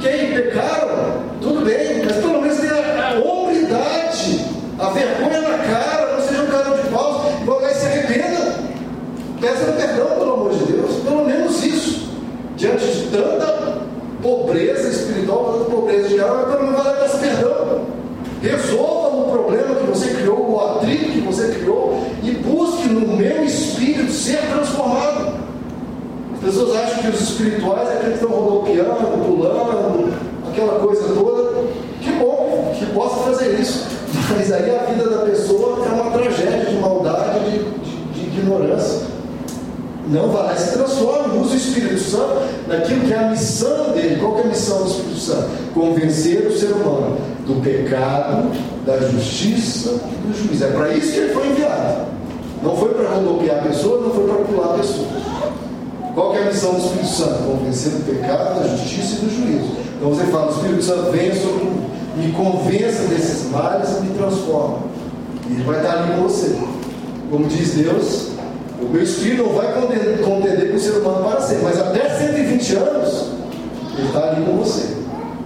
quem 0.00 0.32
pecaram, 0.32 1.22
tudo 1.40 1.64
bem, 1.64 2.04
mas 2.04 2.16
pelo 2.16 2.40
menos 2.42 2.58
tem 2.58 2.70
a, 2.70 3.20
hombridade, 3.20 4.44
a 4.78 4.90
vergonha 4.90 5.40
na 5.40 5.58
cara, 5.58 6.16
não 6.16 6.20
seja 6.20 6.42
um 6.42 6.46
cara 6.46 6.76
de 6.76 6.88
pau, 6.88 7.32
e 7.40 7.44
vão 7.44 7.60
lá 7.60 7.70
e 7.70 7.74
se 7.74 7.86
arrependa. 7.86 8.56
Peça 9.40 9.72
perdão, 9.72 10.18
pelo 10.18 10.32
amor 10.32 10.52
de 10.52 10.72
Deus, 10.72 10.96
pelo 11.04 11.24
menos 11.24 11.64
isso. 11.64 12.06
Diante 12.56 12.86
de 12.86 13.10
tanta 13.10 13.55
pobreza 14.26 14.88
espiritual, 14.88 15.52
tanta 15.58 15.70
pobreza 15.70 16.08
de 16.08 16.20
alma, 16.20 16.42
pelo 16.44 16.64
menos 16.64 16.82
vai 16.82 16.96
peça 16.96 17.18
perdão. 17.18 17.86
Resolva 18.42 19.16
o 19.16 19.30
problema 19.30 19.74
que 19.76 19.86
você 19.86 20.08
criou, 20.14 20.50
o 20.50 20.60
atrito 20.60 21.12
que 21.12 21.20
você 21.20 21.48
criou, 21.48 22.02
e 22.22 22.32
busque 22.32 22.88
no 22.88 23.16
meu 23.16 23.44
espírito 23.44 24.12
ser 24.12 24.38
transformado. 24.52 25.34
As 26.34 26.40
pessoas 26.40 26.76
acham 26.76 27.02
que 27.02 27.08
os 27.08 27.20
espirituais 27.20 27.88
é 27.88 27.92
aqueles 27.94 28.18
que 28.18 28.24
estão 28.24 28.38
rodopiando, 28.38 29.24
pulando, 29.24 30.12
aquela 30.48 30.80
coisa 30.80 31.02
toda. 31.14 31.64
Que 32.00 32.10
bom 32.12 32.74
que 32.78 32.86
possa 32.86 33.30
fazer 33.30 33.58
isso. 33.60 33.86
Mas 34.36 34.52
aí 34.52 34.76
a 34.76 34.82
vida 34.84 35.08
da 35.08 35.24
pessoa 35.24 35.86
é 35.86 35.88
uma 35.88 36.10
tragédia 36.10 36.66
de 36.66 36.76
maldade, 36.76 37.50
de, 37.50 37.58
de, 37.58 38.30
de 38.30 38.38
ignorância. 38.38 39.06
Não 40.08 40.28
vai 40.28 40.44
lá 40.44 40.54
e 40.54 40.58
se 40.58 40.72
transforma, 40.72 41.34
usa 41.34 41.54
o 41.54 41.56
Espírito 41.56 41.98
Santo 41.98 42.42
naquilo 42.68 43.00
que 43.00 43.12
é 43.12 43.18
a 43.18 43.30
missão 43.30 43.90
dele. 43.90 44.20
Qual 44.20 44.38
é 44.38 44.42
a 44.42 44.46
missão 44.46 44.82
do 44.84 44.88
Espírito 44.88 45.18
Santo? 45.18 45.48
Convencer 45.74 46.46
o 46.46 46.56
ser 46.56 46.70
humano 46.72 47.16
do 47.44 47.60
pecado, 47.86 48.50
da 48.84 48.98
justiça 48.98 49.90
e 49.90 50.26
do 50.26 50.36
juízo. 50.36 50.64
É 50.64 50.68
para 50.68 50.92
isso 50.94 51.12
que 51.12 51.18
ele 51.18 51.34
foi 51.34 51.48
enviado. 51.48 52.06
Não 52.62 52.76
foi 52.76 52.94
para 52.94 53.08
rodopiar 53.10 53.58
a 53.58 53.62
pessoa, 53.62 54.02
não 54.02 54.10
foi 54.10 54.26
para 54.26 54.44
pular 54.44 54.74
a 54.74 54.78
pessoa. 54.78 55.08
Qual 56.14 56.34
é 56.34 56.42
a 56.42 56.46
missão 56.46 56.72
do 56.72 56.78
Espírito 56.78 57.08
Santo? 57.08 57.42
Convencer 57.44 57.92
do 57.92 58.06
pecado, 58.06 58.60
da 58.60 58.68
justiça 58.68 59.16
e 59.16 59.26
do 59.26 59.30
juízo. 59.30 59.76
Então 59.96 60.10
você 60.10 60.24
fala, 60.24 60.46
o 60.46 60.54
Espírito 60.54 60.82
Santo 60.82 61.12
venha 61.12 61.34
sobre 61.34 61.64
mim, 61.64 61.86
me 62.16 62.32
convença 62.32 63.02
desses 63.04 63.50
males 63.50 63.88
e 63.98 64.00
me 64.00 64.14
transforma. 64.18 64.78
E 65.48 65.52
ele 65.52 65.64
vai 65.64 65.76
estar 65.76 65.92
ali 65.92 66.14
com 66.14 66.22
você. 66.22 66.56
Como 67.30 67.46
diz 67.46 67.74
Deus, 67.74 68.28
o 68.80 68.88
meu 68.88 69.02
espírito 69.02 69.42
não 69.42 69.52
vai 69.52 69.72
contender 69.72 70.68
com 70.68 70.76
o 70.76 70.78
ser 70.78 70.92
humano 70.92 71.28
para 71.28 71.40
sempre, 71.40 71.64
mas 71.64 71.80
até 71.80 72.08
120 72.08 72.76
anos, 72.76 73.26
ele 73.98 74.06
está 74.06 74.30
ali 74.30 74.44
com 74.44 74.56
você. 74.56 74.95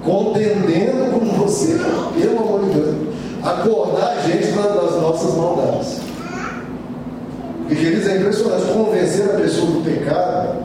Contendendo 0.05 1.13
com 1.13 1.45
você, 1.45 1.79
pelo 2.19 2.39
amor 2.39 2.65
de 2.65 2.71
Deus. 2.71 2.97
Acordar 3.43 4.17
a 4.19 4.21
gente 4.29 4.47
das 4.53 5.01
nossas 5.01 5.35
maldades. 5.35 6.01
E 7.71 7.75
queridos, 7.75 8.09
é 8.09 8.17
impressionante 8.17 8.65
convencer 8.73 9.27
a 9.27 9.39
pessoa 9.39 9.71
do 9.71 9.85
pecado, 9.85 10.61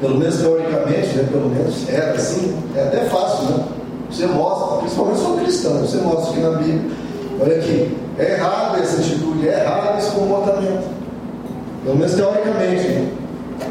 pelo 0.00 0.16
menos 0.16 0.36
teoricamente, 0.36 1.16
né? 1.16 1.28
pelo 1.30 1.50
menos 1.50 1.88
era 1.88 2.12
assim, 2.12 2.56
é 2.74 2.82
até 2.82 3.04
fácil, 3.04 3.44
né? 3.50 3.64
Você 4.10 4.26
mostra, 4.26 4.78
principalmente 4.78 5.20
for 5.20 5.40
cristão, 5.40 5.80
você 5.80 5.98
mostra 5.98 6.30
aqui 6.30 6.40
na 6.40 6.50
Bíblia, 6.52 6.90
olha 7.40 7.56
aqui, 7.56 7.96
é 8.18 8.32
errado 8.32 8.80
essa 8.80 9.00
atitude, 9.00 9.48
é 9.48 9.60
errado 9.60 9.98
esse 9.98 10.10
comportamento. 10.12 10.88
Pelo 11.84 11.96
menos 11.96 12.14
teoricamente, 12.14 12.88
né? 12.88 13.08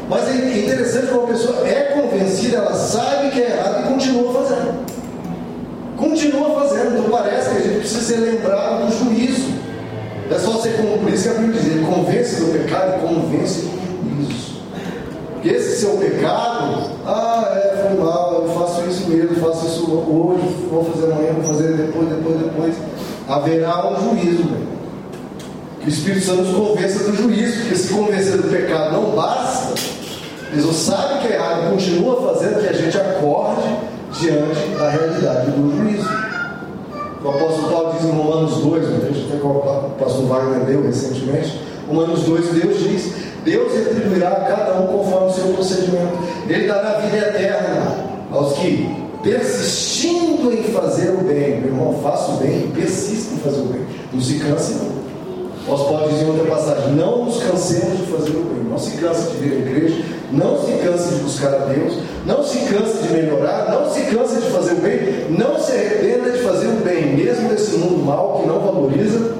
Mas 0.08 0.28
é 0.28 0.58
interessante 0.58 1.08
como 1.08 1.24
a 1.24 1.26
pessoa 1.28 1.66
é 1.66 2.00
convencida, 2.00 2.58
ela 2.58 2.74
sabe 2.74 3.30
que 3.30 3.40
é 3.40 3.50
errado 3.50 3.84
e 3.84 3.92
continua 3.92 4.32
fazendo. 4.32 4.86
Continua 5.96 6.60
fazendo, 6.60 6.98
então 6.98 7.10
parece 7.10 7.50
que 7.50 7.56
a 7.56 7.60
gente 7.60 7.78
precisa 7.78 8.00
ser 8.02 8.16
lembrado 8.16 8.86
do 8.86 8.92
juízo. 8.92 9.56
É 10.30 10.38
só 10.38 10.52
ser 10.58 10.74
isso 11.12 11.22
que 11.22 11.28
a 11.28 11.38
Bíblia 11.40 11.60
diz, 11.60 11.70
ele 11.70 11.86
convence 11.86 12.40
do 12.40 12.52
pecado 12.52 12.96
e 12.96 13.06
convence 13.06 13.62
do 13.62 14.26
juízo. 14.26 14.60
Porque 15.32 15.48
esse 15.48 15.80
seu 15.80 15.90
pecado, 15.96 16.90
ah, 17.06 17.52
é, 17.54 17.86
foi 17.88 18.04
mal, 18.04 18.42
eu 18.42 18.48
faço 18.54 18.82
isso 18.88 19.08
mesmo, 19.08 19.36
faço 19.36 19.66
isso 19.66 19.90
hoje, 19.90 20.68
vou 20.70 20.84
fazer 20.84 21.12
amanhã, 21.12 21.32
vou 21.32 21.44
fazer 21.44 21.72
depois, 21.72 22.08
depois, 22.08 22.38
depois. 22.38 22.74
Haverá 23.28 23.88
um 23.88 24.10
juízo, 24.10 24.44
velho. 24.44 24.75
O 25.86 25.88
Espírito 25.88 26.26
Santo 26.26 26.42
nos 26.42 26.56
convença 26.56 27.04
do 27.04 27.16
juízo, 27.16 27.60
porque 27.60 27.76
se 27.76 27.94
convencer 27.94 28.38
do 28.38 28.50
pecado 28.50 28.90
não 28.90 29.10
basta, 29.12 29.72
Deus 30.52 30.74
sabe 30.74 31.20
que 31.20 31.32
é 31.32 31.36
errado 31.36 31.66
e 31.66 31.70
continua 31.70 32.34
fazendo 32.34 32.60
que 32.60 32.68
a 32.68 32.72
gente 32.72 32.98
acorde 32.98 33.62
diante 34.18 34.66
da 34.76 34.90
realidade 34.90 35.52
do 35.52 35.76
juízo. 35.76 36.08
O 37.22 37.28
apóstolo 37.28 37.68
Paulo 37.68 37.92
diz 37.92 38.04
em 38.04 38.10
Romanos 38.10 38.56
2, 38.56 38.84
um 38.84 38.98
texto 38.98 39.32
até 39.32 39.46
o 39.46 39.90
pastor 39.96 40.26
Wagner 40.26 40.66
leu 40.66 40.82
recentemente. 40.82 41.60
Romanos 41.86 42.22
2, 42.22 42.48
Deus 42.48 42.78
diz: 42.80 43.12
Deus 43.44 43.72
retribuirá 43.72 44.30
a 44.30 44.40
cada 44.40 44.80
um 44.80 44.86
conforme 44.88 45.28
o 45.28 45.32
seu 45.32 45.52
procedimento. 45.54 46.18
Ele 46.48 46.66
dará 46.66 46.98
vida 46.98 47.16
eterna 47.16 47.96
aos 48.32 48.54
que, 48.54 48.92
persistindo 49.22 50.52
em 50.52 50.64
fazer 50.64 51.10
o 51.10 51.18
bem, 51.18 51.60
meu 51.60 51.68
irmão, 51.68 52.00
faça 52.02 52.32
o 52.32 52.36
bem, 52.38 52.72
persista 52.74 53.34
em 53.34 53.38
fazer 53.38 53.60
o 53.60 53.66
bem. 53.66 53.82
Não 54.12 54.20
se 54.20 54.34
canse, 54.40 54.74
não. 54.74 54.95
Nós 55.68 55.82
podemos 55.82 56.12
dizer 56.12 56.26
outra 56.26 56.44
passagem: 56.44 56.92
não 56.94 57.24
nos 57.24 57.42
cansemos 57.42 57.98
de 57.98 58.06
fazer 58.06 58.30
o 58.30 58.44
bem. 58.44 58.66
Não 58.70 58.78
se 58.78 58.96
canse 58.98 59.30
de 59.30 59.36
vir 59.38 59.52
à 59.52 59.58
igreja, 59.58 60.04
não 60.30 60.58
se 60.58 60.72
canse 60.72 61.14
de 61.14 61.20
buscar 61.22 61.54
a 61.54 61.58
Deus, 61.64 61.94
não 62.26 62.42
se 62.44 62.58
canse 62.58 63.02
de 63.02 63.14
melhorar, 63.14 63.70
não 63.70 63.90
se 63.90 64.02
canse 64.02 64.36
de 64.36 64.50
fazer 64.50 64.72
o 64.72 64.76
bem, 64.76 64.98
não 65.30 65.58
se 65.58 65.72
arrependa 65.72 66.30
de 66.30 66.38
fazer 66.42 66.66
o 66.66 66.84
bem, 66.84 67.16
mesmo 67.16 67.48
nesse 67.48 67.76
mundo 67.78 68.04
mal 68.04 68.40
que 68.40 68.46
não 68.46 68.60
valoriza, 68.60 69.32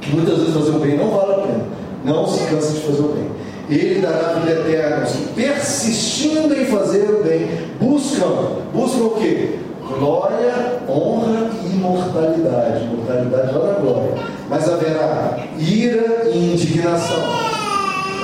que 0.00 0.16
muitas 0.16 0.38
vezes 0.38 0.54
fazer 0.54 0.70
o 0.70 0.78
bem 0.78 0.96
não 0.96 1.10
vale 1.10 1.32
a 1.32 1.38
pena. 1.46 1.64
Não 2.02 2.26
se 2.26 2.44
canse 2.44 2.72
de 2.72 2.80
fazer 2.80 3.02
o 3.02 3.08
bem. 3.08 3.28
Ele 3.68 4.00
dará 4.00 4.40
vida 4.40 4.52
eterna 4.52 5.02
aos 5.02 5.12
que, 5.12 5.28
persistindo 5.34 6.54
em 6.54 6.64
fazer 6.64 7.10
o 7.10 7.22
bem, 7.22 7.46
buscam, 7.78 8.62
buscam 8.72 9.04
o 9.04 9.10
quê? 9.20 9.58
Glória, 9.98 10.80
honra 10.88 11.50
e 11.64 11.74
imortalidade. 11.74 12.84
Imortalidade 12.84 13.52
lá 13.52 13.72
na 13.72 13.78
glória. 13.80 14.14
Mas 14.48 14.68
haverá 14.68 15.38
ira 15.58 16.28
e 16.30 16.52
indignação. 16.52 17.22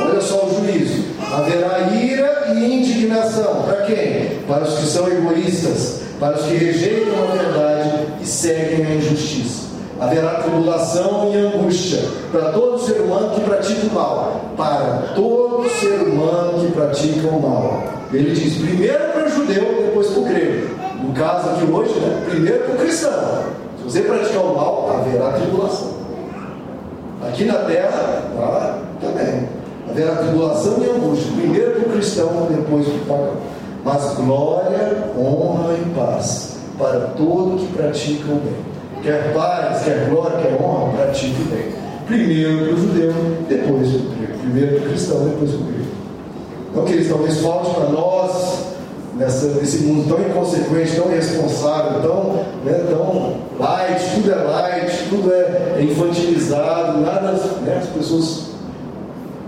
Olha 0.00 0.20
só 0.20 0.46
o 0.46 0.50
juízo 0.50 1.14
Haverá 1.34 1.92
ira 1.92 2.52
e 2.54 2.80
indignação. 2.80 3.62
Para 3.64 3.82
quem? 3.82 4.38
Para 4.46 4.62
os 4.62 4.78
que 4.78 4.86
são 4.86 5.08
egoístas, 5.08 6.02
para 6.20 6.36
os 6.36 6.42
que 6.42 6.54
rejeitam 6.54 7.14
a 7.24 7.34
verdade 7.34 7.90
e 8.22 8.26
seguem 8.26 8.86
a 8.86 8.94
injustiça. 8.94 9.64
Haverá 10.00 10.34
tribulação 10.34 11.32
e 11.32 11.38
angústia 11.38 12.02
para 12.30 12.52
todo 12.52 12.78
ser 12.78 13.00
humano 13.00 13.30
que 13.34 13.40
pratica 13.40 13.86
o 13.86 13.94
mal. 13.94 14.44
Para 14.56 15.12
todo 15.14 15.68
ser 15.80 16.02
humano 16.02 16.60
que 16.60 16.72
pratica 16.72 17.26
o 17.28 17.42
mal. 17.42 17.82
Ele 18.12 18.30
diz 18.32 18.56
primeiro 18.58 19.12
para 19.12 19.26
o 19.26 19.30
judeu, 19.30 19.86
depois 19.86 20.08
para 20.08 20.20
o 20.20 20.24
grego. 20.24 20.83
Caso 21.14 21.50
aqui 21.50 21.70
hoje, 21.70 21.94
né? 22.00 22.22
primeiro 22.28 22.64
para 22.64 22.74
o 22.74 22.78
cristão. 22.78 23.44
Se 23.78 23.84
você 23.84 24.00
praticar 24.00 24.42
o 24.42 24.56
mal, 24.56 24.90
haverá 24.98 25.32
tribulação. 25.32 25.94
Aqui 27.22 27.44
na 27.44 27.54
terra, 27.54 28.22
lá 28.36 28.78
também. 29.00 29.48
Haverá 29.88 30.16
tribulação 30.16 30.76
e 30.82 30.90
angústia. 30.90 31.32
Primeiro 31.36 31.70
para 31.72 31.88
o 31.88 31.92
cristão, 31.92 32.48
depois 32.50 32.86
para 32.86 32.94
o 32.94 33.06
pagão. 33.06 33.36
Mas 33.84 34.14
glória, 34.14 35.12
honra 35.16 35.74
e 35.74 35.94
paz 35.94 36.58
para 36.78 37.00
todo 37.16 37.58
que 37.58 37.72
pratica 37.74 38.32
o 38.32 38.36
bem. 38.36 38.74
Quer 39.02 39.32
paz, 39.32 39.84
quer 39.84 40.08
glória, 40.08 40.38
quer 40.38 40.60
honra, 40.60 40.92
pratique 40.96 41.40
o 41.42 41.44
bem. 41.44 41.72
Primeiro 42.06 42.64
para 42.64 42.74
o 42.74 42.76
judeu, 42.76 43.12
depois 43.48 43.88
para 43.90 44.00
o 44.00 44.16
grego. 44.16 44.38
Primeiro 44.40 44.76
para 44.76 44.84
o 44.84 44.88
cristão, 44.88 45.24
depois 45.24 45.50
para 45.50 45.60
o 45.60 45.64
grego. 45.64 45.84
Então, 46.70 46.84
queridos, 46.84 47.08
talvez 47.08 47.40
falte 47.40 47.74
para 47.74 47.88
nós 47.90 48.73
nessa, 49.16 49.46
nesse 49.48 49.84
mundo 49.84 50.08
tão 50.08 50.20
inconsequente, 50.20 50.96
tão 50.96 51.10
irresponsável, 51.10 52.00
tão, 52.02 52.44
né, 52.64 52.84
tão 52.88 53.36
light, 53.58 54.14
tudo 54.14 54.32
é 54.32 54.34
light, 54.34 55.08
tudo 55.08 55.32
é, 55.32 55.82
infantilizado, 55.82 57.00
nada, 57.00 57.32
né, 57.62 57.80
as 57.82 57.88
pessoas 57.88 58.54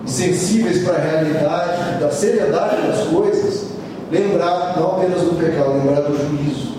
insensíveis 0.05 0.85
para 0.85 0.95
a 0.95 1.01
realidade, 1.01 2.01
da 2.01 2.11
seriedade 2.11 2.87
das 2.87 3.09
coisas, 3.09 3.67
lembrar 4.11 4.75
não 4.77 4.93
apenas 4.93 5.23
do 5.23 5.37
pecado, 5.37 5.73
lembrar 5.73 6.03
do 6.03 6.17
juízo. 6.17 6.77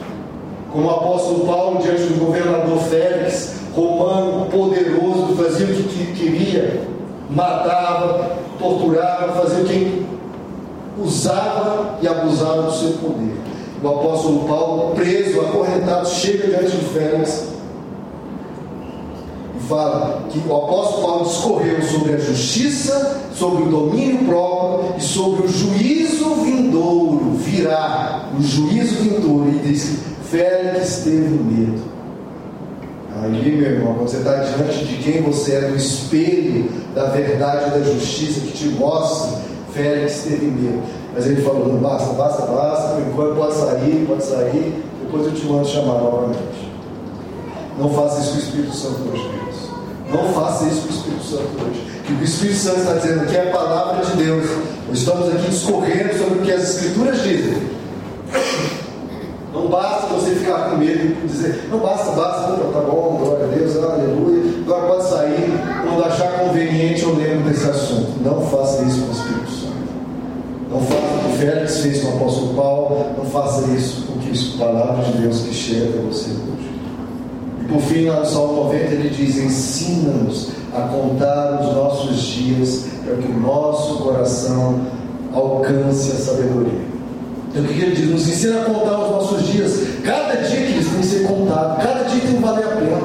Como 0.71 0.88
o 0.88 0.91
apóstolo 0.91 1.45
Paulo, 1.45 1.81
diante 1.81 2.03
do 2.03 2.25
governador 2.25 2.77
Félix, 2.83 3.55
romano, 3.73 4.45
poderoso, 4.45 5.35
fazia 5.35 5.65
o 5.65 5.69
que 5.69 6.13
queria, 6.13 6.81
matava, 7.29 8.38
torturava, 8.59 9.41
fazia 9.41 9.63
o 9.63 9.67
que 9.67 10.06
usava 10.99 11.97
e 12.01 12.07
abusava 12.07 12.63
do 12.63 12.73
seu 12.73 12.91
poder. 12.93 13.35
O 13.83 13.87
apóstolo 13.87 14.47
Paulo, 14.47 14.95
preso, 14.95 15.39
acorrentado, 15.41 16.09
chega 16.09 16.47
diante 16.47 16.77
de 16.77 16.85
Félix 16.85 17.47
e 19.55 19.63
fala 19.67 20.23
que 20.29 20.39
o 20.39 20.55
apóstolo 20.55 21.01
Paulo 21.03 21.25
discorreu 21.25 21.81
sobre 21.83 22.13
a 22.13 22.17
justiça, 22.17 23.21
sobre 23.35 23.63
o 23.63 23.67
domínio 23.67 24.25
próprio 24.25 24.95
e 24.97 25.01
sobre 25.01 25.45
o 25.45 25.47
juízo 25.47 26.35
vindouro. 26.43 27.33
Virá 27.35 28.29
o 28.37 28.41
juízo 28.41 28.95
vindouro. 28.95 29.49
E 29.49 29.59
diz 29.59 29.99
Félix 30.31 31.01
teve 31.03 31.29
medo. 31.29 31.97
Aí, 33.21 33.51
meu 33.55 33.71
irmão, 33.71 33.95
quando 33.95 34.09
você 34.09 34.17
está 34.17 34.35
diante 34.35 34.85
de 34.85 34.97
quem 34.97 35.21
você 35.21 35.53
é, 35.53 35.61
do 35.61 35.75
espelho 35.75 36.69
da 36.93 37.05
verdade 37.05 37.67
e 37.67 37.79
da 37.79 37.91
justiça 37.91 38.41
que 38.41 38.51
te 38.51 38.65
mostra 38.69 39.39
Félix 39.78 40.23
teve 40.23 40.47
medo. 40.47 40.82
Mas 41.13 41.25
ele 41.28 41.41
falou: 41.41 41.67
não 41.67 41.78
basta, 41.78 42.13
basta, 42.13 42.41
basta, 42.47 42.95
por 42.95 43.01
enquanto 43.07 43.36
pode 43.36 43.53
sair, 43.53 44.05
pode 44.07 44.23
sair, 44.23 44.84
depois 45.01 45.25
eu 45.28 45.34
te 45.34 45.45
mando 45.45 45.67
chamar 45.67 46.01
novamente. 46.01 46.67
Não 47.80 47.89
faça 47.93 48.21
isso 48.21 48.32
com 48.32 48.38
o 48.38 48.41
Espírito 48.41 48.73
Santo 48.73 49.09
hoje, 49.13 49.30
Deus. 49.30 49.55
Não 50.11 50.34
faça 50.34 50.65
isso 50.65 50.82
com 50.82 50.88
o 50.88 50.97
Espírito 50.97 51.23
Santo 51.23 51.49
hoje. 51.63 51.88
Que 52.05 52.13
o 52.13 52.23
Espírito 52.23 52.57
Santo 52.57 52.80
está 52.80 52.93
dizendo 52.93 53.21
aqui 53.21 53.36
é 53.36 53.49
a 53.49 53.51
palavra 53.51 54.03
de 54.03 54.17
Deus. 54.17 54.45
Estamos 54.91 55.30
aqui 55.30 55.49
discorrendo 55.49 56.17
sobre 56.17 56.39
o 56.39 56.41
que 56.41 56.51
as 56.51 56.63
Escrituras 56.63 57.21
dizem. 57.21 57.78
Não 59.53 59.67
basta 59.67 60.07
você 60.07 60.32
ficar 60.32 60.69
com 60.69 60.78
medo 60.78 61.17
e 61.23 61.28
dizer, 61.28 61.67
não 61.69 61.80
basta, 61.80 62.11
basta, 62.11 62.51
não, 62.51 62.66
Faça 73.38 73.67
isso 73.71 74.07
com 74.07 74.17
que 74.19 74.31
a 74.31 74.65
palavra 74.65 75.03
de 75.03 75.11
Deus 75.19 75.41
que 75.41 75.53
chega 75.53 75.89
até 75.89 75.99
você 75.99 76.31
hoje. 76.31 76.71
E 77.61 77.65
por 77.71 77.79
fim, 77.81 78.05
lá 78.05 78.21
no 78.21 78.25
Salmo 78.25 78.63
90, 78.63 78.77
ele 78.95 79.09
diz: 79.09 79.38
Ensina-nos 79.38 80.49
a 80.73 80.81
contar 80.88 81.61
os 81.61 81.75
nossos 81.75 82.19
dias 82.19 82.88
para 83.05 83.15
que 83.17 83.31
o 83.31 83.39
nosso 83.39 83.97
coração 83.97 84.81
alcance 85.31 86.13
a 86.13 86.15
sabedoria. 86.15 86.81
Então 87.51 87.63
o 87.63 87.67
que 87.67 87.79
ele 87.79 87.95
diz? 87.95 88.09
Nos 88.09 88.27
ensina 88.27 88.61
a 88.61 88.65
contar 88.65 89.03
os 89.03 89.11
nossos 89.11 89.43
dias. 89.43 89.83
Cada 90.03 90.33
dia 90.38 90.57
que 90.57 90.73
eles 90.73 90.88
têm 90.88 90.99
que 90.99 91.05
ser 91.05 91.27
contado, 91.27 91.79
cada 91.83 92.05
dia 92.05 92.21
tem 92.21 92.33
que 92.38 92.41
valer 92.41 92.65
a 92.65 92.69
pena. 92.69 93.01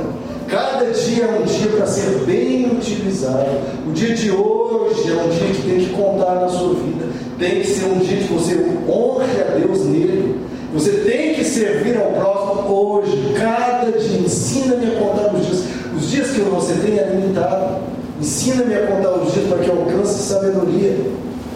Cada 0.49 0.91
dia 0.93 1.25
é 1.25 1.41
um 1.41 1.45
dia 1.45 1.69
para 1.77 1.87
ser 1.87 2.25
bem 2.25 2.73
utilizado. 2.73 3.51
O 3.87 3.93
dia 3.93 4.15
de 4.15 4.31
hoje 4.31 5.11
é 5.11 5.15
um 5.15 5.29
dia 5.29 5.55
que 5.55 5.63
tem 5.63 5.79
que 5.79 5.91
contar 5.91 6.37
na 6.37 6.49
sua 6.49 6.73
vida. 6.73 7.12
Tem 7.43 7.61
que 7.61 7.67
ser 7.67 7.87
um 7.87 7.99
dia 7.99 8.19
que 8.19 8.33
você 8.33 8.55
honre 8.89 9.41
a 9.41 9.59
Deus 9.59 9.85
nele. 9.87 10.37
Você 10.73 10.93
tem 10.99 11.35
que 11.35 11.43
servir 11.43 11.97
ao 11.97 12.13
próximo 12.13 12.73
hoje. 12.73 13.35
Cada 13.37 13.91
dia. 13.91 14.21
Ensina-me 14.21 14.87
a 14.87 15.01
contar 15.01 15.35
os 15.35 15.45
dias. 15.45 15.65
Os 15.93 16.09
dias 16.09 16.31
que 16.31 16.41
você 16.43 16.75
tem 16.75 16.99
é 17.01 17.17
limitado. 17.17 17.79
Ensina-me 18.21 18.73
a 18.77 18.87
contar 18.87 19.15
os 19.15 19.33
dias 19.33 19.49
para 19.49 19.59
que 19.59 19.69
alcance 19.69 20.23
sabedoria. 20.23 20.97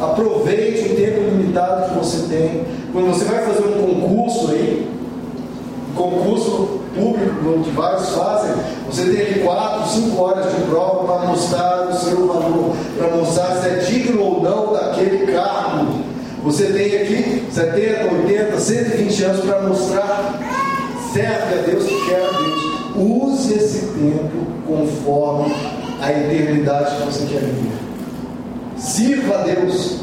Aproveite 0.01 0.93
o 0.93 0.97
tempo 0.97 1.21
limitado 1.21 1.89
que 1.89 1.99
você 2.05 2.35
tem. 2.35 2.65
Quando 2.93 3.07
você 3.07 3.25
vai 3.25 3.45
fazer 3.45 3.69
um 3.69 4.01
concurso 4.01 4.51
aí, 4.51 4.89
concurso 5.95 6.76
público 6.97 7.63
que 7.63 7.71
vários 7.71 8.09
fazem, 8.11 8.53
você 8.87 9.03
tem 9.05 9.21
ali 9.21 9.41
4, 9.41 9.89
5 9.89 10.23
horas 10.23 10.55
de 10.55 10.63
prova 10.63 11.05
para 11.05 11.29
mostrar 11.29 11.89
o 11.89 11.95
seu 11.95 12.27
valor, 12.27 12.77
para 12.99 13.09
mostrar 13.17 13.57
se 13.57 13.69
é 13.69 13.75
digno 13.79 14.23
ou 14.23 14.43
não 14.43 14.73
daquele 14.73 15.33
cargo. 15.33 16.01
Você 16.45 16.67
tem 16.67 16.97
aqui 16.97 17.47
70, 17.51 18.15
80, 18.23 18.59
120 18.59 19.25
anos 19.25 19.45
para 19.45 19.61
mostrar, 19.63 20.39
serve 21.13 21.59
a 21.59 21.63
Deus 21.67 21.85
que 21.85 22.07
quer 22.07 22.23
a 22.23 22.39
Deus. 22.39 22.77
Use 22.97 23.55
esse 23.55 23.87
tempo 23.87 24.47
conforme 24.67 25.55
a 26.01 26.13
eternidade 26.13 26.97
que 26.97 27.03
você 27.03 27.27
quer 27.27 27.41
viver. 27.41 27.79
Sirva 28.77 29.35
a 29.35 29.43
Deus. 29.43 30.01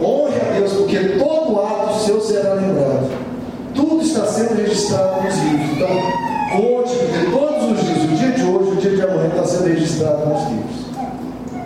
Honre 0.00 0.34
a 0.40 0.58
Deus, 0.58 0.72
porque 0.72 0.98
todo 1.18 1.60
ato 1.60 2.00
seu 2.00 2.20
será 2.20 2.54
lembrado. 2.54 3.21
Tudo 3.74 4.02
está 4.02 4.26
sendo 4.26 4.56
registrado 4.56 5.22
nos 5.22 5.34
livros. 5.38 5.70
Então, 5.76 5.88
conte, 6.52 6.96
porque 6.96 7.30
todos 7.30 7.80
os 7.80 7.86
dias, 7.86 8.04
o 8.04 8.14
dia 8.16 8.30
de 8.32 8.42
hoje, 8.42 8.70
o 8.70 8.76
dia 8.76 8.90
de 8.90 9.02
amanhã, 9.02 9.28
está 9.28 9.44
sendo 9.44 9.68
registrado 9.68 10.28
nos 10.28 10.48
livros. 10.48 10.82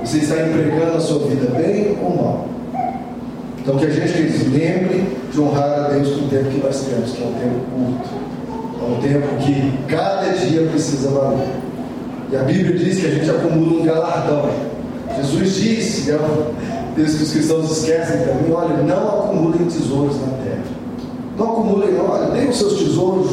Você 0.05 0.19
está 0.19 0.35
empregando 0.37 0.97
a 0.97 1.01
sua 1.01 1.27
vida 1.27 1.51
bem 1.57 1.99
ou 2.01 2.17
mal? 2.17 2.47
Então, 3.59 3.77
que 3.77 3.87
a 3.87 3.91
gente 3.91 4.49
lembre 4.49 5.17
de 5.33 5.41
honrar 5.41 5.87
a 5.87 5.89
Deus 5.89 6.09
com 6.11 6.27
o 6.27 6.29
tempo 6.29 6.51
que 6.51 6.59
nós 6.65 6.81
temos, 6.83 7.11
que 7.11 7.23
é 7.23 7.27
um 7.27 7.33
tempo 7.33 7.61
curto. 7.75 8.27
É 8.79 8.85
um 8.87 9.01
tempo 9.01 9.37
que 9.39 9.79
cada 9.89 10.29
dia 10.35 10.63
precisa 10.69 11.11
valer. 11.11 11.49
E 12.31 12.37
a 12.37 12.43
Bíblia 12.43 12.77
diz 12.77 13.01
que 13.01 13.07
a 13.07 13.11
gente 13.11 13.29
acumula 13.29 13.81
um 13.81 13.85
galardão. 13.85 14.49
Jesus 15.17 15.55
disse, 15.55 16.11
é 16.11 16.19
Deus 16.95 17.15
que 17.15 17.23
os 17.25 17.33
cristãos 17.33 17.79
esquecem 17.79 18.19
também, 18.19 18.53
olha, 18.53 18.77
não 18.83 19.21
acumulem 19.21 19.65
tesouros 19.65 20.17
na. 20.21 20.36
Não 21.37 21.53
acumulem, 21.53 21.99
olha, 21.99 22.31
tem 22.31 22.49
os 22.49 22.57
seus 22.57 22.79
tesouros, 22.79 23.31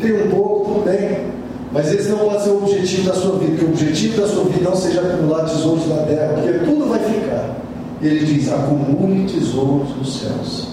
tem 0.00 0.26
um 0.26 0.30
pouco, 0.30 0.82
bem. 0.84 1.34
Mas 1.72 1.92
esse 1.92 2.08
não 2.08 2.18
pode 2.18 2.42
ser 2.42 2.50
o 2.50 2.58
objetivo 2.58 3.08
da 3.08 3.14
sua 3.14 3.38
vida, 3.38 3.56
que 3.56 3.64
o 3.64 3.68
objetivo 3.68 4.20
da 4.20 4.28
sua 4.28 4.44
vida 4.44 4.68
não 4.68 4.76
seja 4.76 5.00
acumular 5.00 5.44
tesouros 5.44 5.88
na 5.88 5.96
terra, 6.02 6.34
porque 6.34 6.58
tudo 6.64 6.88
vai 6.88 6.98
ficar. 7.00 7.56
Ele 8.00 8.24
diz: 8.24 8.52
acumule 8.52 9.26
tesouros 9.26 9.88
nos 9.96 10.20
céus. 10.20 10.68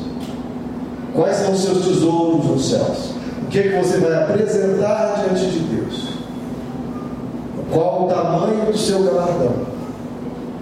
Quais 1.13 1.37
são 1.37 1.51
os 1.53 1.63
seus 1.63 1.85
tesouros 1.85 2.45
nos 2.45 2.69
céus? 2.69 3.11
O 3.43 3.47
que, 3.47 3.59
é 3.59 3.63
que 3.63 3.75
você 3.83 3.97
vai 3.97 4.13
apresentar 4.23 5.23
diante 5.23 5.51
de 5.51 5.59
Deus? 5.59 6.11
Qual 7.71 8.05
o 8.05 8.07
tamanho 8.07 8.65
do 8.65 8.77
seu 8.77 9.03
galardão? 9.03 9.53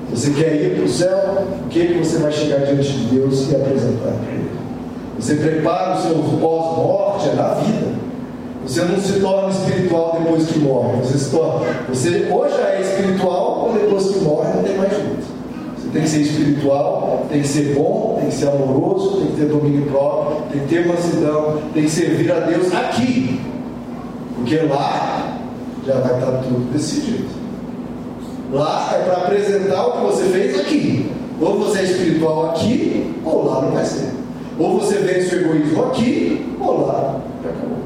Você 0.09 0.31
quer 0.31 0.55
ir 0.55 0.75
para 0.75 0.85
o 0.85 0.89
céu? 0.89 1.47
O 1.65 1.69
que, 1.69 1.81
é 1.81 1.85
que 1.85 1.93
você 1.99 2.17
vai 2.17 2.31
chegar 2.31 2.65
diante 2.65 2.91
de 2.91 3.15
Deus 3.15 3.51
e 3.51 3.55
apresentar 3.55 4.11
para 4.11 4.31
Ele? 4.31 4.58
Você 5.19 5.35
prepara 5.35 5.97
o 5.97 6.01
seu 6.01 6.15
pós-morte, 6.39 7.29
é 7.29 7.33
na 7.33 7.49
vida. 7.55 7.87
Você 8.65 8.81
não 8.83 8.99
se 8.99 9.19
torna 9.19 9.49
espiritual 9.49 10.17
depois 10.23 10.47
que 10.47 10.59
morre. 10.59 10.97
Você, 11.01 11.17
se 11.17 11.31
torna, 11.31 11.65
você 11.89 12.27
ou 12.31 12.49
já 12.49 12.69
é 12.69 12.81
espiritual 12.81 13.67
ou 13.67 13.73
depois 13.73 14.07
que 14.07 14.19
morre 14.19 14.53
não 14.53 14.63
tem 14.63 14.77
mais 14.77 14.91
jeito. 14.91 15.27
Você 15.77 15.89
tem 15.91 16.01
que 16.03 16.09
ser 16.09 16.21
espiritual, 16.21 17.25
tem 17.29 17.41
que 17.41 17.47
ser 17.47 17.75
bom, 17.75 18.17
tem 18.19 18.29
que 18.29 18.35
ser 18.35 18.47
amoroso, 18.47 19.17
tem 19.17 19.27
que 19.27 19.35
ter 19.37 19.45
domínio 19.47 19.87
próprio, 19.87 20.41
tem 20.51 20.61
que 20.61 20.67
ter 20.67 20.87
mansidão, 20.87 21.57
tem 21.73 21.83
que 21.83 21.89
servir 21.89 22.31
a 22.31 22.39
Deus 22.39 22.73
aqui. 22.73 23.41
Porque 24.35 24.55
lá 24.55 25.37
já 25.85 25.95
vai 25.95 26.13
estar 26.13 26.31
tudo 26.43 26.71
desse 26.71 27.01
jeito. 27.01 27.39
Lá 28.53 28.93
é 28.95 29.03
para 29.03 29.17
apresentar 29.17 29.85
o 29.87 29.91
que 29.91 30.05
você 30.13 30.23
fez 30.25 30.59
aqui. 30.59 31.11
Ou 31.41 31.59
você 31.59 31.79
é 31.79 31.83
espiritual 31.83 32.51
aqui, 32.51 33.13
ou 33.25 33.45
lá 33.45 33.61
não 33.61 33.71
vai 33.71 33.85
ser. 33.85 34.09
Ou 34.59 34.77
você 34.77 34.95
vence 34.95 35.35
o 35.35 35.39
egoísmo 35.39 35.85
aqui, 35.85 36.53
ou 36.59 36.85
lá 36.85 37.21
acabou. 37.39 37.77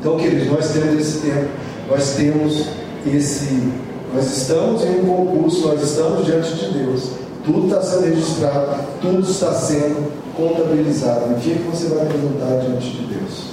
Então, 0.00 0.16
queridos, 0.16 0.48
nós 0.48 0.72
temos 0.72 1.00
esse 1.00 1.18
tempo, 1.20 1.48
nós 1.88 2.14
temos 2.16 2.66
esse. 3.06 3.72
Nós 4.12 4.36
estamos 4.36 4.82
em 4.82 5.00
um 5.00 5.06
concurso, 5.06 5.68
nós 5.68 5.80
estamos 5.80 6.26
diante 6.26 6.52
de 6.56 6.78
Deus. 6.78 7.10
Tudo 7.44 7.66
está 7.66 7.80
sendo 7.80 8.06
registrado, 8.06 8.82
tudo 9.00 9.20
está 9.20 9.52
sendo 9.52 10.12
contabilizado. 10.36 11.32
O 11.32 11.36
que, 11.36 11.52
é 11.52 11.54
que 11.54 11.62
você 11.62 11.86
vai 11.86 12.06
apresentar 12.06 12.60
diante 12.60 12.90
de 12.90 13.14
Deus? 13.14 13.44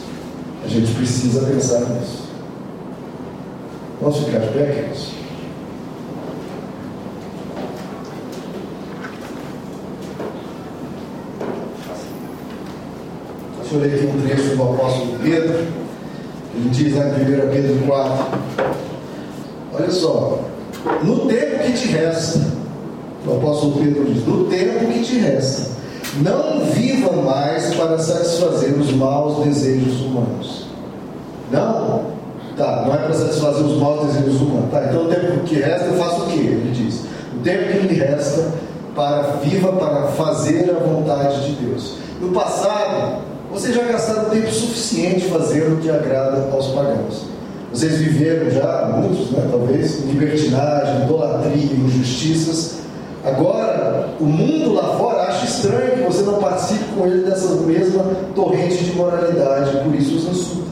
A 0.66 0.68
gente 0.68 0.92
precisa 0.96 1.46
pensar 1.46 1.82
nisso. 1.82 2.24
Vamos 4.02 4.18
ficar 4.18 4.40
de 4.40 4.48
pé, 4.48 4.66
queridos? 4.66 5.12
Deixa 13.70 13.76
eu 13.76 13.82
ler 13.82 13.96
aqui 13.96 14.08
um 14.08 14.28
trecho 14.28 14.56
do 14.56 14.64
apóstolo 14.64 15.20
Pedro. 15.22 15.68
Ele 16.56 16.70
diz 16.72 16.96
lá 16.96 17.06
em 17.06 17.10
1 17.10 17.50
Pedro 17.52 17.86
4. 17.86 18.26
Olha 19.76 19.92
só. 19.92 20.40
No 21.04 21.28
tempo 21.28 21.64
que 21.64 21.72
te 21.74 21.88
resta, 21.90 22.40
o 23.28 23.38
apóstolo 23.38 23.74
Pedro 23.74 24.06
diz: 24.06 24.26
No 24.26 24.46
tempo 24.46 24.88
que 24.88 25.04
te 25.04 25.20
resta, 25.20 25.70
não 26.24 26.66
viva 26.66 27.12
mais 27.22 27.76
para 27.76 28.00
satisfazer 28.00 28.72
os 28.72 28.92
maus 28.94 29.46
desejos 29.46 30.02
humanos. 30.02 30.66
Não? 31.52 32.06
Tá, 32.58 32.86
não 32.88 32.94
é 32.96 32.98
para 32.98 33.14
satisfazer 33.14 33.66
os 33.66 33.78
maus 33.78 34.08
desejos 34.08 34.42
humanos. 34.42 34.72
Tá, 34.72 34.86
então 34.90 35.06
o 35.06 35.10
tempo 35.10 35.40
que 35.46 35.56
resta 35.56 35.86
eu 35.86 35.94
faço 35.94 36.24
o 36.24 36.26
que? 36.26 36.40
Ele 36.40 36.72
diz: 36.72 37.02
O 37.36 37.44
tempo 37.44 37.72
que 37.72 37.88
me 37.88 38.00
resta 38.00 38.52
para 38.96 39.22
viva 39.44 39.72
para 39.74 40.08
fazer 40.08 40.72
a 40.72 40.84
vontade 40.84 41.46
de 41.46 41.64
Deus. 41.64 41.94
No 42.20 42.32
passado, 42.32 43.29
vocês 43.52 43.76
já 43.76 43.84
gastaram 43.84 44.30
tempo 44.30 44.52
suficiente 44.52 45.26
fazendo 45.26 45.76
o 45.76 45.78
que 45.78 45.90
agrada 45.90 46.50
aos 46.52 46.68
pagãos. 46.68 47.26
Vocês 47.74 47.98
viveram 47.98 48.50
já, 48.50 48.92
muitos, 48.96 49.32
né, 49.32 49.48
talvez, 49.50 50.04
libertinagem, 50.06 51.04
idolatria, 51.04 51.76
injustiças. 51.76 52.80
Agora, 53.24 54.10
o 54.20 54.26
mundo 54.26 54.74
lá 54.74 54.98
fora 54.98 55.24
acha 55.24 55.46
estranho 55.46 55.98
que 55.98 56.04
você 56.04 56.24
não 56.24 56.36
participe 56.36 56.84
com 56.96 57.06
ele 57.06 57.24
dessa 57.24 57.54
mesma 57.56 58.04
torrente 58.34 58.84
de 58.84 58.94
moralidade, 58.94 59.78
por 59.84 59.94
isso 59.94 60.16
os 60.16 60.26
insulta. 60.26 60.70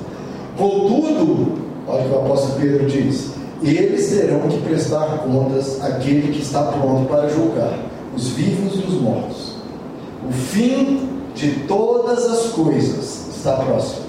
Contudo, 0.57 1.53
olha 1.87 2.05
o 2.05 2.09
que 2.09 2.15
o 2.15 2.19
apóstolo 2.19 2.59
Pedro 2.59 2.87
diz: 2.87 3.31
eles 3.61 4.09
terão 4.09 4.41
que 4.41 4.59
prestar 4.61 5.19
contas 5.19 5.81
àquele 5.83 6.31
que 6.31 6.41
está 6.41 6.63
pronto 6.63 7.07
para 7.07 7.27
julgar 7.27 7.77
os 8.15 8.29
vivos 8.29 8.75
e 8.75 8.87
os 8.87 9.01
mortos. 9.01 9.55
O 10.27 10.31
fim 10.31 11.16
de 11.37 11.51
todas 11.67 12.25
as 12.25 12.51
coisas 12.51 13.27
está 13.35 13.53
próximo. 13.53 14.07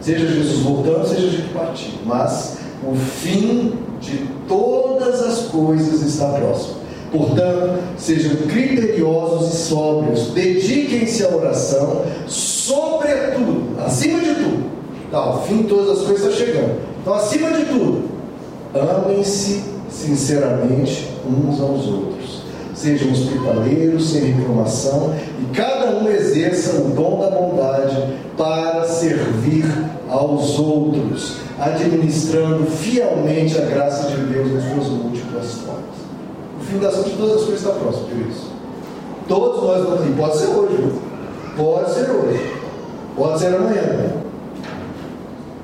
Seja 0.00 0.26
Jesus 0.26 0.60
voltando, 0.60 1.06
seja 1.06 1.26
a 1.26 1.30
gente 1.30 1.52
partindo. 1.52 2.06
Mas 2.06 2.56
o 2.82 2.94
fim 2.94 3.74
de 4.00 4.26
todas 4.48 5.20
as 5.22 5.38
coisas 5.48 6.02
está 6.02 6.28
próximo. 6.30 6.78
Portanto, 7.12 7.78
sejam 7.98 8.36
criteriosos 8.48 9.54
e 9.54 9.56
sóbrios, 9.56 10.28
dediquem-se 10.28 11.24
à 11.24 11.28
oração, 11.34 12.04
sobretudo, 12.26 13.78
acima 13.82 14.20
de 14.20 14.34
tudo. 14.34 14.68
Tá, 15.10 15.36
o 15.36 15.42
fim 15.42 15.62
de 15.62 15.68
todas 15.68 15.98
as 15.98 16.06
coisas 16.06 16.32
está 16.32 16.44
chegando. 16.44 16.80
Então, 17.00 17.14
acima 17.14 17.50
de 17.52 17.64
tudo, 17.64 18.04
amem-se 18.74 19.62
sinceramente 19.88 21.08
uns 21.26 21.60
aos 21.60 21.86
outros 21.86 22.47
sejam 22.78 23.10
hospitaleiros, 23.10 24.10
sem 24.10 24.32
reclamação, 24.32 25.14
e 25.40 25.56
cada 25.56 25.96
um 25.96 26.08
exerça 26.08 26.80
o 26.80 26.90
dom 26.90 27.20
da 27.20 27.30
bondade 27.30 28.14
para 28.36 28.84
servir 28.84 29.64
aos 30.08 30.58
outros, 30.58 31.38
administrando 31.58 32.66
fielmente 32.66 33.58
a 33.58 33.62
graça 33.62 34.08
de 34.10 34.16
Deus 34.26 34.52
nas 34.52 34.64
suas 34.64 34.86
múltiplas 34.88 35.54
formas. 35.54 35.98
O 36.60 36.64
fim 36.64 36.78
das 36.78 36.94
contas, 36.94 37.12
todas 37.12 37.34
as 37.34 37.42
coisas 37.42 37.60
está 37.60 37.72
próximo, 37.72 38.06
por 38.06 38.30
isso. 38.30 38.52
Todos 39.26 39.62
nós 39.62 39.84
vamos 39.84 40.06
ir. 40.06 40.16
Pode 40.16 40.36
ser 40.38 40.46
hoje, 40.46 40.92
pode 41.56 41.90
ser 41.92 42.10
hoje, 42.10 42.52
pode 43.16 43.40
ser 43.40 43.54
amanhã. 43.54 44.12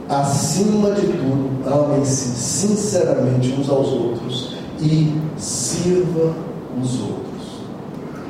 Acima 0.09 0.91
de 0.91 1.07
tudo, 1.07 1.51
amem-se 1.67 2.35
sinceramente 2.35 3.55
uns 3.59 3.71
aos 3.71 3.89
outros 3.89 4.57
e 4.81 5.15
sirva 5.39 6.35
os 6.81 7.01
outros. 7.01 7.25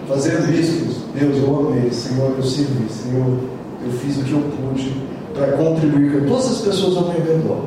Fazendo 0.09 0.53
isso, 0.53 1.05
Deus, 1.19 1.37
eu 1.39 1.69
amei, 1.69 1.91
Senhor, 1.91 2.35
eu 2.37 2.43
servi, 2.43 2.87
Senhor, 2.91 3.39
eu 3.85 3.91
fiz 3.93 4.19
o 4.19 4.25
que 4.25 4.33
eu 4.33 4.41
pude 4.41 4.93
para 5.33 5.53
contribuir 5.53 6.13
com 6.13 6.29
todas 6.29 6.51
as 6.51 6.59
pessoas 6.59 6.97
ao 6.97 7.05
meu 7.05 7.23
redor. 7.23 7.65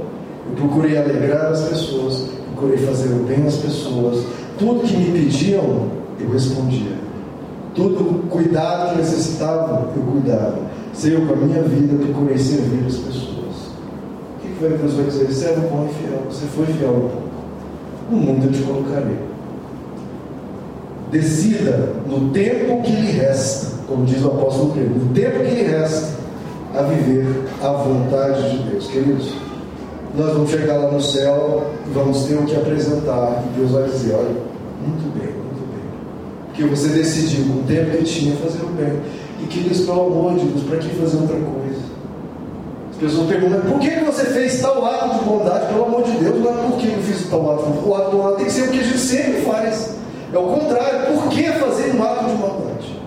Eu 0.50 0.56
procurei 0.56 0.98
alegrar 0.98 1.48
as 1.48 1.62
pessoas, 1.64 2.30
procurei 2.54 2.78
fazer 2.78 3.10
o 3.10 3.24
bem 3.24 3.46
às 3.46 3.58
pessoas. 3.58 4.24
Tudo 4.60 4.82
que 4.82 4.96
me 4.96 5.12
pediam, 5.12 5.88
eu 6.20 6.30
respondia. 6.32 6.96
Todo 7.76 8.28
cuidado 8.30 8.92
que 8.92 8.98
necessitavam, 8.98 9.90
eu 9.96 10.02
cuidava. 10.12 10.60
Senhor, 10.94 11.28
com 11.28 11.34
a 11.34 11.38
minha 11.38 11.62
vida, 11.64 11.94
eu 11.94 12.08
procurei 12.08 12.38
servir 12.38 12.86
as 12.88 12.98
pessoas. 12.98 13.28
O 14.38 14.42
que, 14.42 14.48
que 14.54 14.78
Deus 14.78 14.94
vai 14.94 15.06
dizer? 15.06 15.32
Servo 15.32 15.68
bom 15.70 15.90
e 15.90 15.94
fiel. 15.94 16.22
Você 16.30 16.46
foi 16.48 16.66
fiel 16.66 16.90
um 16.90 17.10
pouco. 17.10 17.28
No 18.10 18.18
mundo 18.18 18.46
eu 18.46 18.52
te 18.52 18.62
colocarei 18.62 19.27
decida 21.12 21.94
no 22.08 22.30
tempo 22.32 22.82
que 22.82 22.92
lhe 22.92 23.12
resta, 23.12 23.78
como 23.88 24.06
diz 24.06 24.24
o 24.24 24.28
apóstolo 24.28 24.74
Pedro, 24.74 24.96
no 24.96 25.14
tempo 25.14 25.40
que 25.40 25.56
lhe 25.56 25.64
resta, 25.64 26.18
a 26.76 26.82
viver 26.82 27.26
a 27.64 27.70
vontade 27.72 28.52
de 28.52 28.70
Deus. 28.70 28.88
Queridos, 28.88 29.34
nós 30.16 30.34
vamos 30.34 30.50
chegar 30.50 30.78
lá 30.78 30.92
no 30.92 31.02
céu 31.02 31.72
e 31.88 31.94
vamos 31.94 32.26
ter 32.26 32.36
o 32.36 32.44
que 32.44 32.56
apresentar, 32.56 33.44
e 33.46 33.60
Deus 33.60 33.72
vai 33.72 33.84
dizer: 33.84 34.14
olha, 34.16 34.36
muito 34.86 35.18
bem, 35.18 35.34
muito 35.34 35.68
bem. 35.72 35.84
Porque 36.48 36.64
você 36.64 36.90
decidiu 36.90 37.46
com 37.46 37.60
o 37.60 37.64
tempo 37.64 37.98
que 37.98 38.04
tinha 38.04 38.36
fazer 38.38 38.64
o 38.64 38.68
bem. 38.70 39.00
E 39.42 39.46
queridos, 39.46 39.82
pelo 39.82 40.08
amor 40.08 40.36
de 40.36 40.46
Deus, 40.46 40.64
para 40.64 40.78
que 40.78 40.90
fazer 40.96 41.18
outra 41.18 41.36
coisa? 41.36 41.88
As 42.92 42.98
pessoas 42.98 43.28
perguntam, 43.28 43.62
por 43.62 43.80
que 43.80 43.92
você 44.00 44.26
fez 44.26 44.60
tal 44.60 44.84
ato 44.84 45.20
de 45.20 45.26
bondade? 45.26 45.68
Pelo 45.68 45.86
amor 45.86 46.04
de 46.04 46.12
Deus, 46.14 46.40
não 46.40 46.50
é 46.50 46.64
por 46.64 46.78
que 46.80 46.88
eu 46.88 47.00
fiz 47.04 47.30
tal 47.30 47.54
ato. 47.54 47.88
O 47.88 47.96
ato 47.96 48.10
de 48.10 48.18
bondade 48.18 48.36
tem 48.38 48.46
que 48.46 48.52
ser 48.52 48.62
o 48.64 48.72
que 48.72 48.80
a 48.80 48.84
gente 48.84 48.98
sempre 48.98 49.42
faz. 49.42 49.97
É 50.34 50.38
o 50.38 50.44
contrário. 50.44 51.14
Por 51.14 51.30
que 51.30 51.44
fazer 51.44 51.96
um 51.96 52.04
ato 52.04 52.26
de 52.26 52.34
maldade? 52.34 52.98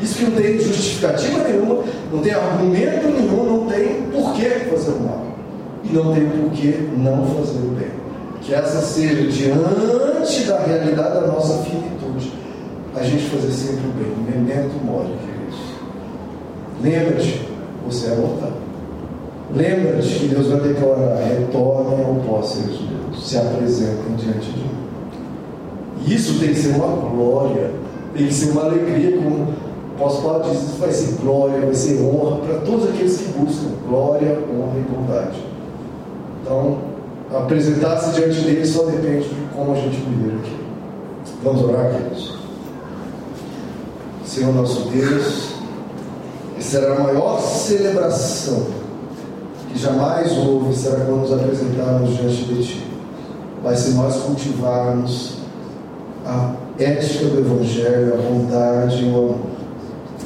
Isso 0.00 0.18
que 0.18 0.24
não 0.24 0.32
tem 0.32 0.60
justificativa 0.60 1.38
nenhuma, 1.48 1.82
não 2.12 2.20
tem 2.20 2.32
argumento 2.32 3.08
nenhum, 3.08 3.44
não 3.44 3.66
tem 3.66 4.02
por 4.12 4.34
que 4.34 4.48
fazer 4.70 4.90
o 4.90 5.00
mal. 5.00 5.26
E 5.84 5.92
não 5.92 6.12
tem 6.12 6.28
por 6.28 6.50
que 6.50 6.90
não 6.98 7.26
fazer 7.26 7.58
o 7.58 7.70
bem. 7.70 7.88
Que 8.42 8.54
essa 8.54 8.80
seja, 8.82 9.26
diante 9.26 10.44
da 10.44 10.58
realidade 10.60 11.14
da 11.14 11.26
nossa 11.28 11.62
finitude, 11.64 12.32
a 12.94 13.02
gente 13.02 13.24
fazer 13.30 13.50
sempre 13.50 13.86
o 13.86 13.92
bem. 13.92 14.36
Memento 14.36 14.84
mori, 14.84 15.12
queridos. 15.20 15.60
Lembra-te, 16.82 17.48
você 17.86 18.08
é 18.08 18.16
mortal. 18.16 18.52
Lembra-te 19.54 20.18
que 20.18 20.28
Deus 20.28 20.48
vai 20.48 20.60
declarar: 20.60 21.16
retornem 21.16 22.04
ao 22.04 22.14
posse 22.16 22.60
de 22.60 22.86
Deus, 22.86 23.28
se 23.28 23.38
apresentem 23.38 24.14
diante 24.16 24.50
de 24.50 24.58
mim. 24.58 24.85
Isso 26.06 26.38
tem 26.38 26.50
que 26.50 26.60
ser 26.60 26.76
uma 26.76 26.86
glória, 26.86 27.72
tem 28.14 28.26
que 28.28 28.34
ser 28.34 28.50
uma 28.50 28.62
alegria, 28.62 29.16
como 29.16 29.36
o 29.38 29.94
apóstolo 29.96 30.28
Paulo 30.28 30.50
diz, 30.50 30.62
isso 30.62 30.76
vai 30.78 30.92
ser 30.92 31.16
glória, 31.20 31.60
vai 31.60 31.74
ser 31.74 32.00
honra 32.00 32.36
para 32.38 32.58
todos 32.60 32.88
aqueles 32.88 33.16
que 33.16 33.38
buscam 33.38 33.68
glória, 33.88 34.38
honra 34.52 34.78
e 34.78 34.92
bondade. 34.92 35.42
Então, 36.42 36.78
apresentar-se 37.34 38.14
diante 38.14 38.40
dele 38.42 38.64
só 38.64 38.84
depende 38.84 39.28
de 39.28 39.34
como 39.54 39.72
a 39.72 39.74
gente 39.74 39.96
viver 39.96 40.36
aqui. 40.36 40.56
Vamos 41.42 41.62
orar, 41.62 41.90
queridos. 41.90 42.36
Senhor 44.24 44.54
nosso 44.54 44.88
Deus, 44.90 45.54
será 46.60 46.94
a 46.96 47.00
maior 47.00 47.40
celebração 47.40 48.66
que 49.72 49.78
jamais 49.78 50.32
houve, 50.38 50.74
será 50.74 51.04
quando 51.04 51.20
nos 51.20 51.32
apresentarmos 51.32 52.16
diante 52.16 52.44
de 52.44 52.62
Ti. 52.62 52.86
Vai 53.62 53.76
ser 53.76 53.94
nós 53.94 54.16
cultivarmos 54.16 55.35
a 56.26 56.52
ética 56.78 57.26
do 57.26 57.38
Evangelho, 57.38 58.14
a 58.14 58.16
bondade 58.16 59.04
e 59.04 59.06
o 59.06 59.16
amor. 59.16 59.36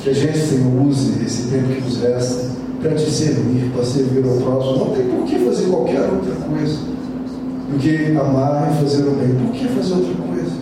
Que 0.03 0.11
a 0.11 0.15
gente, 0.15 0.39
Senhor, 0.39 0.87
use 0.87 1.23
esse 1.23 1.49
tempo 1.49 1.69
que 1.69 1.81
nos 1.83 2.01
resta 2.01 2.49
para 2.81 2.95
te 2.95 3.11
servir, 3.11 3.71
para 3.75 3.85
servir 3.85 4.25
ao 4.25 4.37
próximo. 4.37 4.87
Não 4.87 4.95
tem 4.95 5.07
por 5.07 5.27
que 5.27 5.39
fazer 5.39 5.67
qualquer 5.67 6.01
outra 6.01 6.35
coisa 6.49 6.79
do 7.71 7.79
que 7.79 8.17
amar 8.17 8.73
e 8.73 8.83
fazer 8.83 9.03
o 9.03 9.11
bem. 9.11 9.35
Por 9.35 9.53
que 9.53 9.69
fazer 9.69 9.95
outra 9.95 10.15
coisa? 10.15 10.53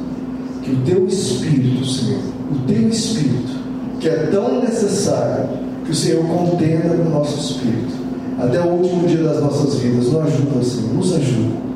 Que 0.62 0.72
o 0.72 0.76
teu 0.84 1.06
Espírito, 1.06 1.84
Senhor, 1.84 2.20
o 2.50 2.66
teu 2.66 2.88
Espírito, 2.88 3.58
que 4.00 4.08
é 4.08 4.26
tão 4.32 4.60
necessário, 4.60 5.48
que 5.84 5.92
o 5.92 5.94
Senhor 5.94 6.24
contenda 6.24 6.94
no 6.94 7.10
nosso 7.10 7.38
Espírito, 7.38 7.96
até 8.40 8.60
o 8.60 8.72
último 8.72 9.06
dia 9.06 9.22
das 9.22 9.40
nossas 9.40 9.76
vidas, 9.76 10.06
nos 10.06 10.16
ajuda, 10.16 10.64
Senhor, 10.64 10.94
nos 10.94 11.14
ajuda 11.14 11.67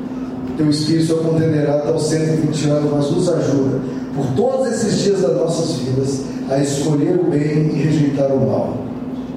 Teu 0.57 0.69
Espírito 0.69 1.07
só 1.07 1.15
contenderá 1.15 1.75
até 1.75 1.91
os 1.91 2.03
120 2.03 2.69
anos, 2.69 2.91
mas 2.91 3.11
nos 3.11 3.29
ajuda, 3.29 3.79
por 4.15 4.25
todos 4.35 4.67
esses 4.67 4.99
dias 4.99 5.21
das 5.21 5.35
nossas 5.35 5.77
vidas, 5.77 6.21
a 6.49 6.59
escolher 6.59 7.19
o 7.19 7.29
bem 7.29 7.71
e 7.73 7.81
rejeitar 7.81 8.31
o 8.31 8.47
mal. 8.47 8.77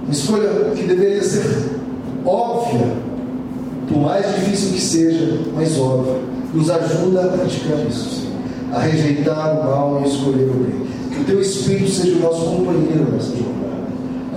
Uma 0.04 0.12
escolha 0.12 0.48
que 0.74 0.82
deveria 0.82 1.22
ser 1.22 1.70
óbvia, 2.24 2.86
por 3.88 3.98
mais 3.98 4.26
difícil 4.26 4.72
que 4.72 4.80
seja, 4.80 5.40
mas 5.54 5.78
óbvia. 5.78 6.16
Nos 6.52 6.70
ajuda 6.70 7.24
a 7.24 7.28
praticar 7.28 7.78
isso, 7.86 8.20
Senhor. 8.20 8.32
A 8.72 8.80
rejeitar 8.80 9.60
o 9.60 9.64
mal 9.64 10.02
e 10.04 10.08
escolher 10.08 10.48
o 10.48 10.54
bem. 10.54 10.86
Que 11.12 11.20
o 11.20 11.24
Teu 11.24 11.40
Espírito 11.40 11.90
seja 11.90 12.16
o 12.16 12.20
nosso 12.20 12.44
companheiro 12.46 13.10
nessa 13.12 13.30
jornada. 13.30 13.66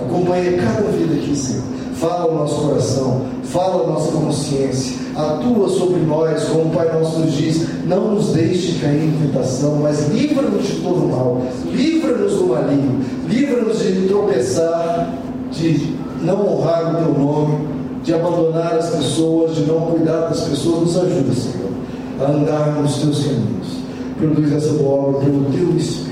Acompanhe 0.02 0.56
cada 0.56 0.90
vida 0.90 1.14
aqui, 1.14 1.36
Senhor. 1.36 1.62
Fala 1.94 2.32
o 2.32 2.38
nosso 2.38 2.62
coração, 2.62 3.26
fala 3.44 3.84
a 3.84 3.86
nossa 3.88 4.12
consciência, 4.12 4.96
atua 5.20 5.68
sobre 5.68 6.00
nós, 6.00 6.44
como 6.44 6.66
o 6.66 6.70
Pai 6.70 6.92
Nosso 6.92 7.20
nos 7.20 7.32
diz, 7.32 7.66
não 7.86 8.14
nos 8.14 8.32
deixe 8.32 8.78
cair 8.80 9.04
em 9.04 9.26
tentação, 9.26 9.76
mas 9.76 10.08
livra-nos 10.08 10.66
de 10.66 10.76
todo 10.76 11.08
mal, 11.08 11.42
livra-nos 11.72 12.34
do 12.34 12.46
maligno, 12.46 13.00
livra-nos 13.28 13.78
de 13.78 14.08
tropeçar, 14.08 15.14
de 15.52 15.96
não 16.22 16.46
honrar 16.46 16.94
o 16.94 16.96
teu 17.04 17.18
nome, 17.18 17.68
de 18.02 18.14
abandonar 18.14 18.74
as 18.74 18.90
pessoas, 18.90 19.54
de 19.56 19.62
não 19.62 19.80
cuidar 19.82 20.28
das 20.28 20.40
pessoas, 20.40 20.80
nos 20.80 20.96
ajuda, 20.96 21.32
Senhor, 21.32 21.70
a 22.20 22.30
andar 22.30 22.80
nos 22.80 22.98
teus 22.98 23.24
caminhos. 23.24 23.80
Produz 24.18 24.52
essa 24.52 24.72
obra 24.82 25.20
pelo 25.20 25.44
teu 25.46 25.76
Espírito. 25.76 26.10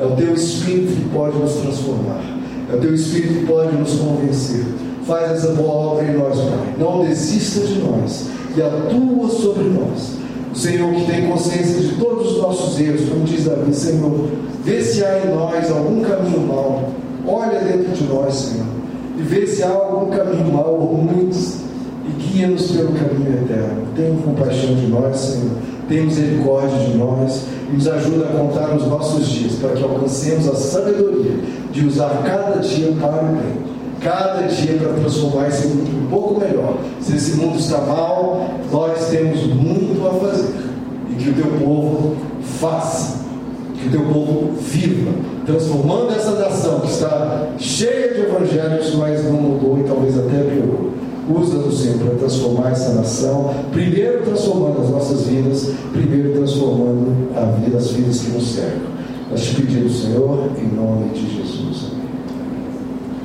É 0.00 0.04
o 0.04 0.10
teu 0.10 0.34
Espírito 0.34 0.92
que 0.92 1.08
pode 1.10 1.36
nos 1.38 1.52
transformar. 1.54 2.22
É 2.72 2.76
o 2.76 2.80
teu 2.80 2.94
Espírito 2.94 3.34
que 3.40 3.46
pode 3.46 3.76
nos 3.76 3.94
convencer. 3.96 4.64
Faz 5.08 5.30
essa 5.30 5.52
boa 5.52 5.92
obra 5.92 6.04
em 6.04 6.18
nós, 6.18 6.36
Pai. 6.36 6.74
Não 6.78 7.02
desista 7.02 7.66
de 7.66 7.78
nós 7.78 8.26
e 8.54 8.60
atua 8.60 9.26
sobre 9.30 9.64
nós. 9.64 10.12
O 10.52 10.54
Senhor 10.54 10.92
que 10.92 11.06
tem 11.06 11.26
consciência 11.26 11.80
de 11.80 11.94
todos 11.94 12.32
os 12.32 12.42
nossos 12.42 12.78
erros, 12.78 13.08
como 13.08 13.24
diz 13.24 13.46
Davi, 13.46 13.74
Senhor, 13.74 14.28
vê 14.62 14.82
se 14.82 15.02
há 15.02 15.24
em 15.24 15.34
nós 15.34 15.70
algum 15.70 16.02
caminho 16.02 16.46
mau. 16.46 16.90
Olha 17.26 17.58
dentro 17.58 17.90
de 17.90 18.04
nós, 18.04 18.34
Senhor, 18.34 18.66
e 19.16 19.22
vê 19.22 19.46
se 19.46 19.62
há 19.62 19.70
algum 19.70 20.14
caminho 20.14 20.52
mau 20.52 20.78
ou 20.78 20.98
muitos, 20.98 21.54
e 22.06 22.10
guia-nos 22.22 22.70
pelo 22.70 22.92
caminho 22.92 23.44
eterno. 23.44 23.86
Tenha 23.96 24.14
compaixão 24.22 24.74
de 24.74 24.88
nós, 24.88 25.16
Senhor. 25.16 25.56
Tenha 25.88 26.02
misericórdia 26.02 26.78
de 26.80 26.98
nós 26.98 27.44
e 27.70 27.76
nos 27.76 27.88
ajuda 27.88 28.26
a 28.26 28.28
contar 28.28 28.76
os 28.76 28.86
nossos 28.86 29.26
dias 29.26 29.54
para 29.54 29.70
que 29.70 29.82
alcancemos 29.82 30.46
a 30.46 30.54
sabedoria 30.54 31.32
de 31.72 31.86
usar 31.86 32.10
cada 32.26 32.60
dia 32.60 32.92
para 33.00 33.22
o 33.22 33.32
bem 33.32 33.67
cada 34.00 34.42
dia 34.46 34.78
para 34.78 34.92
transformar 34.94 35.48
esse 35.48 35.68
mundo 35.68 36.04
um 36.04 36.06
pouco 36.08 36.40
melhor. 36.40 36.78
Se 37.00 37.16
esse 37.16 37.36
mundo 37.36 37.58
está 37.58 37.78
mal, 37.78 38.48
nós 38.70 39.08
temos 39.08 39.46
muito 39.46 40.06
a 40.06 40.14
fazer. 40.14 40.54
E 41.10 41.14
que 41.14 41.30
o 41.30 41.34
teu 41.34 41.46
povo 41.64 42.16
faça, 42.42 43.24
que 43.74 43.88
o 43.88 43.90
teu 43.90 44.02
povo 44.02 44.52
viva, 44.60 45.12
transformando 45.46 46.12
essa 46.12 46.32
nação 46.32 46.80
que 46.80 46.90
está 46.90 47.48
cheia 47.58 48.14
de 48.14 48.20
evangelhos, 48.20 48.94
mas 48.94 49.24
não 49.24 49.40
mudou 49.40 49.78
e 49.78 49.84
talvez 49.84 50.18
até 50.18 50.42
piorou. 50.42 50.92
Usa-nos, 51.28 51.82
Senhor, 51.82 51.98
para 51.98 52.14
transformar 52.14 52.70
essa 52.70 52.94
nação, 52.94 53.54
primeiro 53.70 54.22
transformando 54.22 54.80
as 54.80 54.88
nossas 54.88 55.26
vidas, 55.26 55.70
primeiro 55.92 56.32
transformando 56.32 57.28
a 57.36 57.44
vida, 57.60 57.76
as 57.76 57.90
vidas 57.90 58.20
que 58.20 58.30
nos 58.30 58.54
cercam. 58.54 58.88
Nós 59.30 59.44
te 59.44 59.56
pedimos, 59.56 60.02
Senhor, 60.02 60.48
em 60.56 60.74
nome 60.74 61.10
de 61.10 61.20
Jesus. 61.20 61.37